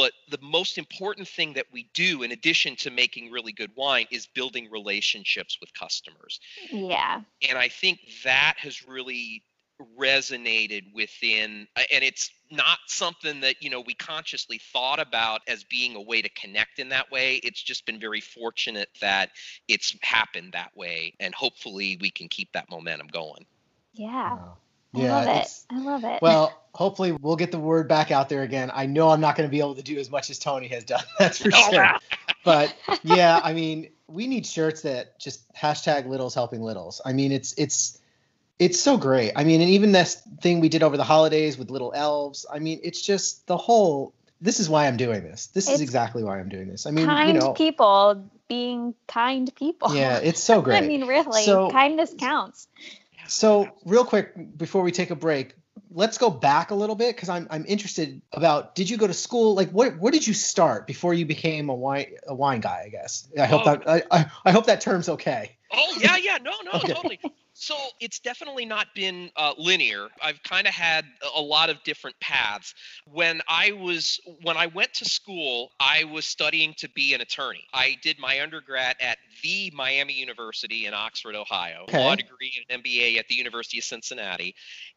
but 0.00 0.12
the 0.30 0.38
most 0.42 0.78
important 0.78 1.28
thing 1.28 1.52
that 1.54 1.66
we 1.72 1.88
do 1.94 2.22
in 2.22 2.32
addition 2.32 2.74
to 2.76 2.90
making 2.90 3.30
really 3.30 3.52
good 3.52 3.70
wine 3.76 4.06
is 4.10 4.26
building 4.26 4.68
relationships 4.70 5.58
with 5.60 5.72
customers 5.74 6.40
Yeah. 6.72 7.20
and 7.48 7.58
i 7.58 7.68
think 7.68 8.00
that 8.24 8.54
has 8.58 8.86
really 8.86 9.44
resonated 9.98 10.82
within 10.94 11.66
and 11.76 12.04
it's 12.04 12.30
not 12.50 12.78
something 12.86 13.40
that 13.40 13.56
you 13.62 13.70
know 13.70 13.80
we 13.80 13.94
consciously 13.94 14.60
thought 14.72 15.00
about 15.00 15.40
as 15.48 15.64
being 15.64 15.96
a 15.96 16.02
way 16.02 16.20
to 16.20 16.28
connect 16.30 16.78
in 16.78 16.88
that 16.90 17.10
way 17.10 17.36
it's 17.36 17.62
just 17.62 17.86
been 17.86 17.98
very 18.00 18.20
fortunate 18.20 18.88
that 19.00 19.30
it's 19.68 19.96
happened 20.02 20.52
that 20.52 20.70
way 20.76 21.14
and 21.20 21.34
hopefully 21.34 21.96
we 22.00 22.10
can 22.10 22.28
keep 22.28 22.52
that 22.52 22.68
momentum 22.70 23.06
going 23.08 23.46
Yeah. 23.94 24.34
Wow. 24.34 24.58
I 24.94 25.00
Yeah, 25.00 25.12
love 25.16 25.36
it. 25.36 25.48
I 25.70 25.78
love 25.78 26.04
it. 26.04 26.22
Well, 26.22 26.52
hopefully 26.74 27.12
we'll 27.12 27.36
get 27.36 27.52
the 27.52 27.58
word 27.58 27.88
back 27.88 28.10
out 28.10 28.28
there 28.28 28.42
again. 28.42 28.70
I 28.74 28.86
know 28.86 29.08
I'm 29.10 29.20
not 29.20 29.36
going 29.36 29.48
to 29.48 29.50
be 29.50 29.60
able 29.60 29.74
to 29.76 29.82
do 29.82 29.98
as 29.98 30.10
much 30.10 30.30
as 30.30 30.38
Tony 30.38 30.68
has 30.68 30.84
done. 30.84 31.02
That's 31.18 31.38
for 31.38 31.50
Oh, 31.54 31.70
sure. 31.70 31.82
wow. 31.82 31.98
But 32.44 32.74
yeah, 33.02 33.40
I 33.42 33.52
mean, 33.52 33.90
we 34.08 34.26
need 34.26 34.46
shirts 34.46 34.82
that 34.82 35.18
just 35.20 35.52
hashtag 35.54 36.06
littles 36.06 36.34
helping 36.34 36.62
littles. 36.62 37.00
I 37.04 37.12
mean, 37.12 37.32
it's 37.32 37.52
it's 37.58 37.98
It's 38.58 38.80
so 38.80 38.96
great. 38.96 39.32
I 39.36 39.44
mean, 39.44 39.60
and 39.60 39.70
even 39.70 39.92
this 39.92 40.22
thing 40.40 40.60
we 40.60 40.68
did 40.68 40.82
over 40.82 40.96
the 40.96 41.04
holidays 41.04 41.56
with 41.58 41.70
little 41.70 41.92
elves. 41.94 42.46
I 42.52 42.58
mean, 42.58 42.80
it's 42.82 43.00
just 43.02 43.46
the 43.46 43.56
whole. 43.56 44.12
This 44.42 44.58
is 44.58 44.70
why 44.70 44.86
I'm 44.86 44.96
doing 44.96 45.22
this. 45.22 45.48
This 45.48 45.68
is 45.68 45.82
exactly 45.82 46.24
why 46.24 46.40
I'm 46.40 46.48
doing 46.48 46.68
this. 46.68 46.86
I 46.86 46.90
mean, 46.92 47.04
kind 47.06 47.28
you 47.34 47.38
know, 47.40 47.52
people 47.52 48.24
being 48.48 48.94
kind 49.06 49.54
people. 49.54 49.94
yeah, 49.94 50.16
it's 50.18 50.42
so 50.42 50.62
great. 50.66 50.82
I 50.82 50.86
mean, 50.86 51.06
really, 51.06 51.44
So- 51.44 51.70
kindness 51.70 52.14
counts. 52.18 52.66
So, 53.30 53.68
real 53.84 54.04
quick 54.04 54.32
before 54.58 54.82
we 54.82 54.90
take 54.92 55.10
a 55.10 55.14
break, 55.16 55.54
let's 55.90 56.18
go 56.18 56.30
back 56.30 56.72
a 56.72 56.74
little 56.74 56.96
bit 56.96 57.14
because 57.14 57.28
I'm 57.28 57.46
I'm 57.50 57.64
interested 57.66 58.20
about. 58.32 58.74
Did 58.74 58.90
you 58.90 58.96
go 58.96 59.06
to 59.06 59.14
school? 59.14 59.54
Like, 59.54 59.70
what 59.70 59.96
where 59.98 60.10
did 60.10 60.26
you 60.26 60.34
start 60.34 60.86
before 60.86 61.14
you 61.14 61.26
became 61.26 61.68
a 61.68 61.74
wine 61.74 62.06
a 62.26 62.34
wine 62.34 62.60
guy? 62.60 62.82
I 62.86 62.88
guess. 62.88 63.28
I 63.38 63.46
hope 63.46 63.62
Oh. 63.66 63.76
that 63.76 63.88
I, 63.88 64.02
I 64.10 64.30
I 64.46 64.50
hope 64.50 64.66
that 64.66 64.80
term's 64.80 65.08
okay. 65.08 65.56
Oh 65.70 65.96
yeah, 66.00 66.16
yeah, 66.16 66.38
no, 66.42 66.52
no, 66.64 66.72
Okay. 66.74 66.92
totally. 66.92 67.20
So 67.60 67.76
it's 68.00 68.20
definitely 68.20 68.64
not 68.64 68.86
been 68.94 69.30
uh, 69.36 69.52
linear. 69.58 70.08
I've 70.22 70.42
kind 70.42 70.66
of 70.66 70.72
had 70.72 71.04
a- 71.36 71.40
lot 71.40 71.68
of 71.68 71.82
different 71.84 72.18
paths. 72.18 72.74
When 73.04 73.42
I 73.48 73.72
was 73.72 74.18
when 74.42 74.56
I 74.56 74.66
went 74.66 74.94
to 74.94 75.04
school, 75.04 75.70
I 75.78 76.04
was 76.04 76.24
studying 76.24 76.72
to 76.78 76.88
be 76.88 77.12
an 77.12 77.20
attorney. 77.20 77.64
I 77.74 77.98
did 78.02 78.18
my 78.18 78.40
undergrad 78.40 78.96
at 78.98 79.18
the 79.42 79.70
Miami 79.74 80.14
University 80.14 80.86
in 80.86 80.94
Oxford, 80.94 81.34
Ohio. 81.34 81.82
Okay. 81.82 82.02
Law 82.02 82.14
degree 82.14 82.64
and 82.70 82.82
MBA 82.82 83.18
at 83.18 83.28
the 83.28 83.34
University 83.34 83.76
of 83.76 83.84
Cincinnati. 83.84 84.54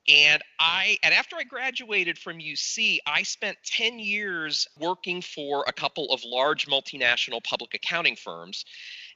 And 0.07 0.41
I 0.57 0.97
and 1.03 1.13
after 1.13 1.35
I 1.35 1.43
graduated 1.43 2.17
from 2.17 2.37
UC, 2.37 2.99
I 3.05 3.23
spent 3.23 3.57
10 3.65 3.99
years 3.99 4.69
working 4.79 5.21
for 5.21 5.65
a 5.67 5.73
couple 5.73 6.13
of 6.13 6.23
large 6.23 6.67
multinational 6.67 7.43
public 7.43 7.73
accounting 7.73 8.15
firms 8.15 8.63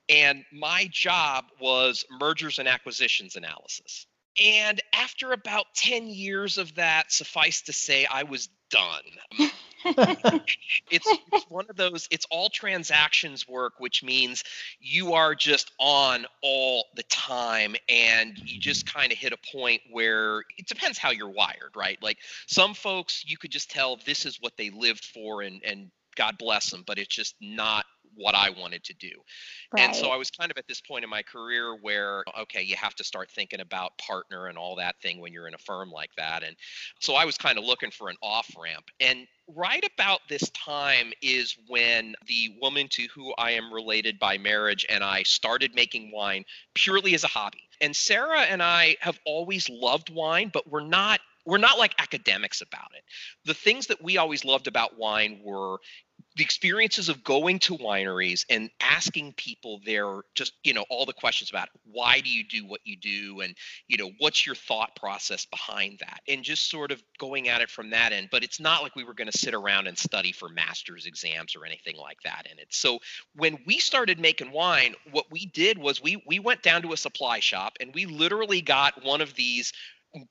and 0.10 0.44
my 0.52 0.88
job 0.92 1.46
was 1.60 2.06
mergers 2.10 2.60
and 2.60 2.68
acquisitions 2.68 3.36
analysis. 3.36 4.06
And 4.42 4.82
after 4.94 5.32
about 5.32 5.66
10 5.76 6.08
years 6.08 6.58
of 6.58 6.76
that, 6.76 7.12
suffice 7.12 7.64
to 7.64 7.74
say, 7.74 8.06
I 8.06 8.24
was 8.24 8.50
done. 8.70 9.52
It's, 10.90 11.08
it's 11.32 11.46
one 11.50 11.66
of 11.70 11.76
those, 11.76 12.08
it's 12.12 12.26
all 12.30 12.50
transactions 12.50 13.48
work, 13.48 13.74
which 13.80 14.04
means 14.04 14.44
you 14.80 15.14
are 15.14 15.36
just 15.36 15.72
on 15.80 16.26
all 16.42 16.86
the 16.96 17.04
time 17.04 17.76
and 17.88 18.38
you 18.38 18.60
just 18.60 18.92
kind 18.92 19.12
of 19.12 19.18
hit 19.18 19.34
a 19.34 19.38
point 19.52 19.82
where 19.92 20.40
it 20.58 20.68
depends 20.68 20.98
how 20.98 21.12
you're 21.12 21.30
wired, 21.30 21.72
right? 21.76 22.02
Like 22.02 22.18
some 22.48 22.74
folks, 22.74 23.24
you 23.26 23.38
could 23.38 23.52
just 23.52 23.70
tell 23.70 23.98
this 24.06 24.26
is 24.26 24.38
what 24.42 24.54
they 24.58 24.70
lived 24.70 25.06
for 25.06 25.42
and, 25.42 25.62
and 25.64 25.92
God 26.18 26.38
bless 26.38 26.70
them, 26.70 26.84
but 26.86 26.98
it's 26.98 27.16
just 27.16 27.36
not 27.40 27.86
what 28.16 28.36
I 28.36 28.50
wanted 28.50 28.84
to 28.86 28.94
do. 28.96 29.12
And 29.78 29.96
so 29.96 30.10
I 30.10 30.18
was 30.18 30.32
kind 30.32 30.50
of 30.50 30.58
at 30.58 30.68
this 30.68 30.82
point 30.82 31.04
in 31.04 31.10
my 31.10 31.22
career 31.22 31.78
where, 31.82 32.24
okay, 32.40 32.64
you 32.64 32.76
have 32.76 32.96
to 32.96 33.04
start 33.04 33.30
thinking 33.30 33.60
about 33.60 33.98
partner 33.98 34.48
and 34.48 34.58
all 34.58 34.76
that 34.78 34.96
thing 35.02 35.20
when 35.20 35.32
you're 35.32 35.48
in 35.48 35.54
a 35.54 35.60
firm 35.60 35.92
like 35.92 36.10
that. 36.18 36.44
And 36.44 36.56
so 37.00 37.14
I 37.14 37.26
was 37.26 37.38
kind 37.38 37.58
of 37.58 37.64
looking 37.64 37.92
for 37.92 38.10
an 38.10 38.16
off 38.24 38.50
ramp. 38.60 38.86
And 39.00 39.28
right 39.56 39.86
about 39.94 40.22
this 40.30 40.50
time 40.52 41.14
is 41.22 41.56
when 41.68 42.16
the 42.28 42.56
woman 42.62 42.88
to 42.92 43.08
who 43.14 43.34
I 43.38 43.52
am 43.52 43.72
related 43.72 44.18
by 44.20 44.38
marriage 44.38 44.86
and 44.90 45.04
I 45.04 45.24
started 45.24 45.76
making 45.76 46.12
wine 46.12 46.46
purely 46.74 47.14
as 47.14 47.24
a 47.24 47.28
hobby. 47.28 47.70
And 47.82 47.96
Sarah 47.96 48.42
and 48.42 48.64
I 48.64 48.96
have 49.02 49.20
always 49.26 49.70
loved 49.70 50.10
wine, 50.10 50.50
but 50.52 50.70
we're 50.70 50.82
not 50.82 51.20
we're 51.46 51.58
not 51.58 51.80
like 51.80 51.96
academics 51.98 52.60
about 52.60 52.92
it. 52.94 53.04
The 53.46 53.54
things 53.54 53.88
that 53.88 54.04
we 54.04 54.18
always 54.18 54.44
loved 54.44 54.68
about 54.68 54.98
wine 54.98 55.40
were 55.42 55.80
the 56.38 56.44
experiences 56.44 57.10
of 57.10 57.24
going 57.24 57.60
to 57.60 57.78
wineries 57.78 58.46
and 58.50 58.70
asking 58.80 59.34
people 59.34 59.82
their 59.86 60.22
just 60.36 60.54
you 60.64 60.74
know 60.74 60.86
all 60.90 61.06
the 61.06 61.14
questions 61.14 61.50
about 61.50 61.70
why 61.92 62.20
do 62.20 62.30
you 62.30 62.44
do 62.44 62.66
what 62.66 62.82
you 62.84 62.96
do 62.96 63.42
and 63.42 63.56
you 63.88 63.98
know 63.98 64.12
what's 64.20 64.46
your 64.46 64.56
thought 64.56 64.96
process 64.96 65.46
behind 65.46 66.00
that? 66.00 66.22
And 66.28 66.44
just 66.44 66.70
sort 66.70 66.92
of 66.92 67.02
going 67.20 67.50
at 67.50 67.62
it 67.62 67.70
from 67.70 67.90
that 67.90 68.14
end 68.14 68.30
but 68.32 68.44
it's 68.44 68.60
not 68.60 68.84
like 68.84 68.96
we 68.96 69.04
were 69.04 69.14
going 69.14 69.30
to 69.30 69.38
sit 69.38 69.54
around 69.54 69.88
and 69.88 69.98
study 69.98 70.32
for 70.32 70.50
master's 70.50 71.06
exams 71.06 71.56
or 71.56 71.66
anything 71.66 71.98
like 71.98 72.22
that 72.24 72.48
in 72.52 72.60
it. 72.60 72.68
So 72.70 73.00
when 73.36 73.58
we 73.66 73.80
started 73.80 74.20
making 74.20 74.52
wine 74.52 74.96
what 75.12 75.26
we 75.32 75.48
did 75.48 75.78
was 75.78 76.02
we 76.02 76.24
we 76.28 76.40
went 76.40 76.62
down 76.62 76.84
to 76.84 76.94
a 76.94 76.98
supply 76.98 77.40
shop 77.40 77.74
and 77.80 77.94
we 77.94 78.06
literally 78.06 78.62
got 78.62 79.04
one 79.04 79.22
of 79.22 79.34
these 79.34 79.74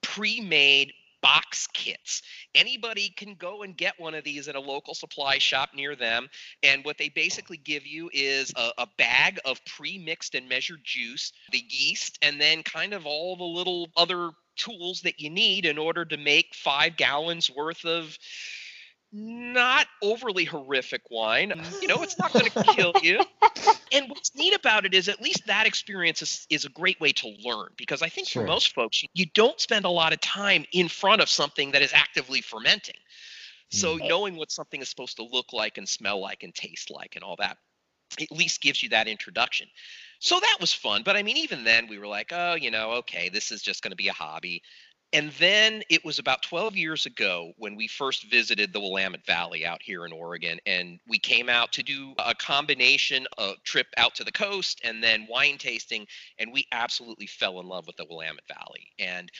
pre-made 0.02 0.92
box 1.26 1.66
kits. 1.72 2.22
Anybody 2.54 3.08
can 3.08 3.34
go 3.34 3.64
and 3.64 3.76
get 3.76 3.98
one 3.98 4.14
of 4.14 4.22
these 4.22 4.46
at 4.46 4.54
a 4.54 4.60
local 4.60 4.94
supply 4.94 5.38
shop 5.38 5.70
near 5.74 5.96
them 5.96 6.28
and 6.62 6.84
what 6.84 6.98
they 6.98 7.08
basically 7.08 7.56
give 7.56 7.84
you 7.84 8.08
is 8.12 8.52
a, 8.54 8.70
a 8.78 8.86
bag 8.96 9.40
of 9.44 9.60
pre-mixed 9.64 10.36
and 10.36 10.48
measured 10.48 10.82
juice 10.84 11.32
the 11.50 11.64
yeast 11.68 12.16
and 12.22 12.40
then 12.40 12.62
kind 12.62 12.92
of 12.92 13.06
all 13.06 13.34
the 13.34 13.42
little 13.42 13.88
other 13.96 14.30
tools 14.56 15.00
that 15.00 15.18
you 15.18 15.28
need 15.28 15.66
in 15.66 15.78
order 15.78 16.04
to 16.04 16.16
make 16.16 16.54
five 16.54 16.96
gallons 16.96 17.50
worth 17.50 17.84
of 17.84 18.16
not 19.16 19.86
overly 20.02 20.44
horrific 20.44 21.00
wine 21.10 21.50
you 21.80 21.88
know 21.88 22.02
it's 22.02 22.18
not 22.18 22.32
going 22.34 22.44
to 22.44 22.50
mm. 22.50 22.74
kill 22.74 22.92
you. 23.02 23.20
And 23.92 24.10
what's 24.10 24.34
neat 24.34 24.52
about 24.52 24.84
it 24.84 24.94
is 24.94 25.08
at 25.08 25.22
least 25.22 25.46
that 25.46 25.66
experience 25.66 26.20
is, 26.20 26.46
is 26.50 26.64
a 26.64 26.68
great 26.68 27.00
way 27.00 27.12
to 27.12 27.28
learn 27.44 27.68
because 27.76 28.02
i 28.02 28.08
think 28.08 28.26
Sure. 28.28 28.42
for 28.42 28.48
most 28.48 28.74
folks 28.74 29.02
you 29.14 29.26
don't 29.32 29.60
spend 29.60 29.84
a 29.84 29.90
lot 29.90 30.12
of 30.12 30.20
time 30.20 30.66
in 30.72 30.88
front 30.88 31.22
of 31.22 31.28
something 31.28 31.70
that 31.72 31.82
is 31.82 31.92
actively 31.94 32.40
fermenting. 32.40 32.96
So 33.70 33.96
mm. 33.96 34.08
knowing 34.08 34.36
what 34.36 34.50
something 34.50 34.80
is 34.82 34.88
supposed 34.88 35.16
to 35.16 35.24
look 35.24 35.52
like 35.52 35.78
and 35.78 35.88
smell 35.88 36.20
like 36.20 36.42
and 36.42 36.54
taste 36.54 36.90
like 36.90 37.14
and 37.14 37.24
all 37.24 37.36
that 37.36 37.56
at 38.20 38.30
least 38.30 38.60
gives 38.60 38.82
you 38.82 38.88
that 38.90 39.08
introduction. 39.08 39.68
So 40.18 40.38
that 40.40 40.56
was 40.60 40.72
fun 40.72 41.02
but 41.04 41.16
i 41.16 41.22
mean 41.22 41.36
even 41.36 41.64
then 41.64 41.86
we 41.88 41.98
were 41.98 42.06
like 42.08 42.32
oh 42.32 42.54
you 42.54 42.70
know 42.70 42.90
okay 42.92 43.28
this 43.28 43.52
is 43.52 43.62
just 43.62 43.82
going 43.82 43.92
to 43.92 43.96
be 43.96 44.08
a 44.08 44.12
hobby 44.12 44.62
and 45.12 45.30
then 45.38 45.82
it 45.88 46.04
was 46.04 46.18
about 46.18 46.42
12 46.42 46.76
years 46.76 47.06
ago 47.06 47.52
when 47.58 47.76
we 47.76 47.86
first 47.86 48.28
visited 48.30 48.72
the 48.72 48.80
Willamette 48.80 49.24
Valley 49.24 49.64
out 49.64 49.80
here 49.82 50.04
in 50.04 50.12
Oregon. 50.12 50.58
And 50.66 50.98
we 51.08 51.18
came 51.18 51.48
out 51.48 51.72
to 51.72 51.82
do 51.82 52.12
a 52.18 52.34
combination 52.34 53.26
of 53.38 53.62
trip 53.62 53.86
out 53.96 54.14
to 54.16 54.24
the 54.24 54.32
coast 54.32 54.80
and 54.84 55.02
then 55.02 55.26
wine 55.30 55.58
tasting. 55.58 56.06
And 56.38 56.52
we 56.52 56.66
absolutely 56.72 57.26
fell 57.26 57.60
in 57.60 57.66
love 57.66 57.86
with 57.86 57.96
the 57.96 58.04
Willamette 58.04 58.48
Valley. 58.48 58.88
And 58.98 59.30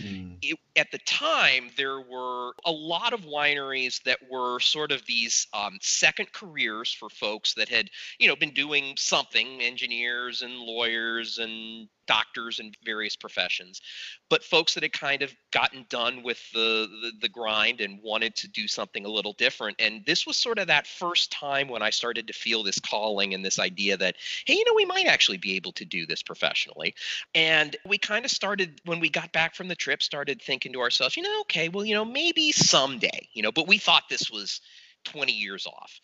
it, 0.40 0.59
at 0.76 0.90
the 0.92 0.98
time, 0.98 1.70
there 1.76 2.00
were 2.00 2.52
a 2.64 2.72
lot 2.72 3.12
of 3.12 3.22
wineries 3.22 4.02
that 4.05 4.20
were 4.31 4.61
sort 4.61 4.92
of 4.92 5.05
these 5.07 5.46
um, 5.52 5.79
second 5.83 6.33
careers 6.33 6.92
for 6.92 7.09
folks 7.09 7.55
that 7.55 7.68
had, 7.68 7.90
you 8.18 8.29
know, 8.29 8.37
been 8.37 8.55
doing 8.55 8.94
something, 8.96 9.61
engineers 9.61 10.42
and 10.42 10.59
lawyers 10.59 11.38
and 11.38 11.88
doctors 12.06 12.58
and 12.58 12.76
various 12.84 13.16
professions 13.16 13.80
but 14.28 14.42
folks 14.42 14.74
that 14.74 14.82
had 14.82 14.92
kind 14.92 15.22
of 15.22 15.32
gotten 15.52 15.86
done 15.88 16.22
with 16.22 16.40
the, 16.52 16.88
the 17.02 17.12
the 17.22 17.28
grind 17.28 17.80
and 17.80 18.00
wanted 18.02 18.34
to 18.36 18.48
do 18.48 18.66
something 18.66 19.04
a 19.04 19.08
little 19.08 19.32
different. 19.34 19.76
And 19.80 20.04
this 20.04 20.26
was 20.26 20.36
sort 20.36 20.58
of 20.58 20.66
that 20.66 20.86
first 20.86 21.30
time 21.30 21.68
when 21.68 21.82
i 21.82 21.90
started 21.90 22.26
to 22.26 22.32
feel 22.32 22.62
this 22.62 22.80
calling 22.80 23.34
and 23.34 23.44
this 23.44 23.58
idea 23.58 23.96
that 23.96 24.16
hey 24.46 24.54
you 24.54 24.64
know 24.66 24.74
we 24.74 24.84
might 24.84 25.06
actually 25.06 25.38
be 25.38 25.56
able 25.56 25.72
to 25.72 25.84
do 25.84 26.06
this 26.06 26.22
professionally. 26.22 26.94
And 27.34 27.76
we 27.86 27.98
kind 27.98 28.24
of 28.24 28.30
started 28.30 28.80
when 28.84 29.00
we 29.00 29.10
got 29.10 29.32
back 29.32 29.54
from 29.54 29.68
the 29.68 29.74
trip 29.74 30.02
started 30.02 30.42
thinking 30.42 30.72
to 30.72 30.80
ourselves 30.80 31.16
you 31.16 31.22
know 31.22 31.40
okay 31.42 31.68
well 31.68 31.84
you 31.84 31.94
know 31.94 32.04
maybe 32.04 32.52
someday 32.52 33.28
you 33.32 33.42
know 33.42 33.52
but 33.52 33.68
we 33.68 33.78
thought 33.78 34.04
this 34.08 34.30
was 34.30 34.60
20 35.04 35.32
years 35.32 35.66
off 35.66 36.00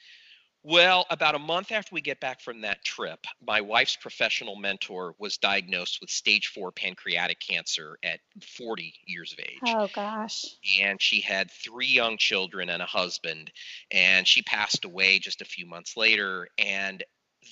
well, 0.64 1.07
about 1.11 1.35
a 1.35 1.40
month 1.40 1.72
after 1.72 1.92
we 1.92 2.01
get 2.01 2.20
back 2.20 2.40
from 2.40 2.61
that 2.61 2.85
trip, 2.85 3.27
my 3.44 3.61
wife's 3.61 3.96
professional 3.96 4.55
mentor 4.55 5.14
was 5.18 5.37
diagnosed 5.37 5.98
with 6.01 6.09
stage 6.11 6.48
four 6.48 6.70
pancreatic 6.70 7.40
cancer 7.40 7.98
at 8.05 8.20
40 8.40 8.94
years 9.07 9.33
of 9.33 9.40
age. 9.40 9.59
Oh 9.66 9.88
gosh. 9.92 10.44
And 10.81 11.03
she 11.03 11.20
had 11.20 11.51
three 11.51 11.88
young 11.88 12.16
children 12.16 12.68
and 12.68 12.81
a 12.81 12.87
husband, 12.87 13.51
and 13.90 14.27
she 14.27 14.42
passed 14.42 14.85
away 14.85 15.18
just 15.18 15.42
a 15.42 15.46
few 15.46 15.66
months 15.66 15.96
later. 15.96 16.48
And 16.59 17.03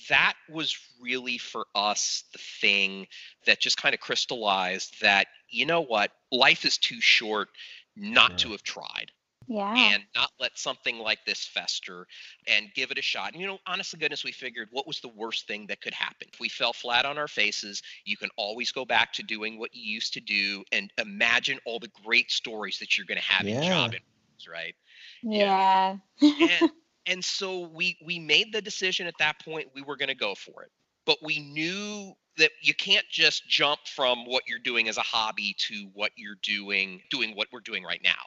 that 0.07 0.35
was 0.49 0.77
really 1.01 1.37
for 1.37 1.65
us 1.75 2.23
the 2.31 2.39
thing 2.61 3.07
that 3.45 3.59
just 3.59 3.75
kind 3.75 3.93
of 3.93 3.99
crystallized 3.99 5.01
that, 5.01 5.27
you 5.49 5.65
know 5.65 5.81
what, 5.81 6.11
life 6.31 6.63
is 6.63 6.77
too 6.77 7.01
short 7.01 7.49
not 7.97 8.37
to 8.37 8.51
have 8.51 8.63
tried 8.63 9.11
Yeah. 9.47 9.93
and 9.93 10.03
not 10.15 10.29
let 10.39 10.57
something 10.57 10.97
like 10.99 11.19
this 11.25 11.45
fester 11.45 12.05
and 12.47 12.73
give 12.73 12.91
it 12.91 12.97
a 12.97 13.01
shot. 13.01 13.31
And 13.33 13.41
you 13.41 13.47
know, 13.47 13.59
honestly, 13.65 13.99
goodness, 13.99 14.23
we 14.23 14.31
figured 14.31 14.67
what 14.71 14.87
was 14.87 14.99
the 14.99 15.07
worst 15.09 15.47
thing 15.47 15.67
that 15.67 15.81
could 15.81 15.93
happen? 15.93 16.27
If 16.33 16.39
we 16.39 16.49
fell 16.49 16.73
flat 16.73 17.05
on 17.05 17.17
our 17.17 17.27
faces, 17.27 17.81
you 18.05 18.17
can 18.17 18.29
always 18.37 18.71
go 18.71 18.85
back 18.85 19.13
to 19.13 19.23
doing 19.23 19.57
what 19.59 19.73
you 19.73 19.81
used 19.93 20.13
to 20.13 20.21
do 20.21 20.63
and 20.71 20.91
imagine 20.97 21.59
all 21.65 21.79
the 21.79 21.91
great 22.03 22.31
stories 22.31 22.79
that 22.79 22.97
you're 22.97 23.05
going 23.05 23.19
to 23.19 23.31
have 23.33 23.47
in 23.47 23.57
Yeah. 23.57 23.61
job 23.61 23.93
interviews, 23.93 24.47
right? 24.51 24.75
yeah. 25.23 25.97
and 26.39 26.71
and 27.05 27.23
so 27.23 27.67
we 27.67 27.97
we 28.05 28.19
made 28.19 28.51
the 28.53 28.61
decision 28.61 29.07
at 29.07 29.17
that 29.19 29.39
point 29.43 29.67
we 29.73 29.81
were 29.81 29.97
going 29.97 30.09
to 30.09 30.15
go 30.15 30.35
for 30.35 30.63
it 30.63 30.71
but 31.11 31.17
we 31.21 31.39
knew 31.39 32.13
that 32.37 32.51
you 32.61 32.73
can't 32.73 33.05
just 33.09 33.45
jump 33.45 33.81
from 33.85 34.25
what 34.25 34.43
you're 34.47 34.59
doing 34.59 34.87
as 34.87 34.95
a 34.95 35.01
hobby 35.01 35.53
to 35.57 35.89
what 35.93 36.13
you're 36.15 36.37
doing 36.41 37.01
doing 37.09 37.35
what 37.35 37.49
we're 37.51 37.59
doing 37.59 37.83
right 37.83 37.99
now. 38.01 38.21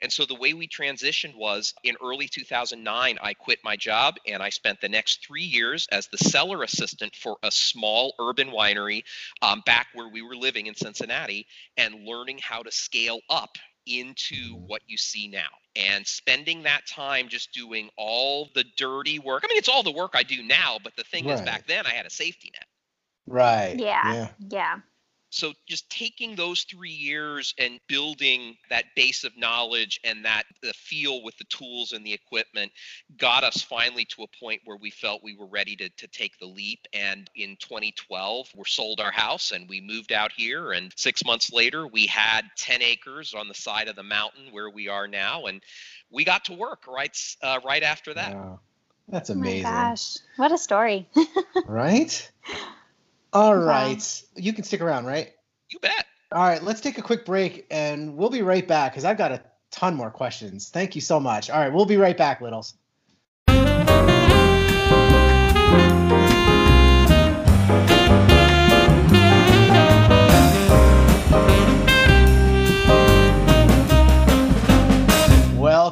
And 0.00 0.12
so 0.12 0.24
the 0.24 0.36
way 0.36 0.54
we 0.54 0.68
transitioned 0.68 1.34
was 1.34 1.74
in 1.82 1.96
early 2.00 2.28
2009 2.28 3.18
i 3.20 3.34
quit 3.34 3.58
my 3.64 3.74
job 3.74 4.14
and 4.28 4.40
i 4.40 4.50
spent 4.50 4.80
the 4.80 4.88
next 4.88 5.26
three 5.26 5.42
years 5.42 5.88
as 5.90 6.06
the 6.06 6.18
cellar 6.18 6.62
assistant 6.62 7.16
for 7.16 7.38
a 7.42 7.50
small 7.50 8.14
urban 8.20 8.50
winery 8.50 9.02
um, 9.42 9.60
back 9.66 9.88
where 9.94 10.08
we 10.08 10.22
were 10.22 10.36
living 10.36 10.66
in 10.66 10.76
cincinnati 10.76 11.44
and 11.76 12.04
learning 12.06 12.38
how 12.40 12.62
to 12.62 12.70
scale 12.70 13.18
up 13.28 13.58
into 13.88 14.34
mm-hmm. 14.34 14.66
what 14.66 14.82
you 14.86 14.96
see 14.96 15.28
now 15.28 15.48
and 15.76 16.06
spending 16.06 16.62
that 16.64 16.86
time 16.86 17.28
just 17.28 17.52
doing 17.52 17.88
all 17.96 18.48
the 18.54 18.64
dirty 18.76 19.18
work. 19.18 19.44
I 19.44 19.48
mean, 19.48 19.58
it's 19.58 19.68
all 19.68 19.82
the 19.82 19.92
work 19.92 20.12
I 20.14 20.22
do 20.22 20.42
now, 20.42 20.78
but 20.82 20.96
the 20.96 21.04
thing 21.04 21.28
is, 21.28 21.40
back 21.40 21.66
then 21.66 21.86
I 21.86 21.90
had 21.90 22.06
a 22.06 22.10
safety 22.10 22.50
net. 22.52 22.66
Right. 23.26 23.76
Yeah. 23.78 24.12
Yeah. 24.12 24.28
Yeah. 24.48 24.76
So 25.30 25.52
just 25.68 25.88
taking 25.90 26.34
those 26.36 26.62
three 26.62 26.90
years 26.90 27.54
and 27.58 27.80
building 27.86 28.56
that 28.70 28.84
base 28.96 29.24
of 29.24 29.36
knowledge 29.36 30.00
and 30.04 30.24
that 30.24 30.44
the 30.62 30.72
feel 30.72 31.22
with 31.22 31.36
the 31.38 31.44
tools 31.44 31.92
and 31.92 32.04
the 32.04 32.12
equipment 32.12 32.72
got 33.18 33.44
us 33.44 33.62
finally 33.62 34.04
to 34.06 34.22
a 34.22 34.26
point 34.40 34.62
where 34.64 34.78
we 34.80 34.90
felt 34.90 35.22
we 35.22 35.36
were 35.36 35.46
ready 35.46 35.76
to, 35.76 35.88
to 35.90 36.06
take 36.08 36.38
the 36.38 36.46
leap. 36.46 36.80
And 36.92 37.28
in 37.36 37.56
2012, 37.60 38.48
we 38.56 38.64
sold 38.66 39.00
our 39.00 39.12
house 39.12 39.52
and 39.52 39.68
we 39.68 39.80
moved 39.80 40.12
out 40.12 40.32
here. 40.32 40.72
And 40.72 40.92
six 40.96 41.24
months 41.24 41.52
later, 41.52 41.86
we 41.86 42.06
had 42.06 42.42
10 42.56 42.82
acres 42.82 43.34
on 43.34 43.48
the 43.48 43.54
side 43.54 43.88
of 43.88 43.96
the 43.96 44.02
mountain 44.02 44.48
where 44.52 44.70
we 44.70 44.88
are 44.88 45.06
now. 45.06 45.46
And 45.46 45.62
we 46.10 46.24
got 46.24 46.44
to 46.46 46.54
work 46.54 46.86
right 46.88 47.16
uh, 47.42 47.60
right 47.64 47.82
after 47.82 48.14
that. 48.14 48.34
Wow. 48.34 48.60
That's 49.08 49.30
Oh 49.30 49.34
my 49.34 49.54
amazing. 49.54 49.62
gosh. 49.62 50.18
What 50.36 50.52
a 50.52 50.58
story. 50.58 51.08
Right? 51.64 52.30
All 53.32 53.56
Wow. 53.56 53.66
right. 53.66 54.22
You 54.36 54.52
can 54.52 54.64
stick 54.64 54.80
around, 54.80 55.06
right? 55.06 55.32
You 55.70 55.78
bet. 55.80 56.06
All 56.32 56.46
right, 56.46 56.62
let's 56.62 56.80
take 56.80 56.98
a 56.98 57.02
quick 57.02 57.24
break 57.24 57.66
and 57.70 58.16
we'll 58.16 58.28
be 58.30 58.42
right 58.42 58.66
back 58.66 58.92
because 58.92 59.04
I've 59.04 59.16
got 59.16 59.32
a 59.32 59.42
ton 59.70 59.94
more 59.94 60.10
questions. 60.10 60.68
Thank 60.68 60.94
you 60.94 61.00
so 61.00 61.18
much. 61.18 61.48
All 61.48 61.58
right, 61.58 61.72
we'll 61.72 61.86
be 61.86 61.96
right 61.96 62.16
back, 62.16 62.40
Littles. 62.40 62.74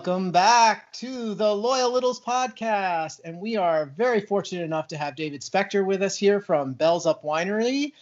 Welcome 0.07 0.31
back 0.31 0.93
to 0.95 1.35
the 1.35 1.53
Loyal 1.53 1.91
Littles 1.91 2.21
podcast. 2.21 3.21
And 3.25 3.41
we 3.41 3.57
are 3.57 3.87
very 3.87 4.21
fortunate 4.21 4.63
enough 4.63 4.87
to 4.89 4.97
have 4.97 5.17
David 5.17 5.43
Specter 5.43 5.83
with 5.83 6.01
us 6.01 6.17
here 6.17 6.41
from 6.41 6.75
Bells 6.75 7.07
Up 7.07 7.25
Winery. 7.25 7.93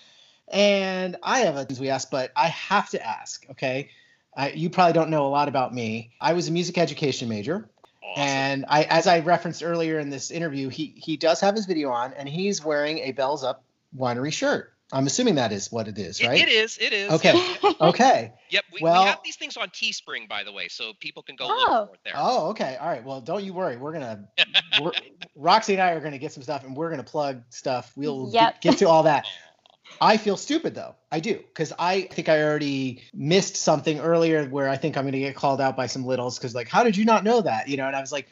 And 0.49 1.17
I 1.23 1.39
have 1.41 1.57
a 1.57 1.67
we 1.81 1.89
ask, 1.89 2.11
but 2.11 2.31
I 2.37 2.49
have 2.49 2.91
to 2.91 3.03
ask, 3.03 3.47
okay? 3.53 3.89
I, 4.37 4.51
you 4.51 4.69
probably 4.69 4.93
don't 4.93 5.09
know 5.09 5.27
a 5.27 5.29
lot 5.29 5.49
about 5.49 5.73
me. 5.73 6.11
I 6.21 6.35
was 6.35 6.47
a 6.47 6.53
music 6.53 6.77
education 6.77 7.27
major. 7.31 7.71
Awesome. 8.03 8.23
And 8.23 8.65
I, 8.69 8.83
as 8.83 9.07
I 9.07 9.21
referenced 9.21 9.63
earlier 9.63 9.99
in 9.99 10.11
this 10.11 10.31
interview, 10.31 10.69
he 10.69 10.93
he 10.99 11.17
does 11.17 11.41
have 11.41 11.57
his 11.57 11.65
video 11.65 11.89
on, 11.89 12.13
and 12.13 12.29
he's 12.29 12.63
wearing 12.63 12.99
a 12.99 13.13
Bells 13.13 13.43
Up 13.43 13.65
Winery 13.97 14.31
shirt. 14.31 14.74
I'm 14.93 15.07
assuming 15.07 15.37
that 15.37 15.51
is 15.51 15.73
what 15.73 15.89
it 15.89 15.99
is, 15.99 16.21
It- 16.21 16.27
right? 16.29 16.41
it 16.41 16.49
is. 16.49 16.79
It 16.79 16.93
is. 16.93 17.11
Okay. 17.13 17.33
Yep. 17.63 17.81
Okay. 17.81 18.33
Yep, 18.51 18.65
we, 18.73 18.79
Well- 18.83 19.03
we 19.03 19.09
have 19.09 19.19
these 19.25 19.35
things 19.37 19.57
on 19.57 19.69
Teespring, 19.71 20.29
by 20.29 20.45
the 20.45 20.53
way, 20.53 20.69
so 20.69 20.93
people 21.01 21.25
can 21.25 21.35
go 21.35 21.47
Oh. 21.49 21.49
look 21.57 21.89
for 21.89 21.95
it 21.97 22.01
there. 22.05 22.13
Oh, 22.17 22.51
okay. 22.51 22.77
All 22.81 22.87
right. 22.89 23.03
Well, 23.03 23.21
don't 23.21 23.43
you 23.43 23.53
worry. 23.53 23.77
We're 23.77 23.93
gonna, 23.93 24.29
we're, 24.81 24.93
Roxy 25.35 25.73
and 25.73 25.83
I 25.83 25.91
are 25.91 26.01
gonna 26.01 26.19
get 26.19 26.33
some 26.33 26.45
stuff, 26.45 26.63
and 26.63 26.77
we're 26.77 26.91
gonna 26.91 27.03
plug 27.03 27.43
stuff. 27.51 27.93
We'll 27.97 28.27
get- 28.31 28.43
Yep. 28.43 28.61
get 28.61 28.79
to 28.79 28.89
all 28.89 29.03
that. 29.05 29.27
I 30.01 30.17
feel 30.19 30.37
stupid 30.37 30.75
though. 30.75 30.95
I 31.13 31.21
do 31.21 31.35
because 31.37 31.73
I 31.79 32.03
think 32.03 32.29
I 32.29 32.43
already 32.43 33.03
missed 33.13 33.57
something 33.57 33.99
earlier 34.01 34.45
where 34.47 34.69
I 34.69 34.77
think 34.77 34.97
I'm 34.97 35.05
gonna 35.05 35.19
get 35.19 35.35
called 35.37 35.61
out 35.61 35.77
by 35.77 35.87
some 35.87 36.05
littles 36.07 36.39
because 36.39 36.55
like, 36.55 36.69
how 36.69 36.85
did 36.85 36.97
you 36.97 37.05
not 37.05 37.23
know 37.25 37.41
that? 37.41 37.69
You 37.69 37.77
know, 37.77 37.87
and 37.87 37.95
I 37.97 38.01
was 38.01 38.13
like, 38.13 38.27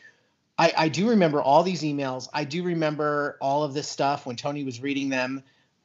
I, 0.59 0.73
I 0.77 0.89
do 0.89 1.11
remember 1.11 1.43
all 1.43 1.63
these 1.63 1.83
emails. 1.83 2.29
I 2.33 2.45
do 2.45 2.63
remember 2.63 3.37
all 3.41 3.65
of 3.65 3.75
this 3.75 3.89
stuff 3.89 4.25
when 4.27 4.37
Tony 4.37 4.65
was 4.65 4.81
reading 4.81 5.09
them, 5.09 5.43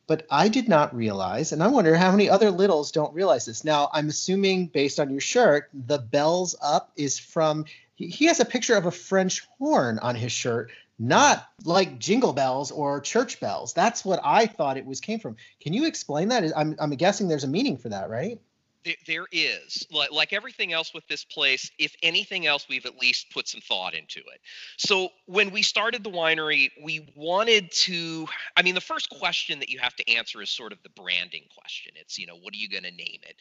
but 0.08 0.26
I 0.32 0.48
did 0.48 0.70
not 0.70 0.96
realize, 0.96 1.52
and 1.52 1.62
I 1.62 1.68
wonder 1.68 1.96
how 1.96 2.12
many 2.12 2.30
other 2.30 2.50
littles 2.50 2.92
don't 2.92 3.14
realize 3.14 3.46
this. 3.46 3.64
Now, 3.64 3.90
I'm 3.94 4.08
assuming 4.08 4.68
based 4.68 5.00
on 5.00 5.12
your 5.12 5.20
shirt, 5.20 5.70
the 5.74 6.00
bells 6.00 6.56
up 6.62 6.92
is 6.96 7.20
from. 7.20 7.66
He, 7.96 8.26
has 8.26 8.40
a 8.40 8.46
picture 8.46 8.76
of 8.76 8.86
a 8.86 8.92
French 8.92 9.48
horn 9.58 9.98
on 10.00 10.14
his 10.14 10.32
shirt, 10.32 10.70
not 11.00 11.48
like 11.66 11.98
jingle 11.98 12.32
bells 12.32 12.70
or 12.70 13.02
church 13.02 13.40
bells. 13.40 13.74
That's 13.74 14.06
what 14.06 14.20
I 14.24 14.46
thought 14.46 14.78
it 14.78 14.86
was 14.86 15.02
came 15.02 15.20
from. 15.20 15.36
Can 15.62 15.74
you 15.74 15.86
explain 15.88 16.30
that? 16.30 16.44
I'm 16.56 16.76
I'm 16.80 16.92
guessing 16.92 17.28
there's 17.28 17.44
a 17.44 17.48
meaning 17.48 17.78
for 17.78 17.90
that, 17.90 18.10
right? 18.10 18.40
There, 18.86 18.96
there 19.06 19.26
is 19.32 19.86
like, 19.92 20.12
like 20.12 20.34
everything 20.34 20.74
else 20.74 20.94
with 20.94 21.08
this 21.08 21.24
place 21.24 21.72
if 21.78 21.96
anything 22.04 22.46
else 22.46 22.68
we've 22.70 22.86
at 22.86 22.98
least 22.98 23.32
put 23.32 23.48
some 23.48 23.62
thought 23.62 23.94
into 23.94 24.20
it. 24.20 24.42
So 24.78 25.10
when 25.26 25.52
we 25.52 25.62
started 25.62 26.04
the 26.04 26.12
winery 26.12 26.70
we 26.82 27.12
wanted 27.16 27.72
to 27.72 28.28
i 28.56 28.62
mean 28.62 28.76
the 28.76 28.82
first 28.82 29.10
question 29.10 29.60
that 29.60 29.70
you 29.70 29.80
have 29.80 29.96
to 29.96 30.10
answer 30.10 30.42
is 30.42 30.50
sort 30.50 30.72
of 30.72 30.82
the 30.84 30.90
branding 30.90 31.44
question. 31.58 31.94
It's 31.96 32.18
you 32.18 32.28
know 32.28 32.38
what 32.38 32.54
are 32.54 32.58
you 32.58 32.70
going 32.70 32.84
to 32.84 32.92
name 32.92 33.20
it? 33.24 33.36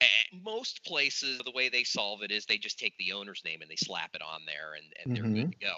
And 0.00 0.42
most 0.42 0.84
places 0.84 1.40
the 1.44 1.52
way 1.52 1.68
they 1.68 1.84
solve 1.84 2.22
it 2.22 2.30
is 2.30 2.46
they 2.46 2.58
just 2.58 2.78
take 2.78 2.96
the 2.98 3.12
owner's 3.12 3.42
name 3.44 3.62
and 3.62 3.70
they 3.70 3.76
slap 3.76 4.10
it 4.14 4.22
on 4.22 4.42
there 4.46 4.74
and, 4.74 4.86
and 5.04 5.16
they're 5.16 5.22
good 5.24 5.50
mm-hmm. 5.50 5.60
to 5.60 5.66
go 5.66 5.74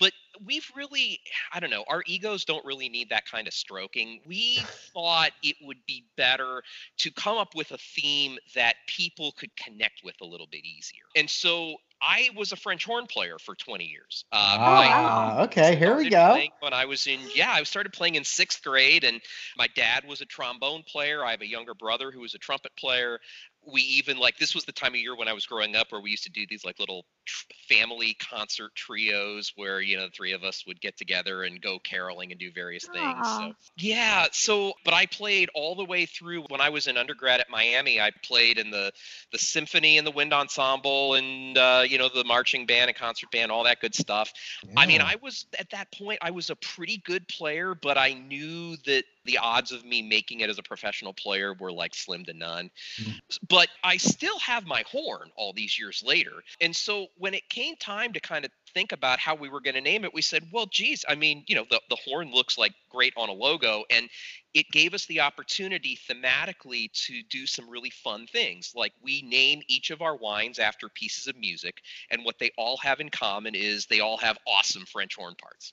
but 0.00 0.12
we've 0.44 0.70
really 0.76 1.20
i 1.52 1.60
don't 1.60 1.70
know 1.70 1.84
our 1.88 2.02
egos 2.06 2.44
don't 2.44 2.64
really 2.64 2.88
need 2.88 3.08
that 3.10 3.24
kind 3.30 3.46
of 3.46 3.54
stroking 3.54 4.20
we 4.26 4.58
thought 4.92 5.30
it 5.42 5.56
would 5.62 5.84
be 5.86 6.04
better 6.16 6.62
to 6.98 7.10
come 7.12 7.36
up 7.36 7.54
with 7.54 7.70
a 7.70 7.78
theme 7.78 8.38
that 8.54 8.74
people 8.86 9.32
could 9.32 9.54
connect 9.56 10.02
with 10.04 10.14
a 10.22 10.24
little 10.24 10.48
bit 10.50 10.64
easier 10.64 11.04
and 11.16 11.28
so 11.28 11.74
i 12.00 12.30
was 12.36 12.52
a 12.52 12.56
french 12.56 12.84
horn 12.84 13.06
player 13.06 13.38
for 13.38 13.54
20 13.54 13.84
years 13.84 14.24
uh, 14.32 14.56
I 14.58 15.12
Ah, 15.22 15.42
okay, 15.44 15.76
here 15.76 15.96
we 15.96 16.10
go. 16.10 16.38
When 16.60 16.72
I 16.72 16.84
was 16.84 17.06
in, 17.06 17.20
yeah, 17.34 17.52
I 17.52 17.62
started 17.62 17.92
playing 17.92 18.14
in 18.16 18.24
sixth 18.24 18.62
grade, 18.62 19.04
and 19.04 19.20
my 19.56 19.68
dad 19.74 20.04
was 20.06 20.20
a 20.20 20.26
trombone 20.26 20.82
player. 20.82 21.24
I 21.24 21.32
have 21.32 21.42
a 21.42 21.46
younger 21.46 21.74
brother 21.74 22.10
who 22.10 22.20
was 22.20 22.34
a 22.34 22.38
trumpet 22.38 22.72
player. 22.76 23.18
We 23.66 23.80
even 23.82 24.18
like 24.18 24.38
this 24.38 24.54
was 24.54 24.64
the 24.64 24.72
time 24.72 24.94
of 24.94 25.00
year 25.00 25.16
when 25.16 25.28
I 25.28 25.32
was 25.32 25.46
growing 25.46 25.76
up 25.76 25.92
where 25.92 26.00
we 26.00 26.10
used 26.10 26.24
to 26.24 26.30
do 26.30 26.46
these 26.48 26.64
like 26.64 26.78
little 26.78 27.04
tr- 27.26 27.46
family 27.68 28.16
concert 28.20 28.74
trios 28.74 29.52
where 29.56 29.80
you 29.80 29.96
know 29.96 30.06
the 30.06 30.10
three 30.10 30.32
of 30.32 30.42
us 30.44 30.64
would 30.66 30.80
get 30.80 30.96
together 30.96 31.42
and 31.44 31.60
go 31.60 31.78
caroling 31.78 32.32
and 32.32 32.40
do 32.40 32.50
various 32.52 32.86
things. 32.86 33.26
So 33.26 33.52
yeah, 33.78 34.26
so 34.32 34.72
but 34.84 34.94
I 34.94 35.06
played 35.06 35.48
all 35.54 35.74
the 35.74 35.84
way 35.84 36.06
through 36.06 36.42
when 36.48 36.60
I 36.60 36.70
was 36.70 36.86
in 36.86 36.96
undergrad 36.96 37.40
at 37.40 37.50
Miami. 37.50 38.00
I 38.00 38.10
played 38.24 38.58
in 38.58 38.70
the 38.70 38.92
the 39.30 39.38
symphony 39.38 39.98
and 39.98 40.06
the 40.06 40.10
wind 40.10 40.32
ensemble 40.32 41.14
and 41.14 41.56
uh, 41.56 41.84
you 41.86 41.98
know 41.98 42.08
the 42.08 42.24
marching 42.24 42.66
band 42.66 42.88
and 42.88 42.98
concert 42.98 43.30
band, 43.30 43.52
all 43.52 43.64
that 43.64 43.80
good 43.80 43.94
stuff. 43.94 44.32
I 44.76 44.86
mean, 44.86 45.00
I 45.00 45.16
was 45.22 45.46
at 45.58 45.70
that 45.70 45.92
point, 45.92 46.18
I 46.22 46.30
was 46.30 46.50
a 46.50 46.56
pretty 46.56 46.98
good 47.04 47.26
player, 47.28 47.74
but 47.74 47.98
I 47.98 48.14
knew 48.14 48.76
that 48.86 49.04
the 49.24 49.38
odds 49.38 49.72
of 49.72 49.84
me 49.84 50.02
making 50.02 50.40
it 50.40 50.50
as 50.50 50.58
a 50.58 50.62
professional 50.62 51.12
player 51.12 51.54
were 51.54 51.72
like 51.72 51.94
slim 51.94 52.24
to 52.24 52.32
none. 52.32 52.70
Mhm. 52.98 53.18
But 53.48 53.68
I 53.84 53.96
still 53.96 54.38
have 54.40 54.66
my 54.66 54.84
horn 54.90 55.30
all 55.36 55.52
these 55.52 55.78
years 55.78 56.02
later. 56.02 56.42
And 56.60 56.74
so 56.74 57.08
when 57.16 57.34
it 57.34 57.48
came 57.48 57.76
time 57.76 58.12
to 58.12 58.20
kind 58.20 58.44
of 58.44 58.50
think 58.74 58.92
about 58.92 59.18
how 59.18 59.34
we 59.34 59.48
were 59.48 59.60
going 59.60 59.74
to 59.74 59.80
name 59.80 60.04
it, 60.04 60.14
we 60.14 60.22
said, 60.22 60.48
well, 60.52 60.66
geez, 60.66 61.04
I 61.08 61.14
mean, 61.14 61.44
you 61.46 61.54
know, 61.54 61.66
the, 61.68 61.80
the 61.88 61.96
horn 61.96 62.32
looks 62.32 62.56
like 62.56 62.72
great 62.90 63.12
on 63.16 63.28
a 63.28 63.32
logo. 63.32 63.84
And 63.90 64.08
it 64.54 64.70
gave 64.70 64.94
us 64.94 65.06
the 65.06 65.20
opportunity 65.20 65.98
thematically 66.08 66.90
to 67.06 67.22
do 67.30 67.46
some 67.46 67.68
really 67.68 67.90
fun 67.90 68.26
things. 68.26 68.72
Like 68.74 68.92
we 69.02 69.22
name 69.22 69.62
each 69.68 69.90
of 69.90 70.02
our 70.02 70.16
wines 70.16 70.58
after 70.58 70.88
pieces 70.88 71.26
of 71.26 71.36
music. 71.36 71.82
And 72.10 72.24
what 72.24 72.38
they 72.38 72.50
all 72.56 72.76
have 72.78 73.00
in 73.00 73.08
common 73.10 73.54
is 73.54 73.86
they 73.86 74.00
all 74.00 74.18
have 74.18 74.38
awesome 74.46 74.84
French 74.86 75.14
horn 75.16 75.34
parts. 75.40 75.72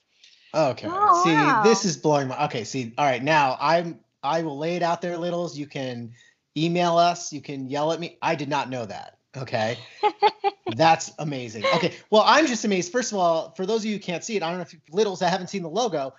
Okay. 0.54 0.88
Oh, 0.90 1.24
see, 1.24 1.34
wow. 1.34 1.64
this 1.64 1.86
is 1.86 1.98
blowing 1.98 2.28
my. 2.28 2.46
Okay. 2.46 2.64
See, 2.64 2.94
all 2.98 3.06
right. 3.06 3.24
Now 3.24 3.58
I'm. 3.60 4.00
I 4.22 4.42
will 4.42 4.58
lay 4.58 4.76
it 4.76 4.84
out 4.84 5.02
there, 5.02 5.18
littles. 5.18 5.58
You 5.58 5.68
can 5.68 6.12
email 6.58 6.98
us. 6.98 7.32
You 7.32 7.42
can 7.42 7.70
yell 7.70 7.92
at 7.94 8.00
me. 8.00 8.18
I 8.22 8.36
did 8.36 8.50
not 8.50 8.70
know 8.70 8.86
that. 8.86 9.18
Okay. 9.38 9.78
That's 10.76 11.12
amazing. 11.20 11.66
Okay. 11.76 11.94
Well, 12.10 12.24
I'm 12.26 12.48
just 12.48 12.66
amazed. 12.66 12.92
First 12.92 13.12
of 13.12 13.18
all, 13.18 13.52
for 13.52 13.66
those 13.66 13.82
of 13.82 13.86
you 13.86 13.94
who 13.94 14.00
can't 14.00 14.24
see 14.24 14.36
it, 14.36 14.44
I 14.44 14.50
don't 14.50 14.58
know 14.58 14.64
if 14.64 14.74
you, 14.74 14.80
littles 14.92 15.20
that 15.20 15.30
haven't 15.30 15.48
seen 15.48 15.64
the 15.64 15.70
logo. 15.70 16.14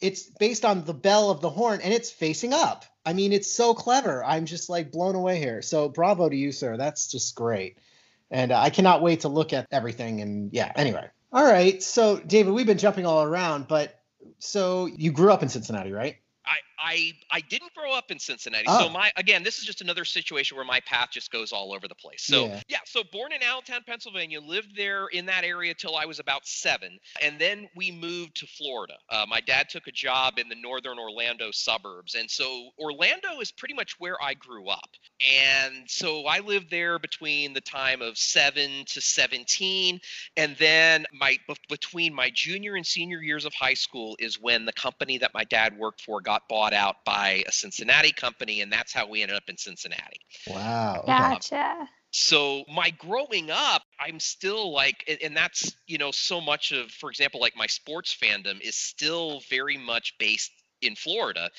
It's 0.00 0.24
based 0.24 0.64
on 0.64 0.84
the 0.84 0.94
bell 0.94 1.30
of 1.30 1.40
the 1.40 1.48
horn, 1.48 1.80
and 1.82 1.92
it's 1.92 2.10
facing 2.10 2.52
up. 2.52 2.84
I 3.06 3.12
mean, 3.12 3.32
it's 3.32 3.50
so 3.50 3.74
clever. 3.74 4.24
I'm 4.24 4.46
just 4.46 4.68
like 4.68 4.90
blown 4.90 5.14
away 5.14 5.38
here. 5.38 5.62
So 5.62 5.88
bravo 5.88 6.28
to 6.28 6.36
you, 6.36 6.52
sir. 6.52 6.76
That's 6.76 7.10
just 7.10 7.34
great. 7.34 7.78
And 8.30 8.50
uh, 8.50 8.58
I 8.58 8.70
cannot 8.70 9.02
wait 9.02 9.20
to 9.20 9.28
look 9.28 9.52
at 9.52 9.66
everything. 9.70 10.20
And 10.20 10.52
yeah. 10.52 10.72
Anyway. 10.74 11.08
All 11.34 11.44
right. 11.44 11.82
So 11.82 12.18
David, 12.18 12.54
we've 12.54 12.64
been 12.64 12.78
jumping 12.78 13.06
all 13.06 13.24
around, 13.24 13.66
but 13.66 13.98
so 14.38 14.86
you 14.86 15.10
grew 15.10 15.32
up 15.32 15.42
in 15.42 15.48
Cincinnati, 15.48 15.90
right? 15.90 16.14
I, 16.46 16.52
I 16.78 17.12
I 17.30 17.40
didn't 17.40 17.72
grow 17.74 17.92
up 17.92 18.10
in 18.10 18.18
Cincinnati. 18.18 18.64
Oh. 18.68 18.86
So 18.86 18.88
my 18.88 19.10
again, 19.16 19.42
this 19.42 19.58
is 19.58 19.64
just 19.64 19.80
another 19.80 20.04
situation 20.04 20.56
where 20.56 20.66
my 20.66 20.80
path 20.80 21.08
just 21.12 21.30
goes 21.30 21.52
all 21.52 21.74
over 21.74 21.88
the 21.88 21.94
place. 21.94 22.22
So 22.22 22.46
Yeah. 22.46 22.60
yeah, 22.68 22.78
so 22.84 23.02
born 23.12 23.32
in 23.32 23.42
Allentown, 23.42 23.82
Pennsylvania, 23.86 24.40
lived 24.40 24.76
there 24.76 25.06
in 25.08 25.26
that 25.26 25.44
area 25.44 25.74
till 25.74 25.96
I 25.96 26.04
was 26.04 26.18
about 26.18 26.46
seven, 26.46 26.98
and 27.22 27.38
then 27.38 27.68
we 27.74 27.90
moved 27.90 28.36
to 28.36 28.46
Florida. 28.46 28.94
Uh, 29.08 29.24
my 29.28 29.40
dad 29.40 29.68
took 29.68 29.86
a 29.86 29.92
job 29.92 30.38
in 30.38 30.48
the 30.48 30.54
northern 30.56 30.98
Orlando 30.98 31.50
suburbs, 31.50 32.14
and 32.14 32.30
so 32.30 32.70
Orlando 32.78 33.40
is 33.40 33.50
pretty 33.52 33.74
much 33.74 33.98
where 33.98 34.22
I 34.22 34.34
grew 34.34 34.68
up. 34.68 34.90
And 35.42 35.88
so 35.88 36.26
I 36.26 36.40
lived 36.40 36.70
there 36.70 36.98
between 36.98 37.54
the 37.54 37.60
time 37.60 38.02
of 38.02 38.18
seven 38.18 38.84
to 38.86 39.00
seventeen, 39.00 40.00
and 40.36 40.56
then 40.56 41.06
my 41.12 41.38
between 41.68 42.12
my 42.12 42.30
junior 42.34 42.74
and 42.74 42.86
senior 42.86 43.22
years 43.22 43.44
of 43.44 43.54
high 43.54 43.74
school 43.74 44.16
is 44.18 44.40
when 44.40 44.66
the 44.66 44.72
company 44.72 45.18
that 45.18 45.32
my 45.32 45.44
dad 45.44 45.78
worked 45.78 46.02
for 46.02 46.20
got 46.20 46.46
bought 46.48 46.73
out 46.74 46.96
by 47.04 47.42
a 47.46 47.52
Cincinnati 47.52 48.12
company, 48.12 48.60
and 48.60 48.72
that's 48.72 48.92
how 48.92 49.08
we 49.08 49.22
ended 49.22 49.36
up 49.36 49.44
in 49.48 49.56
Cincinnati. 49.56 50.20
Wow. 50.48 51.00
okay. 51.02 51.06
Gotcha. 51.06 51.88
So 52.10 52.64
my 52.72 52.90
growing 52.90 53.50
up, 53.50 53.82
I'm 53.98 54.20
still 54.20 54.72
like, 54.72 55.02
and- 55.08 55.18
and 55.20 55.36
that's 55.36 55.72
you 55.86 55.98
know 55.98 56.10
so 56.12 56.40
much 56.40 56.70
of, 56.72 56.90
for 56.90 57.10
example, 57.10 57.40
like 57.40 57.56
my 57.56 57.66
sports 57.66 58.16
fandom 58.20 58.60
is 58.60 58.76
still 58.76 59.40
very 59.50 59.76
much 59.78 60.14
based 60.18 60.52
in 60.80 60.94
Florida 60.96 61.50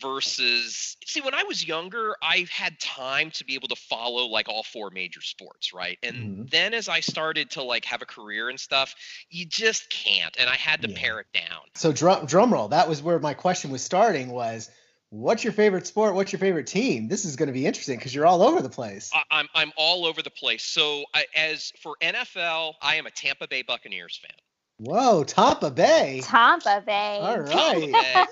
versus 0.00 0.96
see 1.04 1.20
when 1.20 1.34
I 1.34 1.44
was 1.44 1.66
younger 1.66 2.16
I 2.22 2.46
had 2.50 2.78
time 2.80 3.30
to 3.32 3.44
be 3.44 3.54
able 3.54 3.68
to 3.68 3.76
follow 3.76 4.26
like 4.26 4.48
all 4.48 4.62
four 4.62 4.90
major 4.90 5.20
sports 5.20 5.72
right 5.72 5.98
and 6.02 6.46
Mhm. 6.46 6.50
then 6.50 6.74
as 6.74 6.88
I 6.88 7.00
started 7.00 7.50
to 7.52 7.62
like 7.62 7.84
have 7.84 8.02
a 8.02 8.06
career 8.06 8.48
and 8.48 8.58
stuff 8.58 8.94
you 9.30 9.44
just 9.46 9.88
can't 9.90 10.36
and 10.38 10.48
I 10.48 10.56
had 10.56 10.82
to 10.82 10.88
Yeah. 10.88 10.96
pare 10.98 11.20
it 11.20 11.26
down 11.32 11.60
So 11.74 11.92
drum 11.92 12.26
drum 12.26 12.52
roll. 12.52 12.68
That 12.68 12.88
was 12.88 13.02
where 13.02 13.18
my 13.18 13.34
question 13.34 13.70
was 13.70 13.82
starting. 13.82 14.30
Was 14.30 14.70
what's 15.10 15.44
your 15.44 15.52
favorite 15.52 15.86
sport? 15.86 16.14
What's 16.14 16.32
your 16.32 16.40
favorite 16.40 16.66
team? 16.66 17.08
This 17.08 17.24
is 17.24 17.36
going 17.36 17.48
to 17.48 17.52
be 17.52 17.66
interesting 17.66 17.98
because 17.98 18.14
you're 18.14 18.26
all 18.26 18.42
over 18.42 18.62
the 18.62 18.70
place. 18.70 19.10
I, 19.14 19.22
I'm 19.30 19.48
I'm 19.54 19.72
all 19.76 20.06
over 20.06 20.22
the 20.22 20.30
place 20.30 20.64
so 20.64 21.04
I, 21.14 21.26
as 21.36 21.72
for 21.82 21.96
NFL 22.00 22.74
I 22.82 22.96
am 22.96 23.06
a 23.06 23.10
Tampa 23.10 23.46
Bay 23.46 23.62
Buccaneers 23.62 24.16
fan 24.16 24.36
Whoa, 24.82 25.22
Tampa 25.22 25.70
Bay. 25.70 26.20
Tampa 26.24 26.82
Bay. 26.84 27.18
All 27.20 27.38
Tampa 27.40 27.80
right. 27.86 27.92
Bay. 27.92 28.26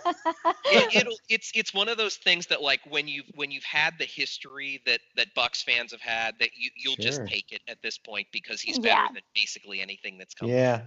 it, 0.73 0.95
it'll 0.97 1.17
it's 1.29 1.53
it's 1.55 1.73
one 1.73 1.89
of 1.89 1.97
those 1.97 2.17
things 2.17 2.47
that 2.49 2.61
like 2.61 2.81
when 2.89 3.07
you 3.07 3.23
when 3.37 3.53
you've 3.53 3.65
had 3.65 3.95
the 3.99 4.05
history 4.05 4.83
that 4.85 5.01
that 5.17 5.29
Bucks 5.35 5.63
fans 5.63 5.93
have 5.93 6.01
had 6.01 6.35
that 6.41 6.51
you 6.57 6.71
you'll 6.77 6.97
just 6.97 7.25
take 7.27 7.53
it 7.53 7.61
at 7.69 7.81
this 7.83 7.99
point 7.99 8.27
because 8.33 8.61
he's 8.61 8.79
better 8.81 9.03
Yeah. 9.03 9.09
than 9.15 9.23
basically 9.35 9.81
anything 9.81 10.19
that's 10.19 10.35
come. 10.35 10.49
Yeah. 10.49 10.83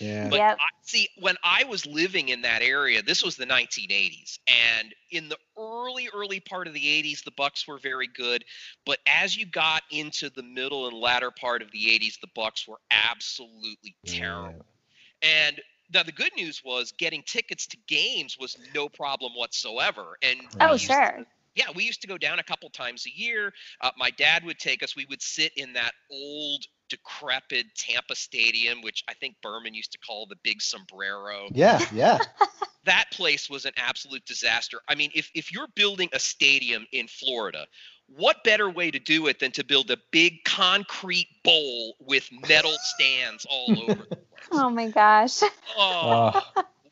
Yeah. 0.00 0.28
But 0.28 0.38
Yep. 0.38 0.56
I, 0.60 0.64
see, 0.82 1.08
when 1.20 1.36
I 1.44 1.62
was 1.64 1.86
living 1.86 2.28
in 2.30 2.42
that 2.42 2.62
area, 2.62 3.00
this 3.00 3.22
was 3.22 3.36
the 3.36 3.46
1980s, 3.46 4.38
and 4.48 4.92
in 5.12 5.28
the 5.28 5.38
early, 5.56 6.08
early 6.12 6.40
part 6.40 6.66
of 6.66 6.74
the 6.74 6.80
80s, 6.80 7.22
the 7.22 7.30
Bucks 7.30 7.68
were 7.68 7.78
very 7.78 8.08
good. 8.08 8.44
But 8.84 8.98
as 9.06 9.36
you 9.36 9.46
got 9.46 9.82
into 9.92 10.30
the 10.30 10.42
middle 10.42 10.88
and 10.88 10.96
latter 10.96 11.30
part 11.30 11.62
of 11.62 11.70
the 11.70 11.86
80s, 11.86 12.18
the 12.20 12.26
Bucks 12.34 12.66
were 12.66 12.80
absolutely 12.90 13.94
terrible. 14.04 14.66
And 15.24 15.60
now 15.92 16.02
the 16.02 16.12
good 16.12 16.32
news 16.36 16.62
was 16.64 16.92
getting 16.92 17.22
tickets 17.22 17.66
to 17.68 17.76
games 17.88 18.36
was 18.38 18.56
no 18.74 18.88
problem 18.88 19.32
whatsoever. 19.34 20.16
And 20.22 20.40
Oh, 20.60 20.72
used 20.72 20.86
to- 20.86 20.92
sure. 20.92 21.26
yeah, 21.54 21.66
we 21.74 21.84
used 21.84 22.00
to 22.02 22.06
go 22.08 22.18
down 22.18 22.38
a 22.38 22.42
couple 22.42 22.68
times 22.70 23.06
a 23.06 23.10
year. 23.10 23.52
Uh, 23.80 23.90
my 23.96 24.10
dad 24.10 24.44
would 24.44 24.58
take 24.58 24.82
us. 24.82 24.96
We 24.96 25.06
would 25.06 25.22
sit 25.22 25.52
in 25.56 25.72
that 25.74 25.92
old, 26.10 26.64
decrepit 26.90 27.66
Tampa 27.74 28.14
Stadium, 28.14 28.82
which 28.82 29.02
I 29.08 29.14
think 29.14 29.36
Berman 29.42 29.74
used 29.74 29.92
to 29.92 29.98
call 29.98 30.26
the 30.26 30.36
Big 30.42 30.60
Sombrero. 30.62 31.48
Yeah. 31.52 31.80
Yeah. 31.92 32.18
That 32.84 33.06
place 33.12 33.48
was 33.48 33.64
an 33.64 33.72
absolute 33.78 34.26
disaster. 34.26 34.78
I 34.86 34.94
mean, 34.94 35.10
if 35.14 35.30
if 35.34 35.50
you're 35.50 35.68
building 35.74 36.10
a 36.12 36.18
stadium 36.18 36.86
in 36.92 37.08
Florida, 37.08 37.66
what 38.08 38.44
better 38.44 38.68
way 38.68 38.90
to 38.90 38.98
do 38.98 39.26
it 39.28 39.38
than 39.38 39.52
to 39.52 39.64
build 39.64 39.90
a 39.90 39.96
big 40.10 40.44
concrete 40.44 41.28
bowl 41.42 41.94
with 41.98 42.28
metal 42.46 42.76
stands 42.94 43.46
all 43.48 43.80
over 43.90 44.02
the 44.02 44.16
place? 44.16 44.23
Oh 44.52 44.70
my 44.70 44.88
gosh. 44.88 45.42
Oh, 45.76 46.30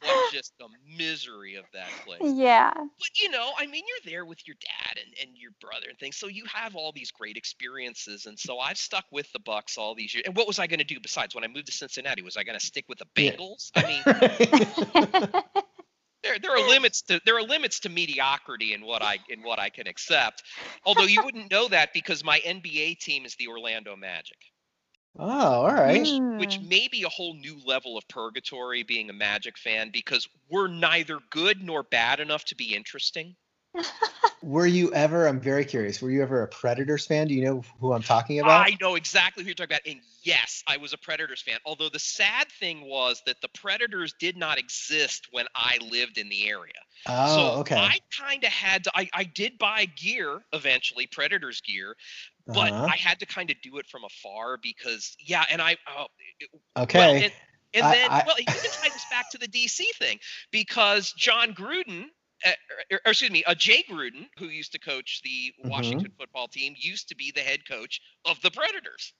what 0.04 0.32
just 0.32 0.52
the 0.58 0.66
misery 0.96 1.54
of 1.54 1.64
that 1.72 1.88
place 2.04 2.20
Yeah. 2.34 2.72
but 2.74 3.20
you 3.20 3.30
know, 3.30 3.50
I 3.56 3.66
mean, 3.66 3.84
you're 3.86 4.12
there 4.12 4.24
with 4.24 4.46
your 4.46 4.56
dad 4.60 4.98
and, 4.98 5.14
and 5.28 5.36
your 5.36 5.52
brother 5.60 5.86
and 5.88 5.98
things, 5.98 6.16
so 6.16 6.26
you 6.26 6.44
have 6.52 6.74
all 6.74 6.90
these 6.92 7.10
great 7.12 7.36
experiences. 7.36 8.26
And 8.26 8.38
so 8.38 8.58
I've 8.58 8.78
stuck 8.78 9.04
with 9.12 9.30
the 9.32 9.38
Bucks 9.38 9.78
all 9.78 9.94
these 9.94 10.12
years. 10.14 10.24
And 10.26 10.36
what 10.36 10.46
was 10.46 10.58
I 10.58 10.66
going 10.66 10.80
to 10.80 10.84
do 10.84 10.98
besides 11.00 11.34
when 11.34 11.44
I 11.44 11.48
moved 11.48 11.66
to 11.66 11.72
Cincinnati? 11.72 12.22
Was 12.22 12.36
I 12.36 12.42
going 12.44 12.58
to 12.58 12.64
stick 12.64 12.86
with 12.88 12.98
the 12.98 13.06
Yeah. 13.16 13.32
Bengals? 13.32 13.70
I 13.76 13.86
mean, 13.86 15.42
there 16.24 16.38
there 16.40 16.52
are 16.56 16.68
limits 16.68 17.02
to 17.02 17.20
there 17.24 17.36
are 17.36 17.42
limits 17.42 17.80
to 17.80 17.88
mediocrity 17.88 18.74
in 18.74 18.84
what 18.84 19.02
I 19.02 19.18
in 19.28 19.42
what 19.42 19.58
I 19.58 19.68
can 19.68 19.86
accept. 19.86 20.42
Although 20.84 21.02
you 21.04 21.22
wouldn't 21.24 21.50
know 21.50 21.68
that 21.68 21.92
because 21.92 22.24
my 22.24 22.40
NBA 22.40 22.98
team 22.98 23.24
is 23.24 23.34
the 23.36 23.48
Orlando 23.48 23.96
Magic, 23.96 24.38
oh, 25.18 25.26
all 25.28 25.74
right. 25.74 25.98
which 26.00 26.10
which 26.36 26.60
Mm. 26.60 26.68
may 26.68 26.88
be 26.88 27.02
a 27.04 27.08
whole 27.08 27.34
new 27.34 27.58
level 27.64 27.96
of 27.96 28.06
purgatory 28.08 28.82
being 28.82 29.10
a 29.10 29.12
Magic 29.12 29.56
fan 29.58 29.90
because 29.90 30.26
we're 30.50 30.68
neither 30.68 31.18
good 31.30 31.62
nor 31.62 31.82
bad 31.82 32.20
enough 32.20 32.44
to 32.46 32.54
be 32.56 32.74
interesting. 32.74 33.36
Were 34.42 34.66
you 34.66 34.92
ever? 34.92 35.28
I'm 35.28 35.40
very 35.40 35.64
curious. 35.64 36.02
Were 36.02 36.10
you 36.10 36.20
ever 36.22 36.42
a 36.42 36.48
Predators 36.48 37.06
fan? 37.06 37.28
Do 37.28 37.34
you 37.34 37.44
know 37.44 37.62
who 37.78 37.92
I'm 37.92 38.02
talking 38.02 38.40
about? 38.40 38.66
I 38.66 38.76
know 38.80 38.96
exactly 38.96 39.44
who 39.44 39.48
you're 39.48 39.54
talking 39.54 39.76
about. 39.76 39.86
And 39.86 40.00
yes, 40.24 40.64
I 40.66 40.78
was 40.78 40.92
a 40.92 40.98
Predators 40.98 41.40
fan. 41.42 41.58
Although 41.64 41.88
the 41.88 42.00
sad 42.00 42.50
thing 42.58 42.80
was 42.82 43.22
that 43.26 43.40
the 43.40 43.48
Predators 43.48 44.14
did 44.18 44.36
not 44.36 44.58
exist 44.58 45.28
when 45.30 45.46
I 45.54 45.78
lived 45.90 46.18
in 46.18 46.28
the 46.28 46.48
area. 46.48 46.72
oh, 47.08 47.36
so 47.36 47.60
okay. 47.60 47.76
I 47.76 48.00
kind 48.18 48.42
of 48.42 48.50
had 48.50 48.84
to, 48.84 48.90
I, 48.96 49.08
I 49.14 49.24
did 49.24 49.58
buy 49.58 49.84
gear 49.84 50.42
eventually, 50.52 51.06
Predators 51.06 51.60
gear, 51.60 51.94
but 52.46 52.72
Uh-huh. 52.72 52.88
I 52.90 52.96
had 52.96 53.20
to 53.20 53.26
kind 53.26 53.50
of 53.50 53.56
do 53.62 53.78
it 53.78 53.86
from 53.86 54.02
afar 54.04 54.58
because, 54.62 55.16
yeah, 55.20 55.44
and 55.50 55.60
I, 55.62 55.76
oh, 55.96 56.06
okay. 56.82 56.98
well, 56.98 57.14
and, 57.14 57.32
and 57.74 57.84
I- 57.84 57.94
then, 57.94 58.10
I- 58.10 58.24
well, 58.26 58.38
you 58.38 58.44
can 58.46 58.56
tie 58.56 58.88
this 58.88 59.06
back 59.10 59.30
to 59.30 59.38
the 59.38 59.48
DC 59.48 59.82
thing 59.98 60.18
because 60.50 61.12
Jon 61.12 61.54
Gruden, 61.54 62.04
uh, 62.44 62.50
or, 62.90 63.00
or 63.06 63.10
excuse 63.10 63.30
me, 63.30 63.44
uh, 63.44 63.54
Jay 63.54 63.84
Gruden, 63.88 64.26
who 64.38 64.46
used 64.46 64.72
to 64.72 64.78
coach 64.78 65.20
the 65.24 65.52
Mm-hmm. 65.60 65.68
Washington 65.70 66.12
football 66.18 66.48
team, 66.48 66.74
used 66.76 67.08
to 67.10 67.14
be 67.16 67.30
the 67.34 67.40
head 67.40 67.60
coach 67.68 68.00
of 68.24 68.40
the 68.42 68.50
Predators. 68.50 69.12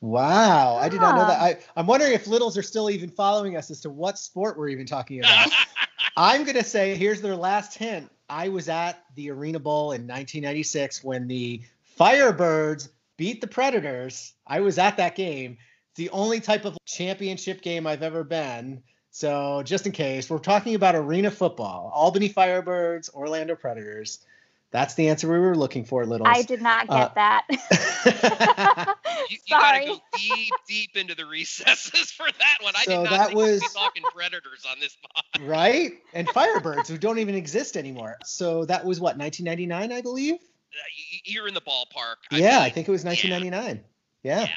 wow, 0.00 0.76
I 0.76 0.88
did 0.88 1.00
not 1.00 1.14
know 1.16 1.26
that. 1.26 1.38
Ah. 1.40 1.44
I, 1.44 1.58
I'm 1.76 1.86
wondering 1.86 2.12
if 2.12 2.26
littles 2.26 2.56
are 2.56 2.62
still 2.62 2.90
even 2.90 3.10
following 3.10 3.56
us 3.56 3.70
as 3.70 3.80
to 3.82 3.90
what 3.90 4.18
sport 4.18 4.58
we're 4.58 4.68
even 4.68 4.86
talking 4.86 5.20
about. 5.20 5.48
I'm 6.16 6.44
gonna 6.44 6.64
say 6.64 6.94
here's 6.96 7.20
their 7.20 7.36
last 7.36 7.76
hint. 7.76 8.10
I 8.28 8.48
was 8.48 8.68
at 8.68 9.02
the 9.14 9.30
Arena 9.30 9.58
Bowl 9.58 9.92
in 9.92 10.02
1996 10.02 11.02
when 11.04 11.28
the 11.28 11.62
Firebirds 12.00 12.88
beat 13.18 13.42
the 13.42 13.46
Predators. 13.46 14.32
I 14.46 14.60
was 14.60 14.78
at 14.78 14.96
that 14.96 15.14
game. 15.16 15.58
It's 15.90 15.98
the 15.98 16.08
only 16.10 16.40
type 16.40 16.64
of 16.64 16.78
championship 16.86 17.60
game 17.60 17.86
I've 17.86 18.02
ever 18.02 18.24
been. 18.24 18.82
So 19.10 19.62
just 19.64 19.84
in 19.84 19.92
case, 19.92 20.30
we're 20.30 20.38
talking 20.38 20.74
about 20.74 20.94
arena 20.94 21.30
football. 21.30 21.90
Albany 21.94 22.30
Firebirds, 22.30 23.12
Orlando 23.12 23.54
Predators. 23.54 24.24
That's 24.70 24.94
the 24.94 25.08
answer 25.08 25.30
we 25.30 25.38
were 25.38 25.56
looking 25.56 25.84
for, 25.84 26.06
Littles. 26.06 26.28
I 26.32 26.42
did 26.42 26.62
not 26.62 26.86
get 26.86 26.96
Uh, 26.96 27.10
that. 27.16 28.96
You, 29.28 29.36
you 29.46 29.56
gotta 29.56 29.86
go 29.86 30.00
deep, 30.16 30.52
deep 30.66 30.96
into 30.96 31.14
the 31.14 31.26
recesses 31.26 32.10
for 32.10 32.26
that 32.26 32.58
one. 32.62 32.72
I 32.76 32.84
So 32.84 33.02
did 33.04 33.10
not 33.10 33.10
that 33.10 33.26
think 33.28 33.38
we'd 33.38 33.44
be 33.46 33.52
was- 33.52 33.72
talking 33.74 34.02
Predators 34.14 34.64
on 34.70 34.80
this 34.80 34.96
pod. 34.96 35.42
right? 35.46 35.92
And 36.14 36.26
Firebirds, 36.28 36.88
who 36.88 36.96
don't 36.96 37.18
even 37.18 37.34
exist 37.34 37.76
anymore. 37.76 38.16
So 38.24 38.64
that 38.64 38.84
was 38.84 38.98
what, 39.00 39.18
1999, 39.18 39.92
I 39.96 40.00
believe? 40.02 40.36
Uh, 40.72 41.22
You're 41.24 41.48
in 41.48 41.54
the 41.54 41.60
ballpark. 41.60 42.16
I 42.30 42.38
yeah, 42.38 42.50
mean, 42.50 42.62
I 42.62 42.70
think 42.70 42.88
it 42.88 42.92
was 42.92 43.04
1999. 43.04 43.84
Yeah. 44.22 44.42
Yeah. 44.42 44.48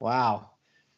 Wow. 0.00 0.50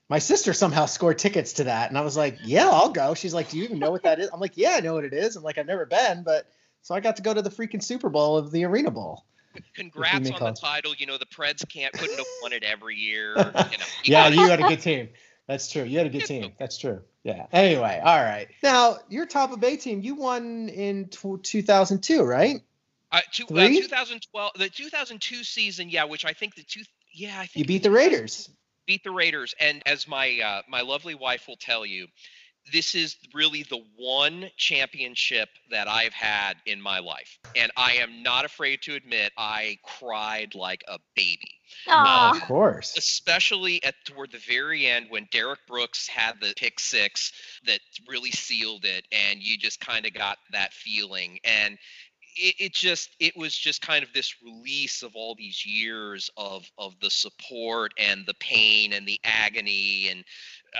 My 0.08 0.18
sister 0.18 0.52
somehow 0.52 0.86
scored 0.86 1.18
tickets 1.18 1.54
to 1.54 1.64
that, 1.64 1.88
and 1.88 1.96
I 1.96 2.00
was 2.00 2.16
like, 2.16 2.38
"Yeah, 2.42 2.68
I'll 2.68 2.90
go." 2.90 3.14
She's 3.14 3.32
like, 3.32 3.50
"Do 3.50 3.58
you 3.58 3.64
even 3.64 3.78
know 3.78 3.92
what 3.92 4.02
that 4.02 4.18
is?" 4.18 4.28
I'm 4.32 4.40
like, 4.40 4.56
"Yeah, 4.56 4.72
I 4.72 4.80
know 4.80 4.94
what 4.94 5.04
it 5.04 5.12
is." 5.12 5.36
I'm 5.36 5.44
like, 5.44 5.56
"I've 5.56 5.66
never 5.66 5.86
been, 5.86 6.24
but 6.24 6.50
so 6.82 6.96
I 6.96 7.00
got 7.00 7.16
to 7.16 7.22
go 7.22 7.32
to 7.32 7.42
the 7.42 7.50
freaking 7.50 7.82
Super 7.82 8.08
Bowl 8.08 8.36
of 8.36 8.50
the 8.50 8.64
Arena 8.64 8.90
Bowl." 8.90 9.24
Congrats 9.74 10.30
on 10.30 10.36
call 10.36 10.48
the 10.48 10.60
title. 10.60 10.94
You 10.98 11.06
know 11.06 11.16
the 11.16 11.26
Preds 11.26 11.66
can't 11.68 11.92
couldn't 11.92 12.16
have 12.16 12.26
won 12.42 12.52
it 12.52 12.64
every 12.64 12.96
year. 12.96 13.36
You 13.36 13.42
know, 13.78 13.84
yeah, 14.04 14.28
you 14.28 14.48
had 14.48 14.60
a 14.60 14.62
good 14.68 14.80
team. 14.80 15.10
That's 15.46 15.70
true. 15.70 15.84
You 15.84 15.98
had 15.98 16.08
a 16.08 16.10
good 16.10 16.26
team. 16.26 16.52
That's 16.58 16.78
true. 16.78 17.02
Yeah. 17.22 17.46
Anyway, 17.52 18.00
all 18.02 18.22
right. 18.22 18.48
Now 18.62 18.98
your 19.08 19.26
Tampa 19.26 19.56
Bay 19.56 19.76
team, 19.76 20.00
you 20.00 20.14
won 20.14 20.68
in 20.68 21.06
tw 21.06 21.42
2002, 21.42 22.22
right? 22.22 22.62
Uh, 23.12 23.20
two, 23.32 23.44
uh, 23.44 23.68
2012, 23.68 24.52
the 24.56 24.68
2002 24.68 25.42
season, 25.44 25.88
yeah, 25.88 26.04
which 26.04 26.24
I 26.24 26.32
think 26.32 26.54
the 26.54 26.62
two, 26.62 26.82
yeah, 27.12 27.34
I 27.40 27.46
think 27.46 27.56
You 27.56 27.64
beat 27.64 27.82
the 27.82 27.90
Raiders. 27.90 28.48
beat 28.86 29.02
the 29.02 29.10
Raiders. 29.10 29.54
And 29.60 29.82
as 29.86 30.06
my 30.06 30.38
uh, 30.44 30.62
my 30.68 30.82
lovely 30.82 31.14
wife 31.14 31.48
will 31.48 31.56
tell 31.56 31.84
you, 31.84 32.06
this 32.72 32.94
is 32.94 33.16
really 33.34 33.64
the 33.68 33.82
one 33.96 34.48
championship 34.56 35.48
that 35.70 35.88
I've 35.88 36.12
had 36.12 36.54
in 36.66 36.80
my 36.80 37.00
life, 37.00 37.38
and 37.56 37.72
I 37.76 37.94
am 37.94 38.22
not 38.22 38.44
afraid 38.44 38.82
to 38.82 38.94
admit 38.94 39.32
I 39.36 39.78
cried 39.82 40.54
like 40.54 40.84
a 40.86 40.98
baby. 41.16 41.50
Aw. 41.88 42.32
Of 42.36 42.42
course. 42.42 42.96
especially 42.96 43.82
at 43.84 43.94
toward 44.04 44.32
the 44.32 44.38
very 44.38 44.86
end 44.86 45.06
when 45.08 45.28
Derrick 45.30 45.60
Brooks 45.68 46.08
had 46.08 46.34
the 46.40 46.52
pick 46.56 46.80
six 46.80 47.32
that 47.66 47.78
really 48.08 48.32
sealed 48.32 48.84
it, 48.84 49.04
and 49.12 49.40
you 49.40 49.56
just 49.56 49.80
kind 49.80 50.04
of 50.06 50.12
got 50.12 50.38
that 50.52 50.72
feeling. 50.72 51.38
And 51.44 51.78
it, 52.36 52.54
it 52.58 52.74
just 52.74 53.10
it 53.18 53.36
was 53.36 53.54
just 53.56 53.82
kind 53.82 54.02
of 54.02 54.12
this 54.12 54.34
release 54.42 55.02
of 55.02 55.14
all 55.14 55.34
these 55.34 55.64
years 55.64 56.30
of 56.36 56.70
of 56.78 56.94
the 57.00 57.10
support 57.10 57.92
and 57.98 58.24
the 58.26 58.34
pain 58.34 58.92
and 58.92 59.06
the 59.06 59.18
agony 59.24 60.08
and 60.10 60.24
uh, 60.74 60.78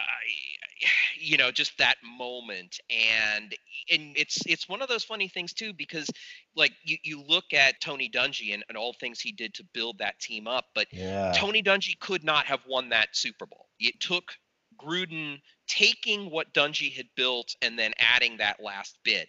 you 1.18 1.36
know 1.36 1.50
just 1.50 1.76
that 1.78 1.96
moment 2.04 2.78
and 2.90 3.54
and 3.90 4.12
it's 4.16 4.44
it's 4.46 4.68
one 4.68 4.82
of 4.82 4.88
those 4.88 5.04
funny 5.04 5.28
things 5.28 5.52
too 5.52 5.72
because 5.72 6.10
like 6.56 6.72
you, 6.84 6.96
you 7.02 7.22
look 7.22 7.52
at 7.52 7.80
Tony 7.80 8.08
Dungy 8.08 8.54
and, 8.54 8.64
and 8.68 8.76
all 8.76 8.92
things 8.92 9.20
he 9.20 9.32
did 9.32 9.54
to 9.54 9.64
build 9.72 9.98
that 9.98 10.18
team 10.18 10.46
up 10.46 10.66
but 10.74 10.86
Yeah. 10.92 11.32
Tony 11.34 11.62
Dungy 11.62 11.98
could 11.98 12.24
not 12.24 12.46
have 12.46 12.60
won 12.68 12.90
that 12.90 13.08
Super 13.12 13.46
Bowl. 13.46 13.68
It 13.78 14.00
took 14.00 14.32
Gruden 14.78 15.40
taking 15.66 16.30
what 16.30 16.52
Dungy 16.52 16.92
had 16.92 17.06
built 17.16 17.54
and 17.62 17.78
then 17.78 17.92
adding 17.98 18.38
that 18.38 18.62
last 18.62 18.98
bit. 19.04 19.28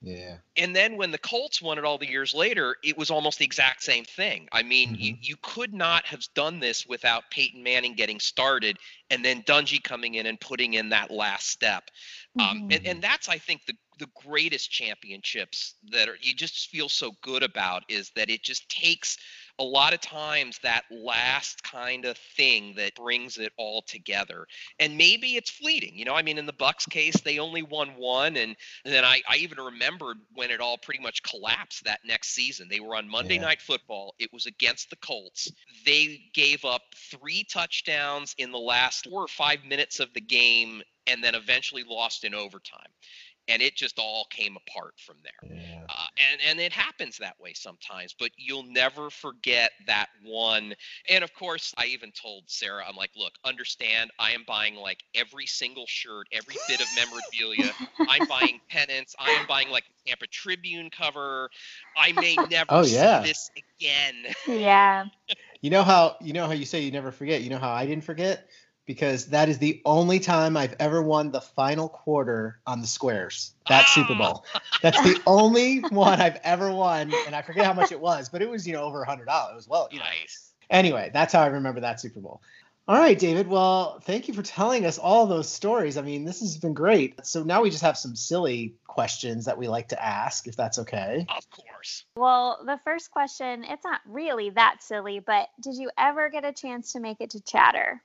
Yeah. 0.00 0.36
And 0.56 0.76
then 0.76 0.96
when 0.96 1.10
the 1.10 1.18
Colts 1.18 1.60
won 1.60 1.76
it 1.76 1.84
all 1.84 1.98
the 1.98 2.08
years 2.08 2.32
later, 2.32 2.76
it 2.84 2.96
was 2.96 3.10
almost 3.10 3.40
the 3.40 3.44
exact 3.44 3.82
same 3.82 4.04
thing. 4.04 4.48
I 4.52 4.62
mean, 4.62 4.94
you, 4.96 5.16
you 5.20 5.34
could 5.42 5.74
not 5.74 6.06
have 6.06 6.22
done 6.34 6.60
this 6.60 6.86
without 6.86 7.30
Peyton 7.32 7.64
Manning 7.64 7.94
getting 7.94 8.20
started 8.20 8.78
and 9.10 9.24
then 9.24 9.42
Dungy 9.42 9.82
coming 9.82 10.14
in 10.14 10.26
and 10.26 10.38
putting 10.38 10.74
in 10.74 10.90
that 10.90 11.10
last 11.10 11.48
step. 11.48 11.90
Um, 12.38 12.68
and, 12.70 12.86
and 12.86 13.02
that's, 13.02 13.28
I 13.28 13.38
think, 13.38 13.66
the, 13.66 13.74
the 13.98 14.08
greatest 14.24 14.70
championships 14.70 15.74
that 15.90 16.08
are, 16.08 16.16
you 16.20 16.32
just 16.32 16.68
feel 16.68 16.88
so 16.88 17.12
good 17.22 17.42
about 17.42 17.82
is 17.88 18.10
that 18.14 18.30
it 18.30 18.44
just 18.44 18.68
takes 18.68 19.18
a 19.58 19.64
lot 19.64 19.92
of 19.94 20.00
times 20.00 20.58
that 20.62 20.84
last 20.90 21.62
kind 21.62 22.04
of 22.04 22.16
thing 22.16 22.74
that 22.76 22.94
brings 22.94 23.38
it 23.38 23.52
all 23.56 23.82
together. 23.82 24.46
And 24.78 24.96
maybe 24.96 25.36
it's 25.36 25.50
fleeting 25.50 25.96
you 25.96 26.04
know 26.04 26.14
i 26.14 26.22
mean 26.22 26.38
in 26.38 26.46
the 26.46 26.52
bucks 26.52 26.86
case 26.86 27.20
they 27.20 27.38
only 27.38 27.62
won 27.62 27.88
one 27.96 28.36
and, 28.36 28.56
and 28.84 28.94
then 28.94 29.04
I, 29.04 29.20
I 29.28 29.36
even 29.36 29.58
remembered 29.58 30.18
when 30.34 30.50
it 30.50 30.60
all 30.60 30.78
pretty 30.78 31.02
much 31.02 31.22
collapsed 31.22 31.84
that 31.84 32.00
next 32.04 32.28
season. 32.30 32.68
They 32.70 32.80
were 32.80 32.96
on 32.96 33.08
monday 33.08 33.38
Yeah. 33.38 33.40
night 33.40 33.60
football. 33.60 34.14
It 34.18 34.32
was 34.32 34.46
against 34.46 34.90
the 34.90 34.96
colts. 34.96 35.50
They 35.84 36.20
gave 36.34 36.64
up 36.64 36.82
three 36.96 37.44
touchdowns 37.44 38.34
in 38.38 38.52
the 38.52 38.58
last 38.58 39.06
four 39.08 39.22
or 39.22 39.28
five 39.28 39.64
minutes 39.64 40.00
of 40.00 40.12
the 40.14 40.20
game 40.20 40.82
and 41.06 41.22
then 41.22 41.34
eventually 41.34 41.84
lost 41.88 42.24
in 42.24 42.34
overtime 42.34 42.90
and 43.48 43.62
it 43.62 43.76
just 43.76 43.98
all 43.98 44.26
came 44.30 44.56
apart 44.56 44.94
from 44.98 45.16
there 45.22 45.32
Yeah. 45.42 45.88
uh, 45.90 46.06
and 46.32 46.40
and 46.48 46.60
it 46.60 46.72
happens 46.72 47.18
that 47.18 47.38
way 47.40 47.52
sometimes 47.54 48.14
but 48.18 48.30
you'll 48.36 48.64
never 48.64 49.10
forget 49.10 49.70
that 49.86 50.08
one 50.24 50.74
and 51.08 51.24
of 51.24 51.32
course 51.34 51.74
i 51.78 51.86
even 51.86 52.10
told 52.12 52.44
sarah 52.46 52.84
i'm 52.88 52.96
like 52.96 53.10
look 53.16 53.32
understand 53.44 54.10
i 54.18 54.32
am 54.32 54.44
buying 54.46 54.74
like 54.74 55.00
every 55.14 55.46
single 55.46 55.86
shirt 55.86 56.26
every 56.32 56.60
bit 56.66 56.80
of 56.80 56.92
memorabilia 56.92 57.72
i'm 58.06 58.24
buying 58.26 58.60
pennants 58.70 59.14
i 59.18 59.32
am 59.32 59.44
buying 59.46 59.68
like 59.68 59.84
the 59.88 60.10
tampa 60.10 60.26
tribune 60.28 60.90
cover 60.90 61.48
i 61.96 62.12
may 62.12 62.38
never 62.50 62.82
Oh, 62.82 62.84
yeah. 62.84 63.18
see 63.18 63.18
this 63.22 63.50
again 63.80 64.14
yeah. 64.46 65.06
You 65.60 65.70
know 65.70 65.82
how 65.82 66.16
you 66.20 66.32
know 66.32 66.46
how 66.46 66.52
you 66.52 66.64
say 66.66 66.82
you 66.82 66.90
never 66.92 67.10
forget. 67.12 67.42
You 67.42 67.50
know 67.50 67.58
how 67.58 67.70
I 67.72 67.86
didn't 67.86 68.04
forget 68.04 68.48
because 68.88 69.26
that 69.26 69.48
is 69.48 69.58
the 69.58 69.80
only 69.84 70.18
time 70.18 70.56
I've 70.56 70.74
ever 70.80 71.00
won 71.00 71.30
the 71.30 71.42
final 71.42 71.88
quarter 71.88 72.58
on 72.66 72.80
the 72.80 72.86
squares. 72.88 73.54
That 73.68 73.86
Super 73.90 74.14
Ah. 74.14 74.18
Bowl. 74.18 74.44
That's 74.82 75.00
the 75.02 75.20
only 75.26 75.80
one 75.80 76.20
I've 76.20 76.40
ever 76.42 76.72
won, 76.72 77.12
and 77.26 77.36
I 77.36 77.42
forget 77.42 77.66
how 77.66 77.74
much 77.74 77.92
it 77.92 78.00
was, 78.00 78.30
but 78.30 78.42
it 78.42 78.48
was 78.48 78.66
you 78.66 78.72
know 78.72 78.82
over 78.82 79.02
a 79.02 79.06
hundred 79.06 79.26
dollars. 79.26 79.52
It 79.52 79.56
was 79.56 79.68
well, 79.68 79.88
you 79.92 79.98
know. 79.98 80.04
nice 80.06 80.48
Anyway, 80.70 81.10
that's 81.12 81.32
how 81.32 81.42
I 81.42 81.46
remember 81.46 81.80
that 81.80 82.00
Super 82.00 82.20
Bowl. 82.20 82.42
All 82.88 82.98
right, 82.98 83.18
David. 83.18 83.48
Well, 83.48 84.00
thank 84.00 84.28
you 84.28 84.34
for 84.34 84.42
telling 84.42 84.86
us 84.86 84.96
all 84.98 85.26
those 85.26 85.48
stories. 85.48 85.98
I 85.98 86.02
mean, 86.02 86.24
this 86.24 86.40
has 86.40 86.56
been 86.56 86.72
great. 86.72 87.24
So 87.26 87.42
now 87.42 87.60
we 87.60 87.68
just 87.68 87.82
have 87.82 87.98
some 87.98 88.16
silly 88.16 88.74
questions 88.86 89.44
that 89.44 89.58
we 89.58 89.68
like 89.68 89.88
to 89.88 90.02
ask, 90.02 90.46
if 90.46 90.56
that's 90.56 90.78
okay. 90.78 91.26
of 91.28 91.50
course 91.50 92.04
Well, 92.16 92.62
the 92.64 92.80
first 92.84 93.10
question, 93.10 93.64
it's 93.64 93.84
not 93.84 94.00
really 94.06 94.50
that 94.50 94.76
silly, 94.80 95.20
but 95.20 95.48
did 95.60 95.74
you 95.74 95.90
ever 95.98 96.30
get 96.30 96.46
a 96.46 96.52
chance 96.52 96.92
to 96.92 97.00
make 97.00 97.20
it 97.20 97.30
to 97.30 97.42
Chatter? 97.42 98.02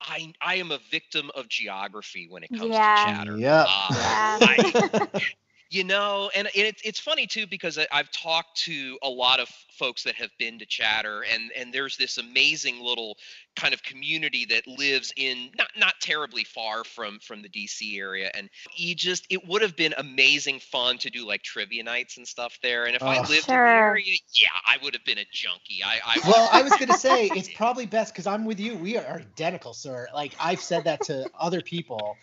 I, 0.00 0.32
I 0.40 0.56
am 0.56 0.70
a 0.70 0.78
victim 0.78 1.30
of 1.34 1.48
geography 1.48 2.26
when 2.28 2.42
it 2.42 2.52
comes 2.52 2.78
Yeah. 2.78 2.80
to 2.80 2.90
chatter. 2.94 3.38
Yep. 3.38 3.70
Uh, 3.90 3.90
Yeah. 3.90 4.38
I, 4.42 4.74
you 5.70 5.84
know 5.84 6.30
and, 6.34 6.48
and 6.48 6.66
it's, 6.66 6.82
it's 6.84 6.98
funny 7.00 7.26
too 7.26 7.46
because 7.46 7.78
I- 7.78 7.86
i've 7.92 8.10
talked 8.10 8.56
to 8.62 8.98
a 9.02 9.08
lot 9.08 9.40
of 9.40 9.48
folks 9.72 10.02
that 10.02 10.14
have 10.16 10.30
been 10.38 10.58
to 10.58 10.66
chatter 10.66 11.24
and 11.32 11.50
and 11.56 11.72
there's 11.72 11.96
this 11.96 12.18
amazing 12.18 12.80
little 12.80 13.16
kind 13.56 13.72
of 13.72 13.82
community 13.82 14.44
that 14.46 14.66
lives 14.66 15.12
in 15.16 15.50
not 15.56 15.68
not 15.78 15.94
terribly 16.00 16.44
far 16.44 16.84
from 16.84 17.18
from 17.20 17.40
the 17.42 17.48
dc 17.48 17.96
area 17.98 18.30
and 18.34 18.50
you 18.74 18.94
just 18.94 19.26
it 19.30 19.46
would 19.46 19.62
have 19.62 19.76
been 19.76 19.94
amazing 19.98 20.58
fun 20.58 20.98
to 20.98 21.08
do 21.10 21.26
like 21.26 21.42
trivia 21.42 21.82
nights 21.82 22.16
and 22.16 22.26
stuff 22.26 22.58
there 22.62 22.86
and 22.86 22.94
if 22.96 23.02
i 23.02 23.16
Oh. 23.16 23.22
lived 23.28 23.48
in 23.48 23.62
the 23.62 23.70
area 23.70 24.16
yeah 24.34 24.48
i 24.66 24.76
would 24.82 24.94
have 24.94 25.04
been 25.04 25.18
a 25.18 25.26
junkie 25.32 25.82
i, 25.84 25.98
I 26.04 26.20
well, 26.26 26.48
I 26.52 26.62
was 26.62 26.76
gonna 26.76 26.92
say 26.92 27.26
it's 27.26 27.48
probably 27.48 27.86
best 27.86 28.12
because 28.12 28.26
I'm 28.26 28.44
with 28.44 28.58
you. 28.60 28.76
We 28.76 28.96
are 28.96 29.04
identical, 29.06 29.72
sir. 29.74 30.08
Like 30.14 30.32
I've 30.38 30.60
said 30.60 30.84
that 30.84 31.02
to 31.02 31.28
other 31.38 31.60
people 31.62 32.18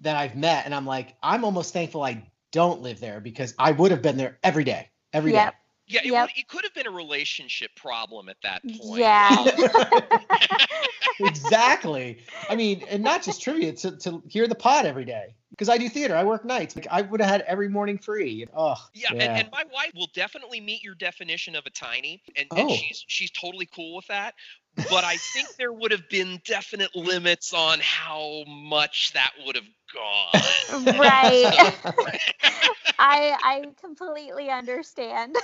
that 0.00 0.16
I've 0.16 0.36
met, 0.36 0.64
and 0.64 0.74
I'm 0.74 0.86
like, 0.86 1.14
I'm 1.22 1.44
almost 1.44 1.72
thankful 1.72 2.02
I 2.02 2.22
don't 2.54 2.80
live 2.82 3.00
there 3.00 3.20
because 3.20 3.52
I 3.58 3.72
would 3.72 3.90
have 3.90 4.00
been 4.00 4.16
there 4.16 4.38
every 4.44 4.62
day, 4.64 4.88
every 5.12 5.32
day. 5.32 5.38
Yep. 5.38 5.54
yeah 5.88 6.00
it, 6.00 6.06
Yep. 6.06 6.22
would, 6.28 6.38
it 6.38 6.48
could 6.48 6.62
have 6.64 6.72
been 6.72 6.86
a 6.86 6.90
relationship 6.90 7.72
problem 7.76 8.28
at 8.28 8.36
that 8.42 8.62
point 8.62 9.00
Yeah. 9.00 9.44
exactly. 11.18 12.18
I 12.48 12.54
mean, 12.56 12.84
and 12.88 13.02
not 13.02 13.22
just 13.24 13.42
trivia 13.42 13.72
to, 13.72 13.96
to 13.98 14.22
hear 14.28 14.46
the 14.46 14.54
pod 14.54 14.86
every 14.86 15.04
day 15.04 15.34
because 15.50 15.68
I 15.68 15.78
do 15.78 15.88
theater. 15.88 16.16
I 16.16 16.22
work 16.24 16.44
nights. 16.44 16.76
Like 16.76 16.86
I 16.90 17.02
would 17.02 17.20
have 17.20 17.28
had 17.28 17.40
every 17.42 17.68
morning 17.68 17.98
free. 17.98 18.46
Oh, 18.56 18.76
Yeah, 18.94 19.10
And, 19.10 19.22
and 19.22 19.48
my 19.52 19.64
wife 19.72 19.92
will 19.94 20.10
definitely 20.14 20.60
meet 20.60 20.82
your 20.82 20.94
definition 20.94 21.56
of 21.56 21.66
a 21.66 21.70
tiny, 21.70 22.22
and, 22.36 22.46
and 22.56 22.70
Oh. 22.70 22.74
she's 22.74 23.04
she's 23.08 23.30
totally 23.32 23.66
cool 23.66 23.96
with 23.96 24.06
that. 24.06 24.34
But 24.76 25.04
I 25.04 25.16
think 25.16 25.48
there 25.56 25.72
would 25.72 25.92
have 25.92 26.08
been 26.08 26.40
definite 26.44 26.94
limits 26.96 27.52
on 27.52 27.78
how 27.80 28.42
much 28.48 29.12
that 29.12 29.32
would 29.46 29.54
have 29.56 29.64
gone. 29.94 30.96
right. 30.98 31.54
I 32.98 33.36
I 33.42 33.66
completely 33.80 34.50
understand. 34.50 35.36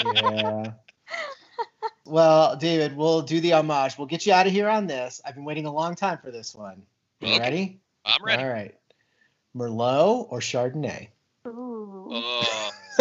yeah. 0.00 0.72
Well, 2.06 2.56
David, 2.56 2.96
we'll 2.96 3.22
do 3.22 3.40
the 3.40 3.52
homage. 3.54 3.96
We'll 3.98 4.06
get 4.06 4.26
you 4.26 4.32
out 4.32 4.46
of 4.46 4.52
here 4.52 4.68
on 4.68 4.86
this. 4.86 5.20
I've 5.24 5.34
been 5.34 5.44
waiting 5.44 5.66
a 5.66 5.72
long 5.72 5.94
time 5.94 6.18
for 6.18 6.30
this 6.30 6.54
one. 6.54 6.82
You 7.20 7.28
Okay. 7.28 7.38
ready? 7.38 7.80
I'm 8.04 8.24
ready. 8.24 8.42
All 8.42 8.48
right. 8.48 8.74
Merlot 9.56 10.26
or 10.30 10.40
Chardonnay? 10.40 11.08
Ooh. 11.46 12.08
Uh, 12.10 12.70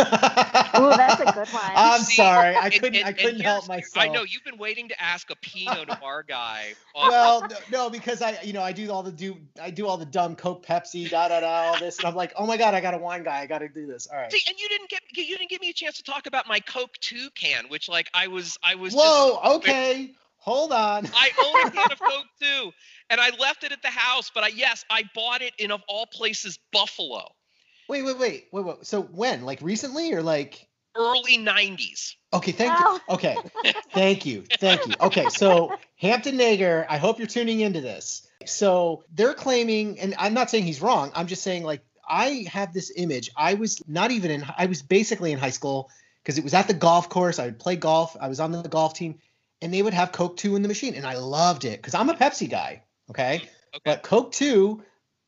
Ooh, 0.80 0.90
that's 0.98 1.22
a 1.22 1.26
good 1.26 1.48
one. 1.54 1.72
I'm 1.76 2.02
See, 2.02 2.16
sorry. 2.16 2.56
I 2.56 2.70
couldn't. 2.70 2.96
and- 2.96 3.06
I 3.06 3.14
couldn't 3.14 3.40
help 3.42 3.66
here's- 3.66 3.68
myself. 3.68 4.06
I 4.06 4.08
know 4.10 4.24
you've 4.24 4.44
been 4.44 4.58
waiting 4.58 4.90
to 4.90 5.02
ask 5.02 5.30
a 5.30 5.36
Pinot 5.36 5.88
Noir 6.02 6.26
guy. 6.28 6.74
Well, 6.96 7.42
no, 7.42 7.58
no, 7.72 7.90
because 7.90 8.22
I, 8.22 8.40
you 8.44 8.54
know, 8.54 8.62
I 8.62 8.72
do 8.72 8.92
all 8.92 9.04
the 9.04 9.12
do, 9.12 9.38
I 9.62 9.72
do 9.72 9.88
all 9.88 9.98
the 9.98 10.06
dumb 10.06 10.36
Coke, 10.36 10.66
Pepsi, 10.66 11.10
da 11.10 11.28
da 11.28 11.40
da, 11.42 11.48
all 11.48 11.80
this, 11.80 11.98
and 11.98 12.08
I'm 12.08 12.16
like, 12.16 12.34
oh 12.38 12.46
my 12.46 12.56
god, 12.58 12.74
I 12.76 12.82
got 12.82 12.94
a 12.94 12.98
wine 13.00 13.24
guy. 13.24 13.40
I 13.40 13.46
got 13.48 13.60
to 13.60 13.68
do 13.70 13.88
this. 13.88 14.08
All 14.08 14.18
right. 14.18 14.32
See, 14.32 14.42
and 14.48 14.58
you 14.60 14.70
didn't 14.70 14.90
get 14.90 15.02
you 15.16 15.38
didn't 15.38 15.50
give 15.50 15.60
me 15.62 15.70
a 15.70 15.74
chance 15.74 15.98
to 15.98 16.04
talk 16.04 16.28
about 16.28 16.48
my 16.48 16.60
Coke 16.60 16.94
Two 17.02 17.30
can, 17.36 17.66
which 17.70 17.90
like 17.90 18.10
I 18.14 18.28
was 18.28 18.58
I 18.64 18.76
was 18.76 18.94
just 18.94 19.04
Whoa. 19.04 19.56
Okay. 19.58 20.12
Hold 20.38 20.72
on. 20.72 21.08
I 21.16 21.30
own 21.44 21.68
a 21.68 21.72
can 21.72 21.92
of 21.92 22.00
Coke 22.00 22.26
too, 22.42 22.72
and 23.10 23.20
I 23.20 23.30
left 23.38 23.64
it 23.64 23.72
at 23.72 23.82
the 23.82 23.90
house. 23.90 24.32
But 24.34 24.44
I 24.44 24.48
yes, 24.50 24.86
I 24.90 25.04
bought 25.16 25.42
it 25.42 25.54
in 25.58 25.72
of 25.72 25.82
all 25.88 26.06
places 26.06 26.60
Buffalo, 26.72 27.28
Wait, 27.94 28.02
wait, 28.02 28.18
wait, 28.18 28.48
wait, 28.52 28.66
wait. 28.66 28.86
So 28.88 29.04
when? 29.04 29.44
Like 29.46 29.62
recently 29.62 30.12
or 30.14 30.24
like? 30.24 30.68
early 30.96 31.38
'90s. 31.38 32.16
Okay, 32.34 32.52
thank 32.52 32.74
Oh. 32.80 33.00
you. 33.08 33.14
Okay, 33.14 33.44
thank 33.94 34.26
you, 34.26 34.46
thank 34.58 34.88
you. 34.88 34.96
Okay, 35.00 35.30
so 35.30 35.78
Hampton 35.98 36.36
Nager, 36.36 36.88
I 36.90 36.98
hope 36.98 37.20
you're 37.20 37.28
tuning 37.28 37.60
into 37.60 37.82
this. 37.82 38.28
So 38.48 39.04
they're 39.14 39.36
claiming, 39.36 40.00
and 40.00 40.16
I'm 40.18 40.34
not 40.34 40.50
saying 40.50 40.64
he's 40.64 40.82
wrong. 40.82 41.12
I'm 41.14 41.28
just 41.28 41.44
saying 41.44 41.64
like 41.66 41.82
I 42.10 42.48
have 42.52 42.74
this 42.74 42.92
image. 42.96 43.30
I 43.38 43.54
was 43.54 43.80
not 43.88 44.10
even 44.10 44.32
in. 44.32 44.44
I 44.58 44.66
was 44.66 44.82
basically 44.82 45.32
in 45.32 45.38
high 45.38 45.52
school 45.52 45.92
because 46.24 46.40
it 46.40 46.44
was 46.44 46.56
at 46.56 46.68
the 46.68 46.74
golf 46.74 47.10
course. 47.10 47.38
I 47.38 47.46
would 47.46 47.60
play 47.60 47.76
golf. 47.76 48.18
I 48.20 48.28
was 48.28 48.40
on 48.40 48.52
the 48.52 48.64
golf 48.68 48.96
team, 48.96 49.20
and 49.62 49.72
they 49.72 49.84
would 49.84 49.94
have 49.94 50.12
Coke 50.12 50.36
Two 50.38 50.56
in 50.56 50.64
the 50.64 50.68
machine, 50.68 50.96
and 50.96 51.06
I 51.06 51.18
loved 51.18 51.64
it 51.64 51.78
because 51.78 51.94
I'm 51.94 52.10
a 52.10 52.16
Pepsi 52.16 52.50
guy. 52.50 52.82
Okay, 53.12 53.36
Okay. 53.36 53.82
but 53.86 54.02
Coke 54.02 54.32
2, 54.32 54.84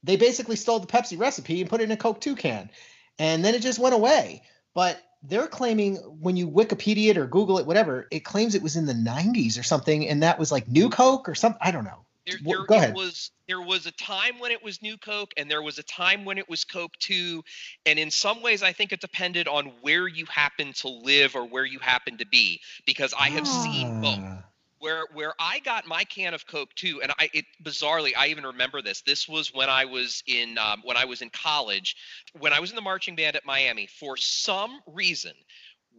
they 0.06 0.16
basically 0.16 0.56
stole 0.56 0.80
the 0.80 0.88
Pepsi 0.88 1.20
recipe 1.20 1.62
and 1.62 1.70
put 1.70 1.82
it 1.82 1.86
in 1.86 1.92
a 1.92 1.98
Coke 1.98 2.22
2 2.22 2.36
can. 2.36 2.70
And 3.18 3.44
then 3.44 3.56
it 3.56 3.62
just 3.62 3.80
went 3.80 3.96
away. 3.96 4.44
But 4.74 5.02
they're 5.24 5.48
claiming 5.48 5.96
when 5.96 6.38
you 6.38 6.50
Wikipedia 6.50 7.10
it 7.10 7.18
or 7.18 7.26
Google 7.26 7.58
it, 7.58 7.66
whatever, 7.66 8.08
it 8.12 8.20
claims 8.20 8.54
it 8.54 8.62
was 8.62 8.76
in 8.76 8.86
the 8.86 8.94
90s 8.94 9.60
or 9.60 9.64
something. 9.64 10.08
And 10.08 10.22
that 10.22 10.38
was 10.38 10.52
like 10.52 10.68
new 10.68 10.90
Coke 10.90 11.28
or 11.28 11.34
something. 11.36 11.60
I 11.62 11.72
don't 11.72 11.86
know. 11.86 12.06
There, 12.28 12.38
there 12.44 12.66
go 12.66 12.76
ahead. 12.76 12.96
was 12.96 13.32
there 13.48 13.62
was 13.62 13.86
a 13.86 13.92
time 13.92 14.40
when 14.40 14.52
it 14.52 14.64
was 14.64 14.82
New 14.82 14.98
Coke, 14.98 15.32
and 15.38 15.50
there 15.50 15.62
was 15.62 15.78
a 15.78 15.84
time 15.84 16.26
when 16.26 16.40
it 16.40 16.50
was 16.50 16.64
Coke 16.64 16.94
Two, 16.98 17.44
and 17.86 18.00
in 18.00 18.10
some 18.10 18.42
ways, 18.42 18.64
I 18.64 18.74
think 18.74 18.92
it 18.92 19.00
depended 19.00 19.48
on 19.48 19.72
where 19.82 20.08
you 20.08 20.26
happened 20.26 20.74
to 20.78 20.88
live 20.88 21.36
or 21.36 21.46
where 21.46 21.66
you 21.66 21.78
happened 21.78 22.20
to 22.20 22.26
be, 22.26 22.62
because 22.88 23.14
I 23.14 23.30
have 23.30 23.48
seen 23.48 23.88
ah. 23.88 24.02
both. 24.02 24.44
Where 24.80 25.06
where 25.14 25.34
I 25.40 25.60
got 25.60 25.88
my 25.88 26.04
can 26.04 26.34
of 26.34 26.46
Coke 26.46 26.74
Two, 26.76 27.02
and 27.02 27.12
I 27.18 27.30
it 27.34 27.46
bizarrely 27.64 28.12
I 28.18 28.28
even 28.28 28.46
remember 28.46 28.82
this. 28.82 29.02
This 29.02 29.28
was 29.28 29.54
when 29.54 29.70
I 29.70 29.86
was 29.86 30.22
in 30.28 30.58
um, 30.58 30.82
when 30.84 30.98
I 30.98 31.06
was 31.06 31.22
in 31.22 31.30
college, 31.30 31.96
when 32.38 32.54
I 32.54 32.60
was 32.60 32.70
in 32.70 32.76
the 32.76 32.82
marching 32.82 33.16
band 33.16 33.36
at 33.36 33.46
Miami. 33.46 33.88
For 33.88 34.18
some 34.18 34.82
reason, 34.86 35.32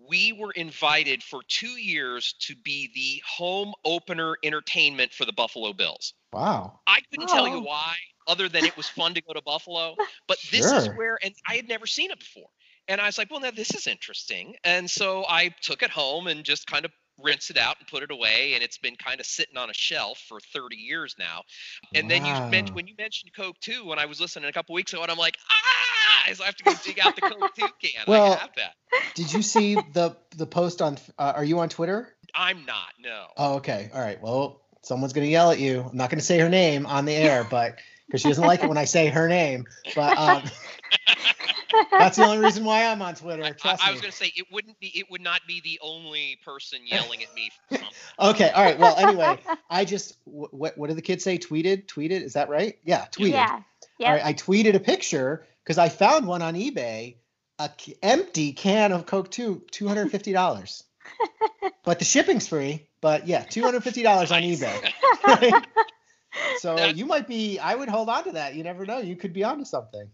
we 0.08 0.32
were 0.32 0.52
invited 0.52 1.22
for 1.22 1.40
two 1.48 1.78
years 1.80 2.34
to 2.40 2.54
be 2.54 2.90
the 2.94 3.22
home 3.26 3.72
opener 3.84 4.36
entertainment 4.42 5.12
for 5.12 5.24
the 5.24 5.32
Buffalo 5.32 5.72
Bills. 5.72 6.14
Wow. 6.32 6.80
I 6.86 7.00
couldn't 7.10 7.28
tell 7.28 7.48
you 7.48 7.56
Oh. 7.56 7.62
why, 7.62 7.96
other 8.26 8.48
than 8.48 8.64
it 8.64 8.76
was 8.76 8.88
fun 8.88 9.14
to 9.14 9.22
go 9.22 9.32
to 9.32 9.42
Buffalo. 9.42 9.96
But 10.28 10.38
this 10.50 10.70
is 10.70 10.88
where, 10.96 11.18
and 11.22 11.34
I 11.48 11.54
had 11.54 11.68
never 11.68 11.86
seen 11.86 12.10
it 12.10 12.18
before. 12.18 12.48
And 12.88 13.00
I 13.00 13.06
was 13.06 13.18
like, 13.18 13.30
well, 13.30 13.40
now 13.40 13.50
this 13.50 13.74
is 13.74 13.86
interesting. 13.86 14.54
And 14.62 14.88
so 14.88 15.24
I 15.28 15.54
took 15.62 15.82
it 15.82 15.90
home 15.90 16.26
and 16.26 16.44
just 16.44 16.66
kind 16.66 16.84
of 16.84 16.92
rinsed 17.18 17.50
it 17.50 17.58
out 17.58 17.76
and 17.78 17.88
put 17.88 18.02
it 18.02 18.10
away. 18.10 18.52
And 18.54 18.62
it's 18.62 18.78
been 18.78 18.96
kind 18.96 19.20
of 19.20 19.26
sitting 19.26 19.56
on 19.56 19.70
a 19.70 19.74
shelf 19.74 20.18
for 20.28 20.38
30 20.52 20.76
years 20.76 21.14
now. 21.18 21.42
And 21.94 22.10
then 22.10 22.24
you 22.24 22.32
Wow. 22.32 22.48
mentioned, 22.50 22.74
when 22.76 22.86
you 22.86 22.94
mentioned 22.98 23.32
Coke 23.34 23.56
Two, 23.60 23.86
when 23.86 23.98
I 23.98 24.06
was 24.06 24.20
listening 24.20 24.48
a 24.48 24.52
couple 24.52 24.74
weeks 24.74 24.92
ago, 24.92 25.02
and 25.02 25.10
I'm 25.10 25.18
like, 25.18 25.36
ah, 25.50 26.32
so 26.34 26.42
I 26.42 26.46
have 26.46 26.56
to 26.56 26.64
go 26.64 26.72
dig 26.84 26.98
out 26.98 27.14
the 27.14 27.22
Coke 27.22 27.50
2 27.56 27.62
can. 27.82 28.04
Well- 28.06 28.32
I 28.34 28.36
have 28.36 28.54
that. 28.56 28.74
Did 29.14 29.32
you 29.32 29.40
see 29.40 29.76
the 29.76 30.14
the 30.36 30.46
post 30.46 30.82
on? 30.82 30.98
Uh, 31.18 31.32
are 31.36 31.44
you 31.44 31.58
on 31.60 31.70
Twitter? 31.70 32.14
I'm 32.34 32.66
not, 32.66 32.88
no. 33.00 33.28
Oh, 33.38 33.54
okay. 33.56 33.88
All 33.94 34.00
right. 34.00 34.20
Well, 34.20 34.60
someone's 34.82 35.14
gonna 35.14 35.26
yell 35.26 35.50
at 35.50 35.58
you. 35.58 35.86
I'm 35.90 35.96
not 35.96 36.10
gonna 36.10 36.20
say 36.20 36.38
her 36.38 36.50
name 36.50 36.84
on 36.84 37.06
the 37.06 37.14
air, 37.14 37.46
but 37.50 37.78
because 38.06 38.20
she 38.20 38.28
doesn't 38.28 38.44
like 38.44 38.62
it 38.62 38.66
when 38.66 38.76
I 38.76 38.84
say 38.84 39.06
her 39.08 39.26
name. 39.26 39.64
But 39.94 40.18
um, 40.18 40.42
that's 41.90 42.16
the 42.16 42.24
only 42.24 42.38
reason 42.38 42.64
why 42.64 42.86
I'm 42.86 43.02
on 43.02 43.14
Twitter. 43.14 43.42
I, 43.44 43.50
Trust 43.52 43.82
I 43.82 43.88
me. 43.88 43.92
was 43.92 44.00
going 44.00 44.10
to 44.12 44.16
say 44.16 44.32
it 44.36 44.46
wouldn't 44.52 44.78
be, 44.80 44.88
it 44.88 45.10
would 45.10 45.20
not 45.20 45.40
be 45.46 45.60
the 45.60 45.78
only 45.82 46.38
person 46.44 46.80
yelling 46.86 47.22
at 47.22 47.34
me. 47.34 47.50
Okay. 48.18 48.50
All 48.50 48.64
right. 48.64 48.78
Well, 48.78 48.96
anyway, 48.96 49.38
I 49.68 49.84
just 49.84 50.16
what 50.24 50.78
what 50.78 50.86
did 50.88 50.96
the 50.96 51.02
kids 51.02 51.22
say? 51.22 51.36
Tweeted. 51.38 51.86
Tweeted. 51.86 52.22
Is 52.22 52.32
that 52.32 52.48
right? 52.48 52.78
Yeah. 52.84 53.04
Tweeted. 53.12 53.32
Yeah. 53.32 53.50
All 53.52 53.64
Yep. 53.98 54.10
right. 54.12 54.24
I 54.24 54.32
tweeted 54.34 54.74
a 54.74 54.80
picture 54.80 55.44
because 55.62 55.76
I 55.78 55.88
found 55.90 56.26
one 56.26 56.40
on 56.42 56.54
eBay, 56.54 57.16
a 57.58 57.70
c- 57.78 57.96
empty 58.02 58.52
can 58.54 58.92
of 58.92 59.04
Coke 59.06 59.30
Two, 59.30 59.62
two 59.70 59.86
hundred 59.86 60.10
fifty 60.10 60.32
dollars. 60.32 60.82
but 61.84 61.98
the 61.98 62.04
shipping's 62.06 62.48
free. 62.48 62.86
But 63.02 63.26
yeah, 63.26 63.42
two 63.42 63.62
hundred 63.64 63.82
fifty 63.84 64.02
dollars 64.02 64.32
on 64.32 64.42
eBay. 64.42 64.92
Right? 65.26 65.66
So 66.58 66.76
That- 66.76 66.96
you 66.96 67.04
might 67.06 67.26
be. 67.28 67.58
I 67.58 67.74
would 67.74 67.88
hold 67.88 68.08
on 68.08 68.24
to 68.24 68.32
that. 68.32 68.54
You 68.54 68.62
never 68.64 68.86
know. 68.86 68.98
You 68.98 69.16
could 69.16 69.32
be 69.32 69.44
onto 69.44 69.64
something. 69.64 70.08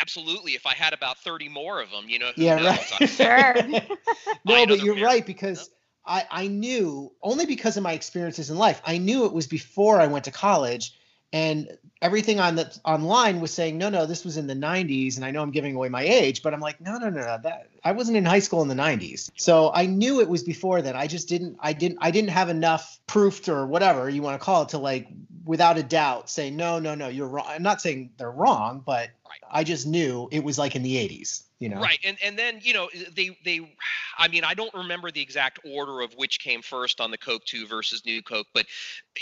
Absolutely. 0.00 0.52
If 0.52 0.66
I 0.66 0.74
had 0.74 0.92
about 0.92 1.18
30 1.18 1.48
more 1.48 1.80
of 1.80 1.90
them, 1.90 2.08
you 2.08 2.18
know, 2.18 2.30
who 2.36 2.42
Yeah. 2.42 2.56
knows? 2.56 2.92
Right. 3.00 3.08
Sure. 3.08 3.54
no, 4.44 4.66
but 4.66 4.80
you're 4.80 4.94
pair. 4.94 5.04
right 5.04 5.26
because 5.26 5.70
I 6.06 6.24
I 6.30 6.46
knew 6.48 7.12
only 7.22 7.46
because 7.46 7.76
of 7.76 7.82
my 7.82 7.92
experiences 7.92 8.50
in 8.50 8.58
life. 8.58 8.80
I 8.84 8.98
knew 8.98 9.24
it 9.26 9.32
was 9.32 9.46
before 9.46 10.00
I 10.00 10.06
went 10.06 10.24
to 10.24 10.30
college, 10.30 10.94
and 11.32 11.76
everything 12.02 12.40
on 12.40 12.56
the 12.56 12.76
online 12.84 13.40
was 13.40 13.52
saying 13.52 13.78
no, 13.78 13.88
no, 13.88 14.06
this 14.06 14.24
was 14.24 14.36
in 14.36 14.46
the 14.46 14.54
90s, 14.54 15.16
and 15.16 15.24
I 15.24 15.30
know 15.30 15.42
I'm 15.42 15.50
giving 15.50 15.74
away 15.74 15.88
my 15.88 16.02
age, 16.02 16.42
but 16.42 16.52
I'm 16.52 16.60
like 16.60 16.80
no, 16.80 16.98
no, 16.98 17.08
no, 17.08 17.20
no, 17.20 17.38
that 17.42 17.68
I 17.82 17.92
wasn't 17.92 18.16
in 18.16 18.24
high 18.24 18.40
school 18.40 18.62
in 18.62 18.68
the 18.68 18.74
90s, 18.74 19.30
so 19.36 19.70
I 19.72 19.86
knew 19.86 20.20
it 20.20 20.28
was 20.28 20.42
before 20.42 20.82
then. 20.82 20.96
I 20.96 21.06
just 21.06 21.28
didn't, 21.28 21.56
I 21.60 21.72
didn't, 21.72 21.98
I 22.00 22.10
didn't 22.10 22.30
have 22.30 22.48
enough 22.48 22.98
proof 23.06 23.48
or 23.48 23.66
whatever 23.66 24.08
you 24.08 24.22
want 24.22 24.38
to 24.40 24.44
call 24.44 24.62
it 24.62 24.70
to 24.70 24.78
like 24.78 25.08
without 25.44 25.78
a 25.78 25.82
doubt 25.82 26.30
say 26.30 26.50
no, 26.50 26.78
no, 26.78 26.94
no, 26.94 27.08
you're 27.08 27.28
wrong. 27.28 27.46
I'm 27.48 27.62
not 27.62 27.80
saying 27.80 28.10
they're 28.16 28.30
wrong, 28.30 28.82
but 28.84 29.10
Right. 29.28 29.40
I 29.50 29.64
just 29.64 29.86
knew 29.86 30.28
it 30.30 30.44
was 30.44 30.58
like 30.58 30.76
in 30.76 30.82
the 30.82 30.96
80s, 30.96 31.42
you 31.58 31.68
know. 31.68 31.80
Right, 31.80 31.98
and 32.04 32.16
and 32.22 32.38
then 32.38 32.60
you 32.62 32.72
know 32.72 32.88
they 33.14 33.36
they, 33.44 33.76
I 34.18 34.28
mean 34.28 34.44
I 34.44 34.54
don't 34.54 34.72
remember 34.74 35.10
the 35.10 35.20
exact 35.20 35.58
order 35.64 36.00
of 36.02 36.12
which 36.14 36.40
came 36.40 36.62
first 36.62 37.00
on 37.00 37.10
the 37.10 37.18
Coke 37.18 37.44
Two 37.44 37.66
versus 37.66 38.04
New 38.06 38.22
Coke, 38.22 38.46
but 38.54 38.66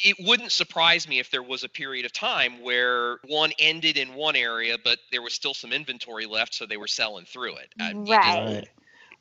it 0.04 0.16
wouldn't 0.20 0.52
surprise 0.52 1.08
me 1.08 1.18
if 1.18 1.30
there 1.30 1.42
was 1.42 1.64
a 1.64 1.68
period 1.68 2.04
of 2.04 2.12
time 2.12 2.62
where 2.62 3.18
one 3.26 3.52
ended 3.58 3.96
in 3.96 4.14
one 4.14 4.36
area, 4.36 4.76
but 4.82 4.98
there 5.10 5.22
was 5.22 5.32
still 5.32 5.54
some 5.54 5.72
inventory 5.72 6.26
left, 6.26 6.54
so 6.54 6.66
they 6.66 6.76
were 6.76 6.88
selling 6.88 7.24
through 7.24 7.56
it. 7.56 7.72
Uh, 7.80 7.84
you 7.84 8.06
just- 8.06 8.10
Right. 8.10 8.44
Right. 8.44 8.68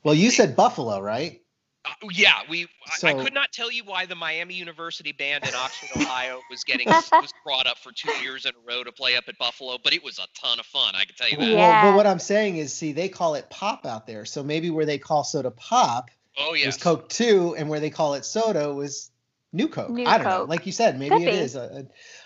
Well, 0.04 0.14
you 0.14 0.30
said 0.30 0.56
Buffalo, 0.56 1.00
right? 1.00 1.41
Uh, 1.84 1.90
yeah, 2.12 2.32
we. 2.48 2.66
I, 3.02 3.08
I 3.08 3.14
could 3.14 3.34
not 3.34 3.52
tell 3.52 3.70
you 3.72 3.82
why 3.84 4.06
the 4.06 4.14
Miami 4.14 4.54
University 4.54 5.12
band 5.12 5.44
in 5.46 5.54
Oxford, 5.54 5.88
Ohio, 6.00 6.40
was 6.50 6.62
getting 6.64 6.88
was 6.88 7.32
brought 7.44 7.66
up 7.66 7.78
for 7.78 7.90
two 7.92 8.12
years 8.22 8.46
in 8.46 8.52
a 8.52 8.58
row 8.68 8.84
to 8.84 8.92
play 8.92 9.16
up 9.16 9.24
at 9.28 9.36
Buffalo, 9.38 9.78
but 9.82 9.92
it 9.92 10.02
was 10.04 10.18
a 10.18 10.26
ton 10.40 10.60
of 10.60 10.66
fun. 10.66 10.94
I 10.94 11.04
can 11.04 11.14
tell 11.16 11.28
you 11.28 11.36
that. 11.38 11.42
Well, 11.42 11.50
Yeah. 11.56 11.90
but 11.90 11.96
what 11.96 12.06
I'm 12.06 12.18
saying 12.20 12.56
is, 12.58 12.72
see, 12.72 12.92
they 12.92 13.08
call 13.08 13.34
it 13.34 13.50
pop 13.50 13.84
out 13.86 14.06
there. 14.06 14.24
So 14.24 14.42
maybe 14.42 14.70
where 14.70 14.86
they 14.86 14.98
call 14.98 15.24
soda 15.24 15.50
pop 15.50 16.10
Oh 16.38 16.54
yeah, 16.54 16.66
was. 16.66 16.76
Coke 16.78 17.08
two, 17.08 17.54
and 17.56 17.68
where 17.68 17.80
they 17.80 17.90
call 17.90 18.14
it 18.14 18.24
soda 18.24 18.72
was 18.72 19.10
New 19.52 19.68
Coke. 19.68 19.90
New 19.90 20.06
I 20.06 20.16
don't 20.18 20.26
know. 20.26 20.44
Like 20.44 20.64
you 20.64 20.72
said, 20.72 20.98
maybe 20.98 21.16
Could 21.16 21.22
it 21.28 21.30
be. 21.32 21.36
is. 21.38 21.56
A, 21.56 21.60
a- 21.60 21.64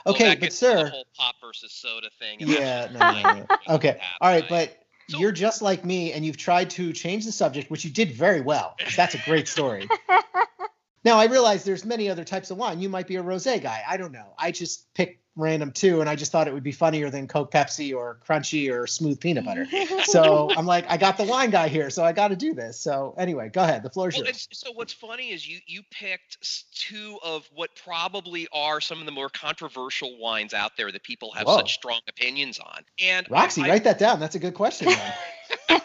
Well, 0.04 0.14
okay, 0.14 0.24
that 0.28 0.38
but 0.38 0.40
gets 0.42 0.62
into 0.62 0.74
the 0.76 0.80
sir, 0.84 0.90
whole 0.90 1.06
pop 1.16 1.34
versus 1.42 1.72
soda 1.72 2.08
thing. 2.20 2.38
yeah, 2.40 2.86
that's- 2.86 2.92
no, 2.92 3.22
no, 3.32 3.38
no. 3.40 3.74
okay, 3.76 3.94
Yeah, 3.96 4.04
all 4.20 4.30
right, 4.30 4.44
I- 4.44 4.48
but 4.48 4.78
So- 5.08 5.18
you're 5.18 5.32
just 5.32 5.62
like 5.62 5.84
me, 5.84 6.12
and 6.12 6.24
you've 6.24 6.36
tried 6.36 6.70
to 6.70 6.92
change 6.92 7.24
the 7.24 7.32
subject, 7.32 7.70
which 7.70 7.84
you 7.84 7.90
did 7.90 8.12
very 8.12 8.40
well. 8.40 8.74
That's 8.96 9.14
a 9.14 9.18
great 9.24 9.48
story. 9.48 9.88
Now 11.06 11.18
I 11.18 11.26
realize 11.26 11.62
there's 11.62 11.84
many 11.84 12.10
other 12.10 12.24
types 12.24 12.50
of 12.50 12.56
wine. 12.56 12.80
You 12.80 12.88
might 12.88 13.06
be 13.06 13.14
a 13.14 13.22
rosé 13.22 13.62
guy. 13.62 13.80
I 13.88 13.96
don't 13.96 14.10
know. 14.10 14.34
I 14.36 14.50
just 14.50 14.92
picked 14.92 15.22
random 15.36 15.70
two, 15.70 16.00
and 16.00 16.10
I 16.10 16.16
just 16.16 16.32
thought 16.32 16.48
it 16.48 16.54
would 16.54 16.64
be 16.64 16.72
funnier 16.72 17.10
than 17.10 17.28
Coke 17.28 17.52
Pepsi 17.52 17.94
or 17.94 18.18
Crunchy 18.26 18.72
or 18.72 18.88
smooth 18.88 19.20
peanut 19.20 19.44
butter. 19.44 19.68
So 20.02 20.50
I'm 20.50 20.66
like, 20.66 20.84
I 20.88 20.96
got 20.96 21.16
the 21.16 21.24
wine 21.24 21.50
guy 21.50 21.68
here, 21.68 21.90
so 21.90 22.02
I 22.02 22.12
got 22.12 22.28
to 22.28 22.36
do 22.36 22.54
this. 22.54 22.80
So 22.80 23.14
anyway, 23.18 23.50
go 23.50 23.62
ahead. 23.62 23.84
The 23.84 23.90
floor's 23.90 24.16
Well, 24.16 24.24
yours. 24.24 24.48
so 24.52 24.72
what's 24.72 24.92
funny 24.92 25.30
is 25.30 25.46
you 25.46 25.60
you 25.66 25.82
picked 25.90 26.38
two 26.74 27.20
of 27.22 27.48
what 27.54 27.70
probably 27.84 28.48
are 28.52 28.80
some 28.80 28.98
of 28.98 29.06
the 29.06 29.12
more 29.12 29.28
controversial 29.28 30.18
wines 30.18 30.54
out 30.54 30.72
there 30.76 30.90
that 30.90 31.04
people 31.04 31.30
have 31.32 31.46
Whoa. 31.46 31.58
such 31.58 31.74
strong 31.74 32.00
opinions 32.08 32.58
on. 32.58 32.82
And 33.00 33.28
Roxy, 33.30 33.62
I, 33.62 33.68
write 33.68 33.84
that 33.84 34.00
down. 34.00 34.18
That's 34.18 34.34
a 34.34 34.40
good 34.40 34.54
question. 34.54 34.92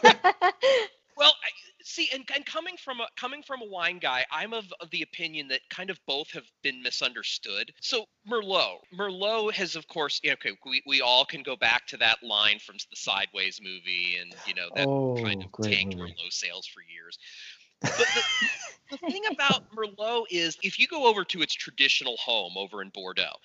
Well, 1.22 1.34
I, 1.44 1.50
see, 1.84 2.10
and, 2.14 2.24
and 2.34 2.46
coming 2.46 2.76
from 2.78 3.00
a 3.02 3.08
coming 3.18 3.44
from 3.44 3.62
a 3.62 3.66
wine 3.66 4.00
guy, 4.00 4.26
I'm 4.32 4.54
of, 4.54 4.72
of 4.80 4.90
the 4.92 5.02
opinion 5.02 5.48
that 5.50 5.62
kind 5.70 5.90
of 5.90 6.00
both 6.08 6.32
have 6.32 6.46
been 6.64 6.82
misunderstood. 6.82 7.72
So 7.82 8.06
Merlot, 8.30 8.80
Merlot 8.98 9.54
has, 9.54 9.76
of 9.76 9.88
course, 9.88 10.20
you 10.24 10.30
know, 10.30 10.34
okay, 10.34 10.58
we, 10.66 10.82
we 10.86 11.02
all 11.02 11.26
can 11.26 11.44
go 11.44 11.56
back 11.56 11.88
to 11.88 11.98
that 11.98 12.18
line 12.24 12.60
from 12.60 12.76
the 12.76 12.96
Sideways 12.96 13.60
movie, 13.62 14.18
and 14.20 14.34
you 14.48 14.54
know 14.54 14.70
that 14.76 14.88
oh, 14.88 15.18
kind 15.22 15.44
of 15.44 15.52
tanked 15.64 15.96
movie. 15.96 16.12
Merlot 16.12 16.32
sales 16.32 16.68
for 16.68 16.82
years. 16.82 17.18
But 17.82 17.98
the, 17.98 18.22
the 18.92 18.98
thing 18.98 19.24
about 19.32 19.64
Merlot 19.76 20.26
is 20.30 20.58
if 20.64 20.80
you 20.80 20.88
go 20.88 21.08
over 21.08 21.24
to 21.26 21.42
its 21.42 21.54
traditional 21.54 22.16
home 22.18 22.54
over 22.56 22.82
in 22.82 22.90
Bordeaux, 22.90 23.36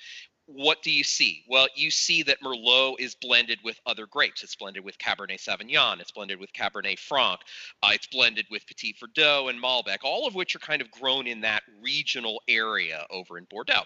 what 0.47 0.83
do 0.83 0.91
you 0.91 1.05
see? 1.05 1.45
Well, 1.49 1.67
you 1.75 1.91
see 1.91 2.23
that 2.25 2.41
Merlot 2.41 3.01
is 3.01 3.15
blended 3.15 3.59
with 3.65 3.81
other 3.85 4.07
grapes. 4.07 4.43
It's 4.43 4.55
blended 4.55 4.85
with 4.85 4.99
Cabernet 4.99 5.41
Sauvignon. 5.41 6.01
It's 6.01 6.13
blended 6.13 6.39
with 6.39 6.53
Cabernet 6.53 6.99
Franc. 6.99 7.41
Uh, 7.83 7.91
it's 7.93 8.07
blended 8.07 8.47
with 8.51 8.67
Petit 8.67 8.95
Verdot 9.03 9.51
and 9.51 9.63
Malbec, 9.63 9.99
all 10.05 10.27
of 10.27 10.35
which 10.35 10.55
are 10.55 10.61
kind 10.61 10.81
of 10.81 10.91
grown 10.91 11.27
in 11.27 11.41
that 11.41 11.63
regional 11.83 12.41
area 12.49 13.05
over 13.11 13.39
in 13.39 13.45
Bordeaux. 13.51 13.83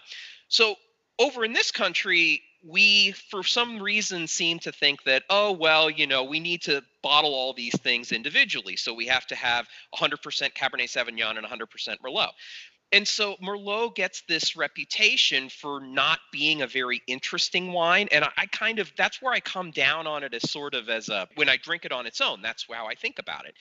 So 0.49 0.75
over 1.17 1.43
in 1.43 1.53
this 1.53 1.71
country, 1.71 2.43
we, 2.63 3.11
for 3.11 3.43
some 3.43 3.81
reason, 3.81 4.27
seem 4.27 4.59
to 4.59 4.71
think 4.71 5.03
that, 5.03 5.23
oh, 5.29 5.51
well, 5.51 5.89
you 5.89 6.05
know, 6.05 6.23
we 6.23 6.39
need 6.39 6.61
to 6.63 6.83
bottle 7.01 7.33
all 7.33 7.53
these 7.53 7.77
things 7.79 8.11
individually. 8.11 8.75
So 8.75 8.93
we 8.93 9.07
have 9.07 9.25
to 9.27 9.35
have 9.35 9.67
100% 9.95 10.19
Cabernet 10.53 10.89
Sauvignon 10.89 11.37
and 11.37 11.47
100% 11.47 11.97
Merlot. 12.05 12.29
And 12.93 13.07
so 13.07 13.35
Merlot 13.41 13.95
gets 13.95 14.21
this 14.27 14.55
reputation 14.55 15.49
for 15.49 15.79
not 15.79 16.19
being 16.31 16.61
a 16.61 16.67
very 16.67 17.01
interesting 17.07 17.71
wine. 17.71 18.09
And 18.11 18.25
I, 18.25 18.29
I 18.37 18.45
kind 18.47 18.79
of, 18.79 18.91
that's 18.97 19.21
where 19.21 19.33
I 19.33 19.39
come 19.39 19.71
down 19.71 20.07
on 20.07 20.23
it 20.23 20.33
as 20.33 20.49
sort 20.49 20.73
of 20.73 20.89
as 20.89 21.07
a, 21.07 21.27
when 21.35 21.47
I 21.47 21.57
drink 21.57 21.85
it 21.85 21.91
on 21.91 22.05
its 22.05 22.19
own, 22.19 22.41
that's 22.41 22.65
how 22.69 22.87
I 22.87 22.95
think 22.95 23.19
about 23.19 23.45
it 23.45 23.55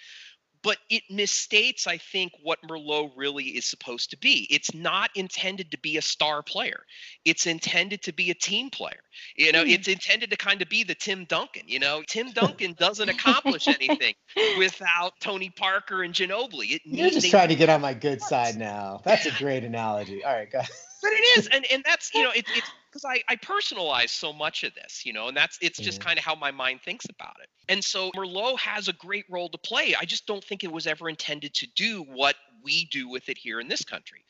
but 0.62 0.76
it 0.90 1.02
misstates, 1.10 1.86
I 1.86 1.96
think, 1.98 2.32
what 2.42 2.58
Merlot 2.68 3.12
really 3.16 3.44
is 3.44 3.64
supposed 3.64 4.10
to 4.10 4.18
be. 4.18 4.46
It's 4.50 4.74
not 4.74 5.10
intended 5.14 5.70
to 5.70 5.78
be 5.78 5.96
a 5.96 6.02
star 6.02 6.42
player. 6.42 6.80
It's 7.24 7.46
intended 7.46 8.02
to 8.02 8.12
be 8.12 8.30
a 8.30 8.34
team 8.34 8.70
player. 8.70 9.00
You 9.36 9.52
know, 9.52 9.62
Hmm. 9.64 9.70
it's 9.70 9.88
intended 9.88 10.30
to 10.30 10.36
kind 10.36 10.60
of 10.62 10.68
be 10.68 10.84
the 10.84 10.94
Tim 10.94 11.24
Duncan. 11.24 11.62
You 11.66 11.78
know, 11.78 12.02
Tim 12.06 12.30
Duncan 12.32 12.74
doesn't 12.78 13.08
accomplish 13.08 13.68
anything 13.68 14.14
without 14.58 15.12
Tony 15.20 15.50
Parker 15.50 16.02
and 16.02 16.12
Ginobili. 16.14 16.72
It 16.72 16.82
You're 16.84 17.04
needs 17.04 17.16
just 17.16 17.30
trying 17.30 17.48
to 17.48 17.56
get 17.56 17.68
on 17.68 17.80
my 17.80 17.94
good 17.94 18.20
side 18.20 18.56
now. 18.56 19.00
That's 19.04 19.26
a 19.26 19.30
great 19.32 19.64
analogy. 19.64 20.24
All 20.24 20.32
right, 20.34 20.50
go. 20.50 20.60
but 21.02 21.12
it 21.12 21.38
is, 21.38 21.46
and 21.48 21.64
and 21.72 21.82
that's 21.84 22.12
you 22.14 22.22
know, 22.22 22.30
it, 22.30 22.44
it's 22.54 22.70
because 22.90 23.04
I 23.04 23.22
I 23.28 23.36
personalize 23.36 24.10
so 24.10 24.32
much 24.32 24.64
of 24.64 24.74
this, 24.74 25.04
you 25.06 25.12
know, 25.12 25.28
and 25.28 25.36
that's 25.36 25.58
it's 25.60 25.78
just 25.80 26.00
Mhm. 26.00 26.04
kind 26.04 26.18
of 26.18 26.24
how 26.24 26.34
my 26.34 26.50
mind 26.50 26.82
thinks 26.82 27.06
about 27.08 27.36
it. 27.42 27.48
And 27.68 27.84
so 27.84 28.10
Merlot 28.16 28.58
has 28.58 28.88
a 28.88 28.92
great 28.94 29.24
role 29.30 29.48
to 29.50 29.58
play. 29.58 29.94
I 29.94 30.04
just 30.04 30.26
don't 30.26 30.44
think 30.44 30.64
it 30.64 30.72
was 30.72 30.86
ever 30.86 31.08
intended 31.08 31.54
to 31.54 31.66
do 31.76 32.02
what 32.02 32.36
we 32.62 32.86
do 32.86 33.08
with 33.08 33.28
it 33.28 33.38
here 33.38 33.60
in 33.60 33.68
this 33.68 33.84
country. 33.84 34.24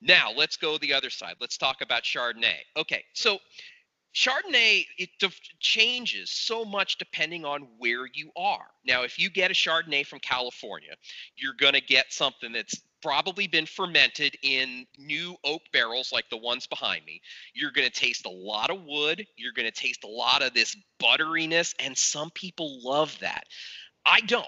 Now 0.00 0.32
let's 0.32 0.56
go 0.56 0.78
the 0.78 0.94
other 0.94 1.10
side. 1.10 1.36
Let's 1.40 1.58
talk 1.58 1.82
about 1.82 2.04
Chardonnay. 2.04 2.58
Okay, 2.76 3.04
so 3.14 3.38
Chardonnay 4.14 4.86
it 4.98 5.10
def- 5.20 5.40
changes 5.60 6.30
so 6.30 6.64
much 6.64 6.98
depending 6.98 7.44
on 7.44 7.62
where 7.78 8.06
you 8.12 8.32
are. 8.36 8.66
Now, 8.84 9.02
if 9.02 9.18
you 9.18 9.30
get 9.30 9.50
a 9.50 9.54
Chardonnay 9.54 10.04
from 10.06 10.18
California, 10.20 10.94
you're 11.36 11.54
going 11.54 11.74
to 11.74 11.80
get 11.80 12.12
something 12.12 12.52
that's 12.52 12.80
probably 13.02 13.46
been 13.46 13.66
fermented 13.66 14.36
in 14.42 14.86
new 14.98 15.36
oak 15.44 15.62
barrels 15.72 16.12
like 16.12 16.28
the 16.30 16.36
ones 16.36 16.66
behind 16.66 17.04
me. 17.04 17.20
You're 17.54 17.72
going 17.72 17.88
to 17.88 17.92
taste 17.92 18.26
a 18.26 18.30
lot 18.30 18.70
of 18.70 18.82
wood. 18.84 19.24
You're 19.36 19.52
going 19.52 19.70
to 19.70 19.72
taste 19.72 20.04
a 20.04 20.08
lot 20.08 20.42
of 20.42 20.54
this 20.54 20.76
butteriness, 21.02 21.74
and 21.78 21.96
some 21.96 22.30
people 22.30 22.80
love 22.82 23.16
that. 23.20 23.44
I 24.04 24.20
don't. 24.20 24.46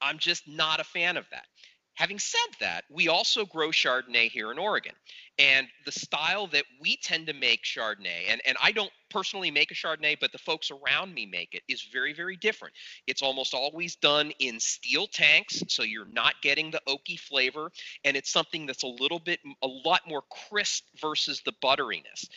I'm 0.00 0.18
just 0.18 0.46
not 0.46 0.80
a 0.80 0.84
fan 0.84 1.16
of 1.16 1.24
that. 1.30 1.46
Having 1.94 2.18
said 2.18 2.48
that, 2.60 2.84
we 2.90 3.08
also 3.08 3.44
grow 3.44 3.68
Chardonnay 3.68 4.28
here 4.28 4.50
in 4.50 4.58
Oregon. 4.58 4.94
And 5.38 5.68
the 5.84 5.92
style 5.92 6.48
that 6.48 6.64
we 6.80 6.96
tend 6.96 7.26
to 7.28 7.32
make 7.32 7.62
Chardonnay, 7.62 8.24
and, 8.28 8.40
and 8.44 8.56
I 8.62 8.72
don't 8.72 8.90
personally 9.10 9.50
make 9.50 9.70
a 9.70 9.74
Chardonnay, 9.74 10.18
but 10.20 10.32
the 10.32 10.38
folks 10.38 10.70
around 10.72 11.14
me 11.14 11.24
make 11.24 11.54
it, 11.54 11.62
is 11.68 11.82
very, 11.92 12.12
very 12.12 12.36
different. 12.36 12.74
It's 13.06 13.22
almost 13.22 13.54
always 13.54 13.94
done 13.96 14.32
in 14.40 14.58
steel 14.58 15.06
tanks, 15.06 15.62
so 15.68 15.84
you're 15.84 16.06
not 16.06 16.34
getting 16.42 16.70
the 16.70 16.82
oaky 16.88 17.18
flavor. 17.18 17.70
And 18.04 18.16
it's 18.16 18.30
something 18.30 18.66
that's 18.66 18.82
a 18.82 18.88
little 18.88 19.20
bit, 19.20 19.38
a 19.62 19.66
lot 19.66 20.02
more 20.08 20.22
crisp 20.48 20.84
versus 21.00 21.42
the 21.44 21.52
butteriness. 21.62 22.28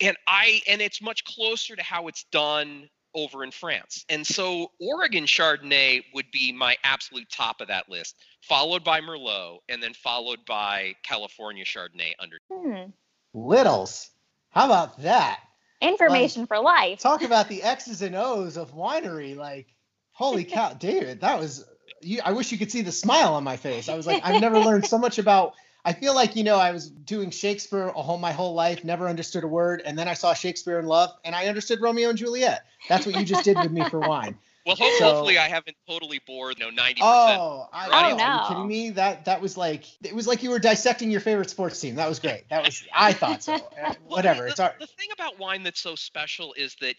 And 0.00 0.16
I, 0.26 0.60
and 0.68 0.80
it's 0.80 1.02
much 1.02 1.24
closer 1.24 1.74
to 1.74 1.82
how 1.82 2.08
it's 2.08 2.24
done 2.30 2.88
over 3.14 3.44
in 3.44 3.50
France. 3.50 4.04
And 4.08 4.26
so 4.26 4.70
Oregon 4.80 5.24
Chardonnay 5.24 6.04
would 6.14 6.30
be 6.32 6.52
my 6.52 6.76
absolute 6.82 7.30
top 7.30 7.60
of 7.60 7.68
that 7.68 7.88
list, 7.88 8.16
followed 8.42 8.84
by 8.84 9.00
Merlot, 9.00 9.58
and 9.68 9.82
then 9.82 9.94
followed 9.94 10.40
by 10.46 10.94
California 11.02 11.64
Chardonnay 11.64 12.12
under. 12.18 12.38
Hmm. 12.52 12.90
Littles. 13.32 14.10
How 14.50 14.66
about 14.66 15.02
that? 15.02 15.40
Information 15.80 16.46
for 16.46 16.60
life. 16.60 17.00
Talk 17.00 17.22
about 17.22 17.48
the 17.48 17.62
X's 17.62 18.02
and 18.02 18.14
O's 18.14 18.56
of 18.56 18.72
winery. 18.72 19.36
Like, 19.36 19.66
holy 20.12 20.44
cow, 20.44 20.74
David, 20.78 21.20
that 21.20 21.38
was. 21.38 21.64
You, 22.00 22.20
I 22.24 22.32
wish 22.32 22.52
you 22.52 22.58
could 22.58 22.70
see 22.70 22.82
the 22.82 22.92
smile 22.92 23.34
on 23.34 23.44
my 23.44 23.56
face. 23.56 23.88
I 23.88 23.96
was 23.96 24.06
like, 24.06 24.22
I've 24.24 24.40
never 24.40 24.58
learned 24.58 24.86
so 24.86 24.98
much 24.98 25.18
about. 25.18 25.54
I 25.84 25.92
feel 25.92 26.14
like 26.14 26.34
you 26.36 26.44
know 26.44 26.56
I 26.56 26.70
was 26.72 26.88
doing 26.88 27.30
Shakespeare 27.30 27.88
a 27.88 28.02
whole 28.02 28.18
my 28.18 28.32
whole 28.32 28.54
life, 28.54 28.84
never 28.84 29.08
understood 29.08 29.44
a 29.44 29.48
word, 29.48 29.82
and 29.84 29.98
then 29.98 30.08
I 30.08 30.14
saw 30.14 30.32
Shakespeare 30.34 30.78
in 30.78 30.86
Love, 30.86 31.10
and 31.24 31.34
I 31.34 31.46
understood 31.46 31.80
Romeo 31.80 32.08
and 32.08 32.18
Juliet. 32.18 32.64
That's 32.88 33.04
what 33.06 33.16
you 33.16 33.24
just 33.24 33.44
did 33.44 33.58
with 33.58 33.70
me 33.72 33.88
for 33.88 34.00
wine. 34.00 34.38
Well, 34.66 34.76
ho- 34.76 34.90
So- 34.98 35.04
hopefully 35.04 35.36
I 35.36 35.46
haven't 35.46 35.76
totally 35.86 36.20
bored. 36.26 36.58
No, 36.58 36.70
ninety 36.70 37.02
percent. 37.02 37.38
Oh, 37.38 37.68
I, 37.70 37.86
Oh, 37.90 38.16
are 38.18 38.40
you 38.42 38.48
kidding 38.48 38.66
me? 38.66 38.88
That 38.92 39.26
that 39.26 39.42
was 39.42 39.58
like 39.58 39.84
it 40.02 40.14
was 40.14 40.26
like 40.26 40.42
you 40.42 40.48
were 40.48 40.58
dissecting 40.58 41.10
your 41.10 41.20
favorite 41.20 41.50
sports 41.50 41.78
team. 41.78 41.96
That 41.96 42.08
was 42.08 42.18
great. 42.18 42.48
That 42.48 42.64
was 42.64 42.82
I 42.94 43.12
thought 43.12 43.42
so. 43.42 43.52
Uh, 43.56 43.58
Well, 43.84 43.94
Whatever. 44.06 44.44
The, 44.44 44.48
It's 44.48 44.60
our, 44.60 44.74
the 44.80 44.86
thing 44.86 45.08
about 45.12 45.38
wine 45.38 45.64
that's 45.64 45.80
so 45.80 45.96
special 45.96 46.54
is 46.54 46.76
that 46.80 46.94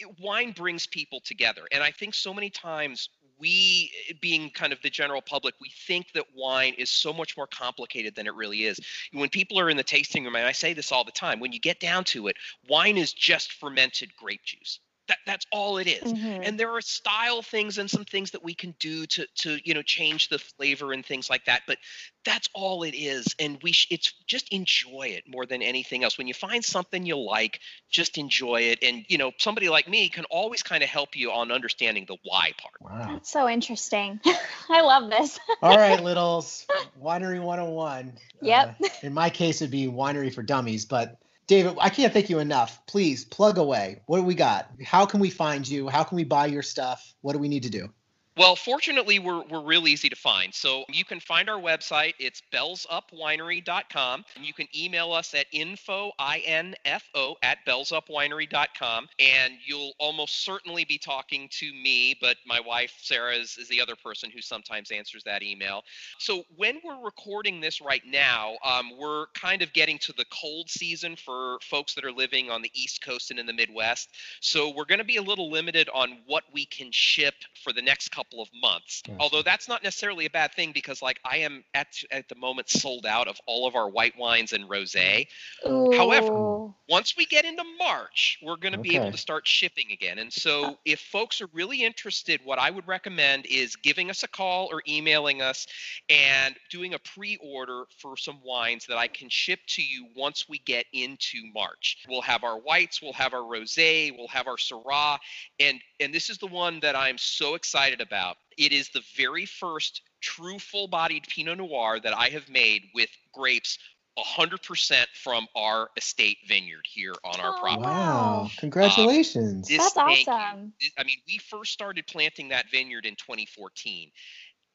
it, 0.00 0.08
wine 0.18 0.50
brings 0.50 0.88
people 0.88 1.20
together, 1.20 1.62
and 1.70 1.84
I 1.84 1.92
think 1.92 2.14
so 2.14 2.34
many 2.34 2.50
times 2.50 3.08
we, 3.38 3.90
being 4.20 4.50
kind 4.50 4.72
of 4.72 4.80
the 4.82 4.90
general 4.90 5.20
public, 5.20 5.54
we 5.60 5.70
think 5.86 6.12
that 6.12 6.24
wine 6.34 6.74
is 6.78 6.90
so 6.90 7.12
much 7.12 7.36
more 7.36 7.46
complicated 7.46 8.14
than 8.14 8.26
it 8.26 8.34
really 8.34 8.64
is. 8.64 8.80
When 9.12 9.28
people 9.28 9.58
are 9.58 9.70
in 9.70 9.76
the 9.76 9.82
tasting 9.82 10.24
room, 10.24 10.36
and 10.36 10.46
I 10.46 10.52
say 10.52 10.72
this 10.72 10.92
all 10.92 11.04
the 11.04 11.12
time, 11.12 11.40
when 11.40 11.52
you 11.52 11.60
get 11.60 11.80
down 11.80 12.04
to 12.04 12.28
it, 12.28 12.36
wine 12.68 12.96
is 12.96 13.12
just 13.12 13.52
fermented 13.52 14.16
grape 14.16 14.44
juice. 14.44 14.80
That, 15.06 15.18
that's 15.26 15.44
all 15.52 15.76
it 15.76 15.86
is 15.86 16.02
Mhm. 16.14 16.46
and 16.46 16.58
there 16.58 16.70
are 16.72 16.80
style 16.80 17.42
things 17.42 17.76
and 17.76 17.90
some 17.90 18.06
things 18.06 18.30
that 18.30 18.42
we 18.42 18.54
can 18.54 18.74
do 18.78 19.04
to 19.06 19.26
to 19.36 19.58
you 19.62 19.74
know 19.74 19.82
change 19.82 20.28
the 20.28 20.38
flavor 20.38 20.92
and 20.92 21.04
things 21.04 21.28
like 21.28 21.44
that 21.44 21.62
but 21.66 21.76
that's 22.24 22.48
all 22.54 22.84
it 22.84 22.94
is 22.94 23.34
and 23.38 23.62
we 23.62 23.72
sh- 23.72 23.88
it's 23.90 24.12
just 24.26 24.48
enjoy 24.48 25.08
it 25.08 25.24
more 25.28 25.44
than 25.44 25.60
anything 25.60 26.04
else 26.04 26.16
when 26.16 26.26
you 26.26 26.32
find 26.32 26.64
something 26.64 27.04
you 27.04 27.18
like 27.18 27.60
just 27.90 28.16
enjoy 28.16 28.62
it 28.62 28.78
and 28.82 29.04
you 29.08 29.18
know 29.18 29.30
somebody 29.38 29.68
like 29.68 29.86
me 29.88 30.08
can 30.08 30.24
always 30.30 30.62
kind 30.62 30.82
of 30.82 30.88
help 30.88 31.14
you 31.14 31.30
on 31.30 31.52
understanding 31.52 32.06
the 32.06 32.16
why 32.24 32.52
part 32.58 32.74
wow. 32.80 33.12
That's 33.12 33.30
so 33.30 33.48
interesting. 33.48 34.20
I 34.70 34.80
love 34.80 35.10
this. 35.10 35.38
All 35.62 35.76
right, 35.76 36.02
littles. 36.02 36.66
Winery 37.00 37.42
101. 37.42 38.12
Yep. 38.42 38.76
Uh, 38.80 38.88
in 39.02 39.12
my 39.12 39.30
case, 39.30 39.60
it'd 39.60 39.70
be 39.70 39.86
winery 39.86 40.32
for 40.32 40.42
dummies. 40.42 40.84
But 40.86 41.18
David, 41.46 41.76
I 41.80 41.90
can't 41.90 42.12
thank 42.12 42.30
you 42.30 42.38
enough. 42.38 42.84
Please 42.86 43.24
plug 43.24 43.58
away. 43.58 44.00
What 44.06 44.18
do 44.18 44.22
we 44.22 44.34
got? 44.34 44.70
How 44.84 45.04
can 45.04 45.20
we 45.20 45.30
find 45.30 45.68
you? 45.68 45.88
How 45.88 46.02
can 46.02 46.16
we 46.16 46.24
buy 46.24 46.46
your 46.46 46.62
stuff? 46.62 47.14
What 47.20 47.34
do 47.34 47.38
we 47.38 47.48
need 47.48 47.64
to 47.64 47.70
do? 47.70 47.88
Well, 48.36 48.56
fortunately, 48.56 49.20
we're, 49.20 49.44
we're 49.44 49.62
real 49.62 49.86
easy 49.86 50.08
to 50.08 50.16
find. 50.16 50.52
So 50.52 50.82
you 50.88 51.04
can 51.04 51.20
find 51.20 51.48
our 51.48 51.60
website. 51.60 52.14
It's 52.18 52.42
bellsupwinery.com. 52.52 54.24
And 54.34 54.44
you 54.44 54.52
can 54.52 54.66
email 54.76 55.12
us 55.12 55.34
at 55.34 55.46
info, 55.52 56.10
I-N-F-O, 56.18 57.36
at 57.44 57.58
bellsupwinery.com. 57.64 59.08
And 59.20 59.52
you'll 59.64 59.92
almost 60.00 60.44
certainly 60.44 60.84
be 60.84 60.98
talking 60.98 61.48
to 61.60 61.72
me, 61.74 62.16
but 62.20 62.36
my 62.44 62.58
wife, 62.58 62.92
Sarah, 63.00 63.36
is, 63.36 63.56
is 63.56 63.68
the 63.68 63.80
other 63.80 63.94
person 63.94 64.32
who 64.34 64.40
sometimes 64.40 64.90
answers 64.90 65.22
that 65.22 65.44
email. 65.44 65.82
So 66.18 66.42
when 66.56 66.80
we're 66.84 67.04
recording 67.04 67.60
this 67.60 67.80
right 67.80 68.02
now, 68.04 68.54
um, 68.64 68.90
we're 68.98 69.26
kind 69.40 69.62
of 69.62 69.72
getting 69.72 69.98
to 69.98 70.12
the 70.12 70.24
cold 70.32 70.68
season 70.68 71.14
for 71.14 71.58
folks 71.62 71.94
that 71.94 72.04
are 72.04 72.12
living 72.12 72.50
on 72.50 72.62
the 72.62 72.70
East 72.74 73.00
Coast 73.00 73.30
and 73.30 73.38
in 73.38 73.46
the 73.46 73.52
Midwest. 73.52 74.08
So 74.40 74.74
we're 74.74 74.86
going 74.86 74.98
to 74.98 75.04
be 75.04 75.18
a 75.18 75.22
little 75.22 75.52
limited 75.52 75.88
on 75.94 76.18
what 76.26 76.42
we 76.52 76.66
can 76.66 76.90
ship 76.90 77.34
for 77.62 77.72
the 77.72 77.82
next 77.82 78.08
couple 78.08 78.23
of 78.40 78.48
months. 78.60 79.02
Gotcha. 79.06 79.18
Although 79.20 79.42
that's 79.42 79.68
not 79.68 79.82
necessarily 79.82 80.26
a 80.26 80.30
bad 80.30 80.54
thing 80.54 80.72
because 80.72 81.02
like 81.02 81.20
I 81.24 81.38
am 81.38 81.64
at 81.74 81.88
at 82.10 82.28
the 82.28 82.34
moment 82.34 82.68
sold 82.68 83.06
out 83.06 83.28
of 83.28 83.38
all 83.46 83.66
of 83.66 83.74
our 83.74 83.88
white 83.88 84.18
wines 84.18 84.52
and 84.52 84.68
rosé. 84.68 85.26
However, 85.64 86.72
Once 86.88 87.16
we 87.16 87.24
get 87.24 87.46
into 87.46 87.64
March, 87.78 88.38
we're 88.42 88.56
going 88.56 88.72
to 88.72 88.78
be 88.78 88.96
able 88.96 89.10
to 89.10 89.16
start 89.16 89.48
shipping 89.48 89.86
again. 89.90 90.18
And 90.18 90.32
so 90.32 90.64
uh. 90.64 90.74
if 90.84 91.00
folks 91.00 91.40
are 91.40 91.48
really 91.52 91.82
interested, 91.82 92.40
what 92.44 92.58
I 92.58 92.70
would 92.70 92.86
recommend 92.86 93.46
is 93.46 93.76
giving 93.76 94.10
us 94.10 94.22
a 94.22 94.28
call 94.28 94.68
or 94.70 94.82
emailing 94.86 95.40
us 95.40 95.66
and 96.10 96.54
doing 96.70 96.94
a 96.94 96.98
pre-order 96.98 97.84
for 97.98 98.16
some 98.16 98.38
wines 98.44 98.86
that 98.86 98.98
I 98.98 99.08
can 99.08 99.28
ship 99.30 99.60
to 99.68 99.82
you 99.82 100.06
once 100.14 100.46
we 100.48 100.58
get 100.58 100.84
into 100.92 101.38
March. 101.54 102.04
We'll 102.08 102.22
have 102.22 102.44
our 102.44 102.58
whites, 102.58 103.00
we'll 103.00 103.14
have 103.14 103.32
our 103.32 103.40
rosé, 103.40 104.14
we'll 104.16 104.28
have 104.28 104.46
our 104.46 104.56
syrah, 104.56 105.18
and 105.58 105.80
and 106.00 106.12
this 106.12 106.28
is 106.28 106.38
the 106.38 106.46
one 106.46 106.80
that 106.80 106.96
I'm 106.96 107.18
so 107.18 107.54
excited 107.54 108.00
about. 108.00 108.13
It 108.56 108.72
is 108.72 108.88
the 108.90 109.02
very 109.16 109.46
first 109.46 110.02
true 110.20 110.58
full-bodied 110.58 111.24
Pinot 111.28 111.58
Noir 111.58 112.00
that 112.00 112.16
I 112.16 112.28
have 112.28 112.48
made 112.48 112.82
with 112.94 113.10
grapes 113.32 113.78
100% 114.16 115.06
from 115.14 115.48
our 115.56 115.90
estate 115.96 116.38
vineyard 116.46 116.86
here 116.88 117.14
on 117.24 117.40
our 117.40 117.56
Oh, 117.56 117.60
property. 117.60 117.82
Wow. 117.82 118.42
Um, 118.44 118.50
Congratulations. 118.58 119.66
This- 119.66 119.78
That's 119.78 119.94
thank 119.94 120.26
you. 120.26 120.32
awesome. 120.32 120.72
It- 120.78 120.92
I 120.96 121.02
mean, 121.02 121.20
we 121.26 121.38
first 121.38 121.72
started 121.72 122.06
planting 122.06 122.48
that 122.48 122.70
vineyard 122.70 123.06
in 123.06 123.16
2014. 123.16 124.12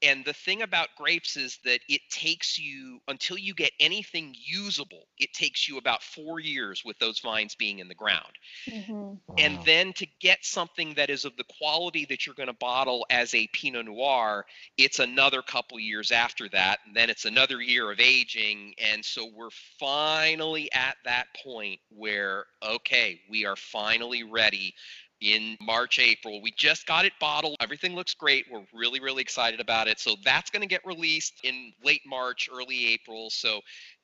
And 0.02 0.24
the 0.24 0.34
thing 0.34 0.62
about 0.62 0.89
grapes 0.95 1.36
is 1.36 1.60
that 1.66 1.82
it 1.89 2.02
takes 2.10 2.58
you 2.58 3.02
until 3.08 3.38
you 3.38 3.54
get 3.54 3.72
anything 3.80 4.34
usable, 4.38 5.04
it 5.18 5.34
takes 5.34 5.68
you 5.68 5.78
about 5.78 6.02
four 6.04 6.39
years 6.39 6.84
with 6.86 6.97
those 7.00 7.20
vines 7.20 7.56
being 7.56 7.80
in 7.80 7.89
the 7.89 7.95
ground. 7.95 8.38
Mhm. 8.68 9.20
And 9.38 9.64
then 9.66 9.93
to 9.93 10.06
get 10.20 10.45
something 10.45 10.93
that 10.95 11.10
is 11.10 11.26
of 11.26 11.36
the 11.38 11.43
quality 11.43 12.06
that 12.06 12.26
you're 12.26 12.36
going 12.36 12.47
to 12.47 12.54
bottle 12.54 13.06
as 13.10 13.34
a 13.34 13.47
Pinot 13.47 13.86
Noir, 13.86 14.45
it's 14.78 15.00
another 15.00 15.41
couple 15.41 15.80
years 15.80 16.12
after 16.12 16.47
that. 16.50 16.80
And 16.86 16.95
then 16.95 17.10
it's 17.10 17.26
another 17.26 17.62
year 17.62 17.91
of 17.91 18.00
aging. 18.00 18.74
And 18.78 19.04
so 19.04 19.26
we're 19.26 19.50
finally 19.80 20.72
at 20.74 20.97
that 21.06 21.28
point 21.43 21.80
where, 21.89 22.45
okay, 22.64 23.22
we 23.30 23.45
are 23.45 23.56
finally 23.56 24.24
ready 24.24 24.76
in 25.22 25.57
March, 25.61 25.99
April. 25.99 26.41
We 26.41 26.51
just 26.51 26.88
got 26.88 27.05
it 27.05 27.13
bottled. 27.20 27.57
Everything 27.59 27.95
looks 27.95 28.13
great. 28.13 28.45
We're 28.51 28.65
really, 28.74 28.99
really 28.99 29.22
excited 29.22 29.59
about 29.59 29.88
it. 29.88 29.99
So 29.99 30.15
that's 30.24 30.49
going 30.49 30.61
to 30.61 30.67
get 30.67 30.86
released 30.86 31.41
in 31.43 31.74
late 31.84 32.01
March, 32.05 32.49
early 32.53 32.88
April. 32.88 33.30
So 33.30 33.61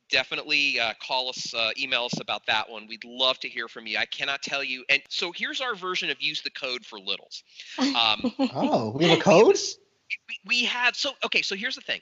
definitely 0.09 0.79
uh, 0.79 0.93
call 1.01 1.29
us, 1.29 1.53
uh, 1.53 1.71
email 1.77 2.05
us 2.05 2.19
about 2.19 2.45
that 2.47 2.69
one. 2.69 2.87
We'd 2.87 3.05
love 3.05 3.39
to 3.39 3.49
hear 3.49 3.67
from 3.67 3.87
you. 3.87 3.97
I 3.97 4.05
cannot 4.05 4.41
tell 4.41 4.63
you. 4.63 4.83
And 4.89 5.01
so 5.09 5.31
here's 5.33 5.61
our 5.61 5.75
version 5.75 6.09
of 6.09 6.17
use 6.21 6.41
the 6.41 6.51
code 6.51 6.85
for 6.85 6.99
littles. 6.99 7.43
Um, 7.79 8.33
Oh, 8.53 8.91
we 8.95 9.05
have 9.05 9.19
a 9.19 9.21
code? 9.21 9.57
we, 10.29 10.39
we 10.45 10.65
have 10.65 10.95
so 10.95 11.11
okay 11.25 11.41
so 11.41 11.55
here's 11.55 11.75
the 11.75 11.81
thing 11.81 11.99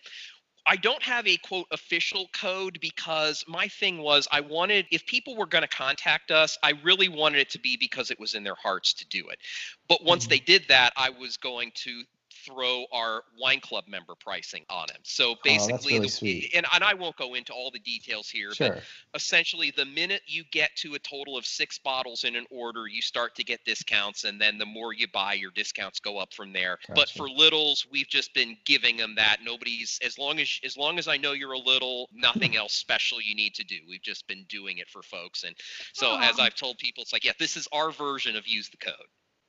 i 0.66 0.76
don't 0.76 1.04
have 1.04 1.28
a 1.28 1.38
quote 1.38 1.68
official 1.72 2.28
code 2.34 2.78
because 2.82 3.44
my 3.48 3.68
thing 3.68 4.00
was 4.00 4.28
i 4.32 4.42
wanted 4.42 4.86
if 4.92 5.06
people 5.06 5.36
were 5.36 5.46
going 5.46 5.62
to 5.62 5.68
contact 5.68 6.32
us 6.32 6.58
i 6.64 6.74
really 6.84 7.10
wanted 7.10 7.40
it 7.40 7.50
to 7.50 7.60
be 7.60 7.78
because 7.78 8.12
it 8.12 8.20
was 8.20 8.34
in 8.34 8.44
their 8.44 8.56
hearts 8.56 8.94
to 8.94 9.08
do 9.08 9.28
it 9.30 9.40
but 9.88 10.04
once 10.04 10.26
Mhm. 10.26 10.30
they 10.30 10.40
did 10.40 10.64
that 10.70 10.94
i 10.98 11.10
was 11.10 11.38
going 11.38 11.72
to 11.76 12.04
throw 12.46 12.86
our 12.92 13.24
wine 13.40 13.60
club 13.60 13.86
member 13.88 14.14
pricing 14.20 14.66
on 14.70 14.88
them 14.88 15.00
so 15.04 15.36
basically 15.44 15.96
Oh, 15.98 16.00
really 16.00 16.08
the, 16.08 16.50
and, 16.56 16.66
and 16.74 16.84
i 16.84 16.94
won't 16.94 17.16
go 17.18 17.34
into 17.36 17.54
all 17.54 17.72
the 17.72 17.80
details 17.80 18.30
here 18.30 18.50
but 18.50 18.56
Sure. 18.56 18.78
essentially 19.16 19.72
the 19.76 19.86
minute 19.86 20.22
you 20.28 20.44
get 20.52 20.76
to 20.78 20.96
a 20.96 21.00
total 21.00 21.38
of 21.38 21.46
six 21.46 21.78
bottles 21.80 22.24
in 22.24 22.36
an 22.36 22.46
order 22.52 22.88
you 22.88 23.02
start 23.02 23.36
to 23.36 23.44
get 23.44 23.64
discounts 23.66 24.24
and 24.24 24.40
then 24.40 24.58
the 24.58 24.66
more 24.66 24.94
you 24.94 25.08
buy 25.14 25.34
your 25.34 25.52
discounts 25.52 26.00
go 26.00 26.18
up 26.18 26.34
from 26.34 26.54
there. 26.54 26.78
But 26.96 27.10
for 27.10 27.30
littles 27.30 27.86
we've 27.92 28.08
just 28.08 28.34
been 28.34 28.58
giving 28.66 28.98
them 28.98 29.16
that. 29.16 29.38
Nobody's 29.44 30.00
as 30.04 30.18
long 30.18 30.40
as 30.40 30.60
as 30.64 30.78
long 30.78 30.98
as 31.00 31.08
i 31.08 31.18
know 31.18 31.32
you're 31.34 31.54
a 31.54 31.58
little 31.60 32.10
nothing 32.14 32.56
else 32.56 32.74
special 32.74 33.22
you 33.22 33.36
need 33.36 33.54
to 33.56 33.64
do. 33.64 33.76
We've 33.88 34.02
just 34.02 34.28
been 34.28 34.46
doing 34.50 34.78
it 34.78 34.90
for 34.90 35.02
folks 35.02 35.44
and 35.44 35.56
so 35.94 36.18
as 36.22 36.40
i've 36.40 36.56
told 36.56 36.78
people 36.78 37.02
it's 37.02 37.14
like 37.14 37.24
yeah 37.24 37.34
this 37.40 37.58
is 37.58 37.68
our 37.72 37.92
version 37.92 38.36
of 38.36 38.48
use 38.48 38.70
the 38.70 38.78
code 38.78 38.94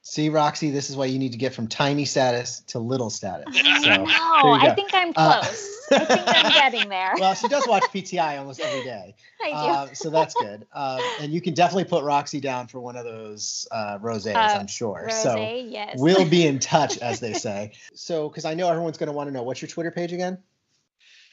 See, 0.07 0.29
Roxy, 0.29 0.71
this 0.71 0.91
is 0.91 0.97
why 0.99 1.07
you 1.07 1.19
need 1.19 1.33
to 1.33 1.39
get 1.39 1.55
from 1.55 1.67
tiny 1.67 2.05
status 2.05 2.61
to 2.69 2.79
little 2.79 3.09
status. 3.09 3.47
I 3.49 3.81
So, 3.83 4.05
know. 4.05 4.53
I 4.53 4.75
think 4.75 4.91
I'm 4.93 5.15
Uh, 5.17 5.41
close. 5.41 5.71
I 5.93 6.05
think 6.05 6.23
I'm 6.27 6.53
getting 6.73 6.89
there. 6.91 7.15
well, 7.19 7.33
she 7.35 7.49
does 7.49 7.67
watch 7.67 7.85
PTI 7.85 8.39
almost 8.39 8.61
every 8.61 8.85
day. 8.85 9.15
I 9.43 9.49
do. 9.49 9.55
Uh, 9.55 9.95
so 9.95 10.11
that's 10.11 10.35
good. 10.35 10.67
Uh, 10.75 11.01
and 11.21 11.33
you 11.33 11.41
can 11.41 11.55
definitely 11.55 11.85
put 11.85 12.05
Roxy 12.05 12.39
down 12.39 12.67
for 12.67 12.81
one 12.81 12.97
of 12.97 13.05
those 13.07 13.67
uh, 13.71 13.99
rosés, 13.99 14.37
Uh, 14.37 14.59
I'm 14.61 14.67
sure. 14.67 15.05
Rose, 15.09 15.23
so 15.23 15.37
yes. 15.37 15.97
we'll 15.99 16.29
be 16.29 16.47
in 16.47 16.59
touch, 16.75 16.99
as 16.99 17.19
they 17.21 17.33
say. 17.33 17.73
So, 17.95 18.29
because 18.29 18.45
I 18.45 18.53
know 18.53 18.69
everyone's 18.69 18.99
going 18.99 19.07
to 19.07 19.13
want 19.15 19.29
to 19.29 19.33
know 19.33 19.43
what's 19.43 19.63
your 19.63 19.71
Twitter 19.71 19.91
page 19.91 20.13
again? 20.13 20.37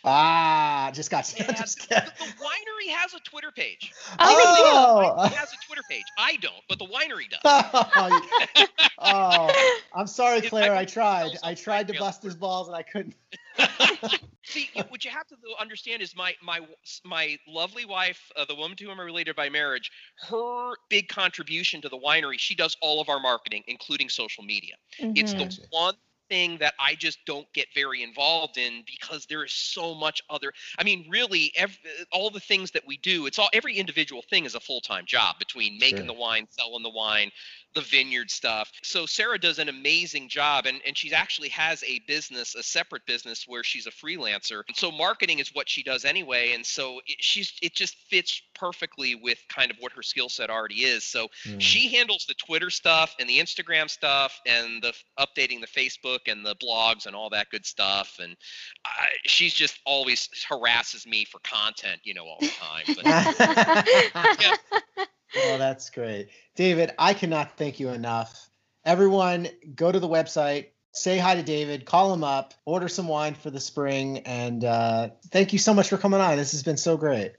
Ah, 0.03 0.89
just 0.93 1.11
got. 1.11 1.33
Yeah, 1.37 1.51
just 1.57 1.87
the, 1.89 1.95
the 1.95 2.25
winery 2.25 2.93
has 2.95 3.13
a 3.13 3.19
Twitter 3.19 3.51
page. 3.51 3.93
oh, 4.19 5.15
Winery 5.17 5.33
has 5.33 5.53
a 5.53 5.57
Twitter 5.67 5.83
page. 5.89 6.05
I 6.17 6.37
don't, 6.37 6.53
but 6.67 6.79
the 6.79 6.85
winery 6.85 7.29
does. 7.29 7.39
oh, 7.43 8.65
oh, 8.99 9.49
I'm 9.93 10.07
sorry, 10.07 10.39
If 10.39 10.45
I 10.45 10.49
Claire. 10.49 10.75
I 10.75 10.85
tried. 10.85 11.37
I 11.43 11.53
tried 11.53 11.87
to 11.87 11.93
bust 11.93 12.23
his 12.23 12.35
balls 12.35 12.67
and 12.67 12.75
I 12.75 12.81
couldn't. 12.83 13.15
See, 14.43 14.67
what 14.89 15.05
you 15.05 15.11
have 15.11 15.27
to 15.27 15.35
understand 15.59 16.01
is 16.01 16.15
my 16.15 16.33
my 16.41 16.59
my 17.05 17.37
lovely 17.47 17.85
wife, 17.85 18.31
uh, 18.35 18.43
the 18.45 18.55
woman 18.55 18.75
to 18.77 18.85
whom 18.85 18.99
I'm 18.99 19.05
related 19.05 19.35
by 19.35 19.49
marriage, 19.49 19.91
her 20.27 20.73
big 20.89 21.07
contribution 21.09 21.79
to 21.81 21.89
the 21.89 21.97
winery. 21.97 22.39
She 22.39 22.55
does 22.55 22.75
all 22.81 22.99
of 22.99 23.07
our 23.07 23.19
marketing, 23.19 23.63
including 23.67 24.09
social 24.09 24.43
media. 24.43 24.75
It's 24.99 25.33
Mhm. 25.33 25.37
the 25.37 25.67
one 25.69 25.93
thing 26.31 26.57
that 26.59 26.73
I 26.79 26.95
just 26.95 27.19
don't 27.25 27.51
get 27.53 27.67
very 27.75 28.03
involved 28.03 28.57
in 28.57 28.83
because 28.85 29.25
there 29.25 29.43
is 29.43 29.51
so 29.51 29.93
much 29.93 30.21
other. 30.29 30.53
I 30.79 30.83
mean, 30.85 31.05
really, 31.09 31.51
ev- 31.57 31.77
all 32.13 32.29
the 32.29 32.39
things 32.39 32.71
that 32.71 32.83
we 32.87 32.97
do, 32.97 33.25
it's 33.25 33.37
all 33.37 33.49
every 33.53 33.75
individual 33.75 34.23
thing 34.29 34.45
is 34.45 34.55
a 34.55 34.59
full 34.61 34.79
time 34.81 35.05
job 35.05 35.37
between 35.39 35.77
making 35.77 35.97
Sure. 35.97 36.07
the 36.07 36.13
wine, 36.13 36.47
selling 36.49 36.83
the 36.83 36.89
wine, 36.89 37.31
the 37.73 37.81
vineyard 37.81 38.29
stuff. 38.29 38.71
So 38.83 39.05
Sarah 39.05 39.39
does 39.39 39.59
an 39.59 39.69
amazing 39.69 40.29
job, 40.29 40.65
and 40.65 40.81
and 40.85 40.97
she 40.97 41.13
actually 41.13 41.49
has 41.49 41.83
a 41.83 41.99
business, 42.07 42.55
a 42.55 42.63
separate 42.63 43.05
business 43.05 43.45
where 43.47 43.63
she's 43.63 43.87
a 43.87 43.91
freelancer. 43.91 44.61
And 44.67 44.75
so 44.75 44.91
marketing 44.91 45.39
is 45.39 45.49
what 45.53 45.69
she 45.69 45.83
does 45.83 46.05
anyway, 46.05 46.53
and 46.53 46.65
so 46.65 46.99
it, 47.05 47.17
she's 47.19 47.53
it 47.61 47.73
just 47.73 47.95
fits 48.09 48.41
perfectly 48.55 49.15
with 49.15 49.37
kind 49.49 49.71
of 49.71 49.77
what 49.79 49.91
her 49.93 50.03
skill 50.03 50.29
set 50.29 50.49
already 50.49 50.83
is. 50.83 51.03
So 51.03 51.27
Mm. 51.45 51.59
she 51.59 51.87
handles 51.95 52.25
the 52.27 52.35
Twitter 52.35 52.69
stuff 52.69 53.15
and 53.19 53.27
the 53.27 53.39
Instagram 53.39 53.89
stuff 53.89 54.39
and 54.45 54.81
the 54.83 54.93
updating 55.17 55.61
the 55.61 55.67
Facebook 55.67 56.19
and 56.27 56.45
the 56.45 56.55
blogs 56.55 57.05
and 57.07 57.15
all 57.15 57.29
that 57.31 57.49
good 57.49 57.65
stuff. 57.65 58.17
And 58.21 58.35
I, 58.85 59.07
she's 59.25 59.53
just 59.53 59.79
always 59.85 60.29
harasses 60.47 61.07
me 61.07 61.25
for 61.25 61.39
content, 61.39 62.01
you 62.03 62.13
know, 62.13 62.25
all 62.25 62.37
the 62.39 62.51
time. 62.51 62.85
But 62.95 63.05
Yeah. 64.41 65.05
Oh, 65.35 65.57
that's 65.57 65.89
great. 65.89 66.29
David, 66.55 66.91
I 66.97 67.13
cannot 67.13 67.57
thank 67.57 67.79
you 67.79 67.89
enough. 67.89 68.49
Everyone, 68.85 69.47
go 69.75 69.91
to 69.91 69.99
the 69.99 70.07
website, 70.07 70.67
say 70.91 71.17
hi 71.17 71.35
to 71.35 71.43
David, 71.43 71.85
call 71.85 72.13
him 72.13 72.23
up, 72.23 72.53
order 72.65 72.87
some 72.87 73.07
wine 73.07 73.35
for 73.35 73.49
the 73.49 73.59
spring, 73.59 74.19
and 74.19 74.63
uh, 74.65 75.09
thank 75.29 75.53
you 75.53 75.59
so 75.59 75.73
much 75.73 75.89
for 75.89 75.97
coming 75.97 76.19
on. 76.19 76.37
This 76.37 76.51
has 76.51 76.63
been 76.63 76.77
so 76.77 76.97
great. 76.97 77.33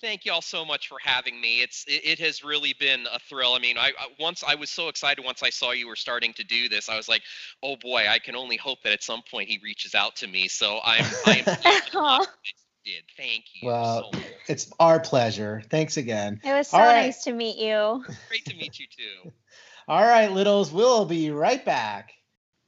thank 0.00 0.24
you 0.24 0.32
all 0.32 0.42
so 0.42 0.64
much 0.64 0.88
for 0.88 0.98
having 1.02 1.40
me. 1.40 1.60
It's 1.62 1.84
it, 1.86 2.02
it 2.04 2.18
has 2.20 2.44
really 2.44 2.74
been 2.78 3.06
a 3.12 3.18
thrill. 3.18 3.54
I 3.54 3.58
mean, 3.58 3.78
I, 3.78 3.88
I 3.98 4.08
once 4.20 4.44
I 4.46 4.54
was 4.54 4.70
so 4.70 4.88
excited 4.88 5.24
once 5.24 5.42
I 5.42 5.50
saw 5.50 5.72
you 5.72 5.88
were 5.88 5.96
starting 5.96 6.32
to 6.34 6.44
do 6.44 6.68
this. 6.68 6.88
I 6.88 6.96
was 6.96 7.08
like, 7.08 7.22
oh 7.62 7.76
boy, 7.76 8.04
I 8.08 8.18
can 8.18 8.36
only 8.36 8.56
hope 8.56 8.82
that 8.82 8.92
at 8.92 9.02
some 9.02 9.22
point 9.30 9.48
he 9.48 9.58
reaches 9.62 9.94
out 9.94 10.16
to 10.16 10.26
me. 10.26 10.48
So 10.48 10.80
I'm 10.84 11.04
I 11.26 12.26
am 12.86 12.92
pleased 12.92 13.06
to 13.16 13.22
Aw. 13.22 13.24
that 13.24 13.24
you 13.24 13.24
did. 13.24 13.30
Thank 13.30 13.44
you 13.54 13.68
Well, 13.68 14.10
so 14.12 14.18
much. 14.18 14.26
It's 14.48 14.70
our 14.78 15.00
pleasure. 15.00 15.62
Thanks 15.70 15.96
again. 15.96 16.40
It 16.44 16.52
was 16.52 16.68
so 16.68 16.78
All 16.78 16.84
right. 16.84 17.02
nice 17.06 17.24
to 17.24 17.32
meet 17.32 17.56
you. 17.58 18.04
Great 18.28 18.44
to 18.46 18.56
meet 18.56 18.78
you 18.78 18.86
too. 18.86 19.32
All 19.88 20.02
right, 20.02 20.30
Littles, 20.30 20.72
we'll 20.72 21.04
be 21.04 21.30
right 21.30 21.62
back. 21.64 22.12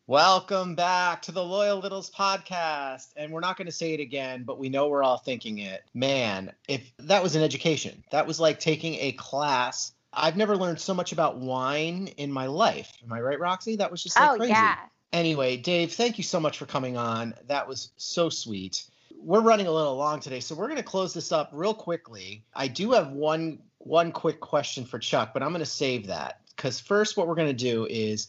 Welcome 0.06 0.74
back 0.76 1.22
to 1.22 1.32
the 1.32 1.42
Loyal 1.42 1.78
Littles 1.78 2.10
podcast. 2.10 3.08
And 3.16 3.32
we're 3.32 3.40
not 3.40 3.56
going 3.56 3.66
to 3.66 3.72
say 3.72 3.92
it 3.94 4.00
again, 4.00 4.44
but 4.44 4.58
we 4.58 4.68
know 4.68 4.88
we're 4.88 5.02
all 5.02 5.16
thinking 5.18 5.58
it. 5.58 5.82
Man, 5.94 6.52
if 6.68 6.92
that 6.98 7.22
was 7.24 7.34
an 7.34 7.42
education, 7.42 8.04
that 8.12 8.26
was 8.26 8.38
like 8.38 8.60
taking 8.60 8.94
a 9.00 9.12
class. 9.12 9.92
I've 10.12 10.36
never 10.36 10.56
learned 10.56 10.78
so 10.78 10.94
much 10.94 11.10
about 11.12 11.38
wine 11.38 12.08
in 12.18 12.30
my 12.30 12.46
life. 12.46 12.92
Am 13.02 13.12
I 13.12 13.20
right, 13.20 13.40
Roxy? 13.40 13.76
That 13.76 13.90
was 13.90 14.02
just 14.02 14.18
like 14.20 14.30
oh 14.30 14.36
crazy. 14.36 14.52
yeah. 14.52 14.76
Anyway, 15.12 15.56
Dave, 15.56 15.92
thank 15.94 16.18
you 16.18 16.24
so 16.24 16.38
much 16.38 16.58
for 16.58 16.66
coming 16.66 16.96
on. 16.96 17.34
That 17.48 17.66
was 17.66 17.90
so 17.96 18.28
sweet. 18.28 18.84
We're 19.18 19.40
running 19.40 19.66
a 19.66 19.72
little 19.72 19.96
long 19.96 20.20
today, 20.20 20.40
so 20.40 20.54
we're 20.54 20.66
going 20.66 20.76
to 20.76 20.82
close 20.82 21.12
this 21.12 21.32
up 21.32 21.50
real 21.52 21.74
quickly. 21.74 22.44
I 22.54 22.68
do 22.68 22.92
have 22.92 23.10
one 23.12 23.60
one 23.78 24.10
quick 24.10 24.40
question 24.40 24.84
for 24.84 24.98
Chuck, 24.98 25.32
but 25.32 25.42
I'm 25.42 25.50
going 25.50 25.60
to 25.60 25.66
save 25.66 26.08
that 26.08 26.40
cuz 26.56 26.80
first 26.80 27.16
what 27.16 27.28
we're 27.28 27.34
going 27.34 27.48
to 27.48 27.64
do 27.64 27.86
is 27.86 28.28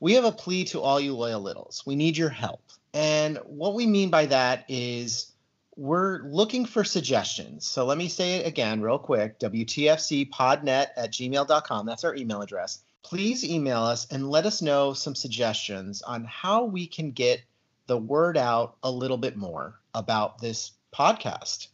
we 0.00 0.14
have 0.14 0.24
a 0.24 0.32
plea 0.32 0.64
to 0.66 0.80
all 0.80 1.00
you 1.00 1.14
loyal 1.14 1.40
littles. 1.40 1.82
We 1.86 1.96
need 1.96 2.16
your 2.16 2.28
help. 2.28 2.62
And 2.94 3.38
what 3.44 3.74
we 3.74 3.86
mean 3.86 4.10
by 4.10 4.26
that 4.26 4.64
is 4.68 5.32
we're 5.76 6.22
looking 6.22 6.66
for 6.66 6.82
suggestions. 6.82 7.66
So 7.66 7.84
let 7.84 7.98
me 7.98 8.08
say 8.08 8.36
it 8.36 8.46
again 8.46 8.80
real 8.80 8.98
quick 8.98 9.38
WTFCpodnet 9.38 10.88
at 10.96 11.12
gmail.com. 11.12 11.86
That's 11.86 12.04
our 12.04 12.16
email 12.16 12.42
address. 12.42 12.82
Please 13.02 13.44
email 13.44 13.82
us 13.82 14.06
and 14.10 14.28
let 14.28 14.44
us 14.44 14.60
know 14.60 14.92
some 14.92 15.14
suggestions 15.14 16.02
on 16.02 16.24
how 16.24 16.64
we 16.64 16.86
can 16.86 17.12
get 17.12 17.40
the 17.88 17.98
word 17.98 18.36
out 18.36 18.76
a 18.84 18.90
little 18.90 19.16
bit 19.16 19.36
more 19.36 19.80
about 19.94 20.38
this 20.38 20.70
podcast. 20.94 21.66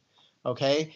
Okay. 0.47 0.95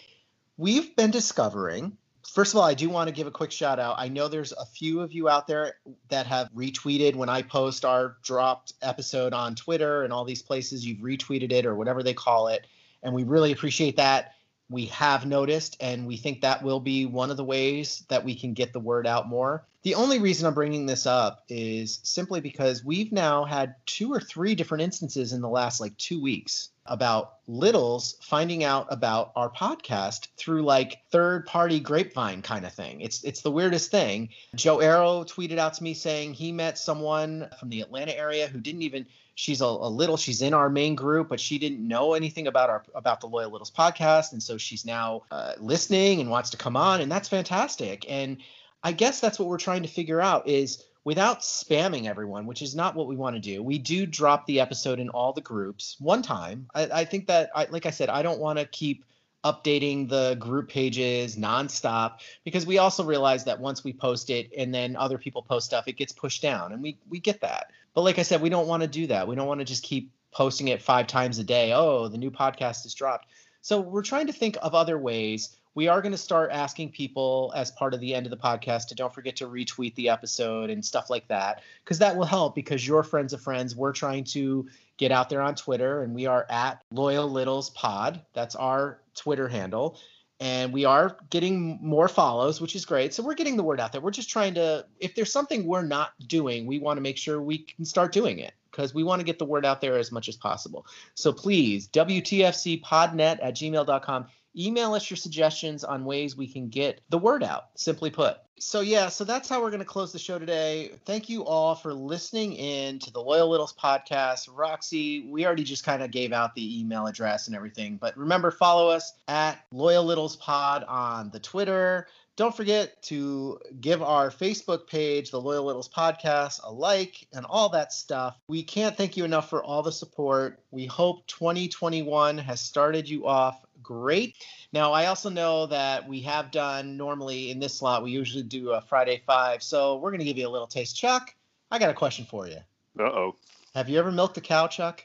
We've 0.57 0.97
been 0.97 1.11
discovering, 1.11 1.97
first 2.27 2.55
of 2.55 2.59
all, 2.59 2.65
I 2.65 2.75
do 2.75 2.89
want 2.89 3.09
to 3.09 3.15
give 3.15 3.27
a 3.27 3.31
quick 3.31 3.53
shout 3.53 3.79
out. 3.79 3.97
I 3.99 4.09
know 4.09 4.29
there's 4.29 4.53
a 4.53 4.65
few 4.65 5.01
of 5.01 5.13
you 5.13 5.29
out 5.29 5.47
there 5.47 5.75
that 6.09 6.27
have 6.27 6.51
retweeted 6.53 7.15
when 7.15 7.29
I 7.29 7.43
post 7.43 7.85
our 7.85 8.17
dropped 8.23 8.73
episode 8.81 9.35
on 9.35 9.55
Twitter 9.55 10.05
and 10.05 10.13
all 10.13 10.25
these 10.25 10.43
places. 10.43 10.87
You've 10.87 10.99
retweeted 10.99 11.53
it 11.53 11.67
or 11.67 11.75
whatever 11.75 12.03
they 12.03 12.15
call 12.15 12.49
it. 12.49 12.67
And 13.03 13.13
we 13.15 13.25
really 13.25 13.53
appreciate 13.53 13.97
that. 13.97 14.35
We 14.71 14.87
have 14.87 15.27
noticed, 15.27 15.77
and 15.81 16.07
we 16.07 16.17
think 16.17 16.43
that 16.43 16.63
will 16.63 16.81
be 16.81 17.07
one 17.07 17.31
of 17.31 17.37
the 17.37 17.45
ways 17.45 18.05
that 18.09 18.25
we 18.25 18.35
can 18.35 18.53
get 18.53 18.73
the 18.73 18.81
word 18.81 19.07
out 19.07 19.29
more. 19.29 19.65
The 19.83 19.95
only 19.95 20.19
reason 20.19 20.47
I'm 20.47 20.55
bringing 20.55 20.87
this 20.87 21.07
up 21.07 21.45
is 21.49 22.01
simply 22.03 22.41
because 22.41 22.85
we've 22.85 23.13
now 23.13 23.45
had 23.45 23.77
two 23.87 24.13
or 24.13 24.21
three 24.21 24.55
different 24.55 24.83
instances 24.83 25.33
in 25.33 25.41
the 25.41 25.49
last 25.49 25.81
like 25.81 25.97
two 25.97 26.21
weeks 26.21 26.71
about 26.85 27.35
littles 27.47 28.17
finding 28.21 28.65
out 28.65 28.87
about 28.91 29.33
our 29.37 29.51
podcast 29.51 30.29
through 30.37 30.63
like 30.63 30.99
third 31.11 31.47
party 31.47 31.81
grapevine 31.81 32.43
kind 32.43 32.67
of 32.67 32.73
thing. 32.73 33.01
It's 33.01 33.23
it's 33.25 33.43
the 33.43 33.51
weirdest 33.51 33.91
thing. 33.91 34.31
Joe 34.55 34.81
Arrow 34.81 35.25
tweeted 35.25 35.59
out 35.59 35.75
to 35.75 35.83
me 35.83 35.95
saying 35.95 36.35
he 36.35 36.51
met 36.51 36.79
someone 36.79 37.49
from 37.59 37.69
the 37.69 37.81
Atlanta 37.81 38.17
area 38.17 38.49
who 38.49 38.61
didn't 38.61 38.83
even 38.83 39.07
she's 39.39 39.61
a, 39.61 39.65
a 39.65 39.89
little 39.89 40.17
she's 40.17 40.43
in 40.43 40.53
our 40.53 40.69
main 40.69 40.97
group 40.97 41.29
but 41.29 41.39
she 41.39 41.59
didn't 41.59 41.87
know 41.87 42.15
anything 42.15 42.49
about 42.49 42.69
our 42.69 42.83
about 42.97 43.21
the 43.21 43.27
loyal 43.29 43.51
littles 43.53 43.71
podcast. 43.71 44.33
And 44.33 44.43
so 44.43 44.59
she's 44.59 44.85
now 44.85 45.23
uh, 45.31 45.53
listening 45.59 46.21
and 46.21 46.29
wants 46.29 46.51
to 46.51 46.57
come 46.57 46.77
on 46.77 47.01
and 47.01 47.11
that's 47.11 47.29
fantastic. 47.29 48.05
And 48.09 48.39
i 48.83 48.93
guess 48.93 49.21
that's 49.21 49.39
what 49.39 49.49
we're 49.49 49.59
trying 49.59 49.83
to 49.83 49.89
figure 49.89 50.21
out 50.21 50.47
is 50.47 50.85
without 51.05 51.41
spamming 51.41 52.07
everyone 52.07 52.47
which 52.47 52.63
is 52.63 52.75
not 52.75 52.95
what 52.95 53.09
we 53.09 53.17
want 53.17 53.35
to 53.35 53.41
do 53.41 53.61
we 53.61 53.77
do 53.77 54.07
drop 54.07 54.47
the 54.47 54.61
episode 54.61 55.01
in 55.01 55.09
all 55.09 55.33
the 55.33 55.41
groups 55.41 55.97
one 55.99 56.23
time. 56.23 56.69
I, 56.75 56.83
I 57.01 57.05
think 57.05 57.27
that 57.29 57.51
I, 57.55 57.67
like 57.71 57.87
i 57.87 57.91
said 57.91 58.09
i 58.09 58.23
don't 58.23 58.41
want 58.41 58.59
to 58.59 58.65
keep 58.67 59.05
updating 59.45 60.09
the 60.09 60.37
group 60.39 60.69
pages 60.69 61.37
nonstop 61.37 62.19
because 62.45 62.67
we 62.67 62.79
also 62.79 63.05
realize 63.05 63.45
that 63.45 63.61
once 63.61 63.85
we 63.85 63.93
post 63.93 64.31
it 64.31 64.51
and 64.57 64.75
then 64.75 64.97
other 64.97 65.17
people 65.17 65.43
post 65.43 65.67
stuff 65.67 65.87
it 65.87 65.97
gets 65.97 66.13
pushed 66.13 66.43
down. 66.43 66.73
And 66.73 66.83
we 66.83 66.99
we 67.09 67.21
get 67.21 67.41
that 67.43 67.71
but 67.99 68.03
like 68.03 68.21
I 68.21 68.23
said, 68.23 68.41
we 68.41 68.49
don't 68.49 68.69
want 68.69 68.85
to 68.85 68.89
do 68.89 69.09
that. 69.09 69.27
We 69.27 69.35
don't 69.35 69.49
want 69.49 69.59
to 69.59 69.65
just 69.65 69.83
keep 69.83 70.13
posting 70.31 70.69
it 70.69 70.81
five 70.81 71.09
times 71.09 71.41
a 71.41 71.43
day. 71.43 71.73
Oh, 71.73 72.07
the 72.07 72.17
new 72.17 72.31
podcast 72.31 72.87
is 72.87 72.95
dropped. 72.95 73.27
So 73.61 73.81
we're 73.81 74.05
trying 74.05 74.29
to 74.29 74.33
think 74.33 74.57
of 74.63 74.73
other 74.73 74.97
ways. 74.97 75.57
We 75.75 75.89
are 75.89 76.01
going 76.01 76.13
to 76.13 76.17
start 76.17 76.53
asking 76.53 76.93
people 76.93 77.53
as 77.57 77.73
part 77.73 77.95
of 77.95 78.01
the 78.01 78.15
end 78.15 78.25
of 78.25 78.31
the 78.31 78.37
podcast 78.37 78.87
to 78.87 78.95
don't 78.95 79.13
forget 79.13 79.35
to 79.39 79.49
retweet 79.49 79.97
the 79.97 80.11
episode 80.11 80.71
and 80.71 80.85
stuff 80.85 81.11
like 81.11 81.27
that, 81.27 81.63
because 81.83 81.99
that 81.99 82.17
will 82.17 82.25
help 82.25 82.55
because 82.55 82.87
your 82.87 83.03
friends 83.03 83.33
of 83.33 83.41
friends, 83.41 83.75
we're 83.75 83.93
trying 83.93 84.23
to 84.27 84.69
get 84.97 85.11
out 85.11 85.29
there 85.29 85.43
on 85.43 85.57
Twitter 85.57 86.05
and 86.05 86.15
we 86.15 86.27
are 86.27 86.47
at 86.49 86.81
Loyal 86.93 87.29
Littles 87.29 87.71
Pod. 87.71 88.21
That's 88.33 88.55
our 88.55 89.01
Twitter 89.17 89.49
handle 89.49 89.99
and 90.41 90.73
we 90.73 90.85
are 90.85 91.17
getting 91.31 91.79
more 91.83 92.09
follows 92.09 92.61
which 92.61 92.77
is 92.77 92.85
great. 92.85 93.15
So 93.15 93.23
we're 93.23 93.35
getting 93.35 93.57
the 93.57 93.63
word 93.63 93.81
out 93.81 93.93
there. 93.93 94.01
We're 94.01 94.11
just 94.11 94.31
trying 94.31 94.55
to 94.55 94.87
if 95.01 95.15
there's 95.15 95.33
something 95.33 95.67
we're 95.67 95.83
not 95.83 96.13
doing 96.27 96.67
we 96.67 96.79
want 96.79 96.97
to 96.97 97.01
make 97.01 97.17
sure 97.17 97.41
we 97.41 97.59
can 97.59 97.85
start 97.85 98.13
doing 98.13 98.39
it 98.39 98.55
because 98.71 98.95
we 98.95 99.03
want 99.03 99.21
to 99.21 99.25
get 99.25 99.39
the 99.39 99.45
word 99.45 99.67
out 99.67 99.81
there 99.81 99.99
as 99.99 100.13
much 100.13 100.29
as 100.29 100.37
possible. 100.37 100.87
So 101.15 101.33
please 101.33 101.89
wtfcpodnet 101.89 103.39
at 103.43 103.55
gmail.com 103.55 104.27
email 104.59 104.95
us 104.95 105.09
your 105.09 105.17
suggestions 105.17 105.85
on 105.85 106.05
ways 106.05 106.37
we 106.37 106.47
can 106.47 106.69
get 106.69 107.01
the 107.11 107.19
word 107.19 107.43
out 107.43 107.67
simply 107.77 108.11
put 108.11 108.39
so 108.59 108.81
yeah 108.81 109.09
so 109.09 109.25
that's 109.25 109.49
how 109.49 109.61
we're 109.63 109.71
going 109.71 109.79
to 109.79 109.87
close 109.87 110.13
the 110.13 110.19
show 110.19 110.39
today 110.39 110.91
thank 111.05 111.29
you 111.29 111.45
all 111.45 111.75
for 111.75 111.95
listening 111.95 112.55
in 112.55 112.99
to 112.99 113.13
the 113.13 113.21
loyal 113.21 113.49
littles 113.49 113.75
podcast 113.75 114.49
roxy 114.53 115.29
we 115.31 115.47
already 115.47 115.65
just 115.65 115.85
kind 115.85 116.03
of 116.03 116.11
gave 116.11 116.33
out 116.33 116.55
the 116.55 116.81
email 116.81 117.07
address 117.07 117.47
and 117.47 117.55
everything 117.55 117.97
but 117.97 118.17
remember 118.17 118.51
follow 118.51 118.89
us 118.89 119.15
at 119.29 119.65
loyal 119.71 120.05
littles 120.05 120.37
pod 120.37 120.85
on 120.85 121.31
the 121.31 121.41
twitter 121.41 122.09
Don't 122.39 122.55
forget 122.55 123.03
to 123.03 123.59
give 123.81 124.01
our 124.01 124.31
Facebook 124.31 124.87
page, 124.87 125.33
the 125.33 125.41
Loyal 125.41 125.65
Littles 125.65 125.89
Podcast, 125.89 126.61
a 126.63 126.73
like 126.73 127.27
and 127.35 127.45
all 127.45 127.69
that 127.71 127.93
stuff. 127.93 128.39
We 128.47 128.63
can't 128.63 128.97
thank 128.97 129.17
you 129.17 129.25
enough 129.25 129.51
for 129.51 129.61
all 129.65 129.83
the 129.83 129.91
support. 129.91 130.61
We 130.71 130.87
hope 130.87 131.27
2021 131.27 132.39
has 132.39 132.61
started 132.61 133.09
you 133.09 133.27
off 133.27 133.65
great. 133.89 134.37
Now, 134.71 134.93
I 134.93 135.07
also 135.07 135.31
know 135.31 135.65
that 135.65 136.07
we 136.07 136.21
have 136.21 136.51
done 136.51 136.99
normally 136.99 137.51
in 137.51 137.59
this 137.59 137.75
slot, 137.75 138.03
we 138.03 138.11
usually 138.11 138.43
do 138.43 138.73
a 138.73 138.83
Friday 138.83 139.23
Five. 139.27 139.63
So 139.63 139.97
we're 139.97 140.11
going 140.11 140.19
to 140.19 140.27
give 140.27 140.37
you 140.37 140.47
a 140.47 140.51
little 140.51 140.67
taste. 140.67 140.95
Chuck, 140.95 141.35
I 141.71 141.79
got 141.79 141.89
a 141.89 141.95
question 141.95 142.27
for 142.27 142.47
you. 142.47 142.59
Uh 142.99 143.05
oh. 143.05 143.37
Have 143.75 143.89
you 143.89 143.99
ever 143.99 144.13
milked 144.13 144.37
a 144.37 144.43
cow, 144.43 144.67
Chuck? 144.67 145.03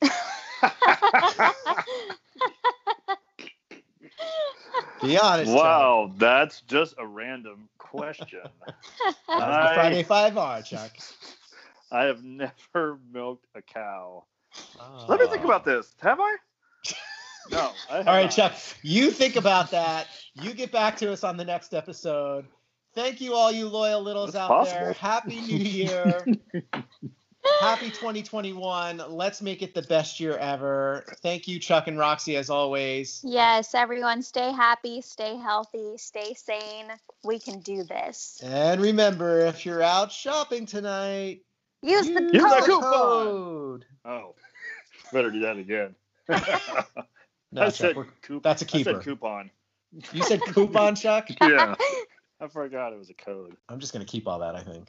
Be 5.02 5.18
honest. 5.18 5.50
Chuck. 5.50 5.56
wow, 5.56 6.12
that's 6.16 6.60
just 6.60 6.94
a 6.98 7.06
random 7.06 7.68
question. 7.78 8.42
That's 8.66 9.16
the 9.26 9.36
I- 9.36 9.74
Friday 9.74 10.04
Five 10.04 10.38
are, 10.38 10.62
Chuck. 10.62 10.92
I 11.90 12.04
have 12.04 12.22
never 12.22 12.98
milked 13.12 13.46
a 13.56 13.62
cow. 13.62 14.24
Let 15.08 15.18
me 15.18 15.26
think 15.26 15.44
about 15.44 15.64
this. 15.64 15.94
Have 16.00 16.20
I? 16.20 16.36
No. 17.50 17.72
All 17.90 18.02
right, 18.04 18.24
not. 18.24 18.30
Chuck, 18.32 18.54
you 18.82 19.10
think 19.10 19.36
about 19.36 19.70
that. 19.72 20.06
You 20.34 20.54
get 20.54 20.72
back 20.72 20.96
to 20.98 21.12
us 21.12 21.24
on 21.24 21.36
the 21.36 21.44
next 21.44 21.74
episode. 21.74 22.46
Thank 22.94 23.20
you, 23.20 23.34
all 23.34 23.50
you 23.52 23.68
loyal 23.68 24.02
littles 24.02 24.32
That's 24.32 24.50
out 24.50 24.66
there. 24.66 24.92
Happy 24.94 25.40
New 25.40 25.56
Year. 25.58 26.24
Happy 27.60 27.90
2021. 27.90 29.02
Let's 29.08 29.42
make 29.42 29.62
it 29.62 29.74
the 29.74 29.82
best 29.82 30.18
year 30.18 30.36
ever. 30.38 31.04
Thank 31.22 31.46
you, 31.46 31.58
Chuck 31.58 31.88
and 31.88 31.98
Roxy, 31.98 32.36
as 32.36 32.48
always. 32.48 33.20
yes, 33.22 33.74
everyone, 33.74 34.22
stay 34.22 34.50
happy, 34.52 35.02
stay 35.02 35.36
healthy, 35.36 35.94
stay 35.98 36.32
sane. 36.34 36.86
We 37.24 37.38
can 37.38 37.60
do 37.60 37.82
this. 37.84 38.40
And 38.42 38.80
remember, 38.80 39.40
if 39.40 39.66
you're 39.66 39.82
out 39.82 40.10
shopping 40.10 40.64
tonight, 40.64 41.40
Use 41.82 42.06
the 42.06 42.22
use 42.22 42.32
Use 42.32 42.42
that 42.44 42.60
code. 42.60 42.66
coupon. 42.66 42.90
code. 42.92 43.84
Oh, 44.06 44.34
better 45.12 45.30
do 45.30 45.40
that 45.40 45.58
again. 45.58 45.94
No, 47.54 47.62
I 47.62 47.64
Chuck, 47.66 47.74
said 47.76 47.96
we're- 47.96 48.08
coup- 48.20 48.40
that's 48.42 48.62
a 48.62 48.64
keeper. 48.64 48.94
said 48.94 49.02
coupon. 49.02 49.50
you 50.12 50.22
said 50.24 50.40
coupon, 50.52 50.96
Chuck? 50.96 51.28
Yeah. 51.40 51.74
I 52.40 52.48
forgot 52.48 52.92
it 52.92 52.98
was 52.98 53.10
a 53.10 53.14
code. 53.14 53.56
I'm 53.68 53.78
just 53.78 53.92
going 53.92 54.04
to 54.04 54.10
keep 54.10 54.26
all 54.26 54.40
that, 54.40 54.56
I 54.56 54.62
think. 54.62 54.88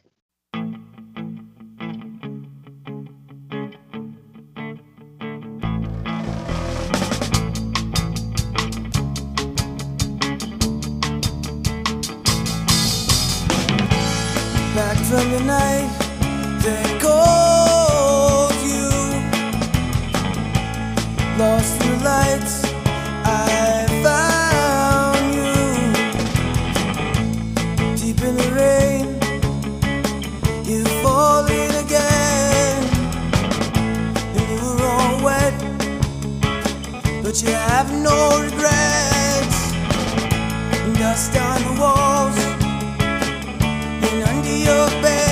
back 14.76 14.97
from 15.05 15.32
the 15.32 15.39
night 15.45 15.85
but 37.36 37.44
you 37.44 37.54
have 37.54 37.92
no 37.92 38.40
regrets. 38.42 39.74
Dust 40.98 41.36
on 41.36 41.62
the 41.64 41.82
walls 41.82 42.38
and 44.08 44.24
under 44.24 44.56
your 44.56 44.88
bed 45.02 45.24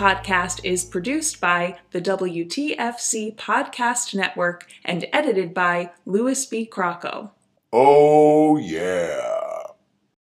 podcast 0.00 0.64
is 0.64 0.82
produced 0.82 1.42
by 1.42 1.78
the 1.90 2.00
WTFC 2.00 3.36
Podcast 3.36 4.14
Network 4.14 4.66
and 4.82 5.04
edited 5.12 5.52
by 5.52 5.90
Louis 6.06 6.46
B. 6.46 6.66
Crocco. 6.66 7.32
Oh, 7.70 8.56
yeah. 8.56 9.49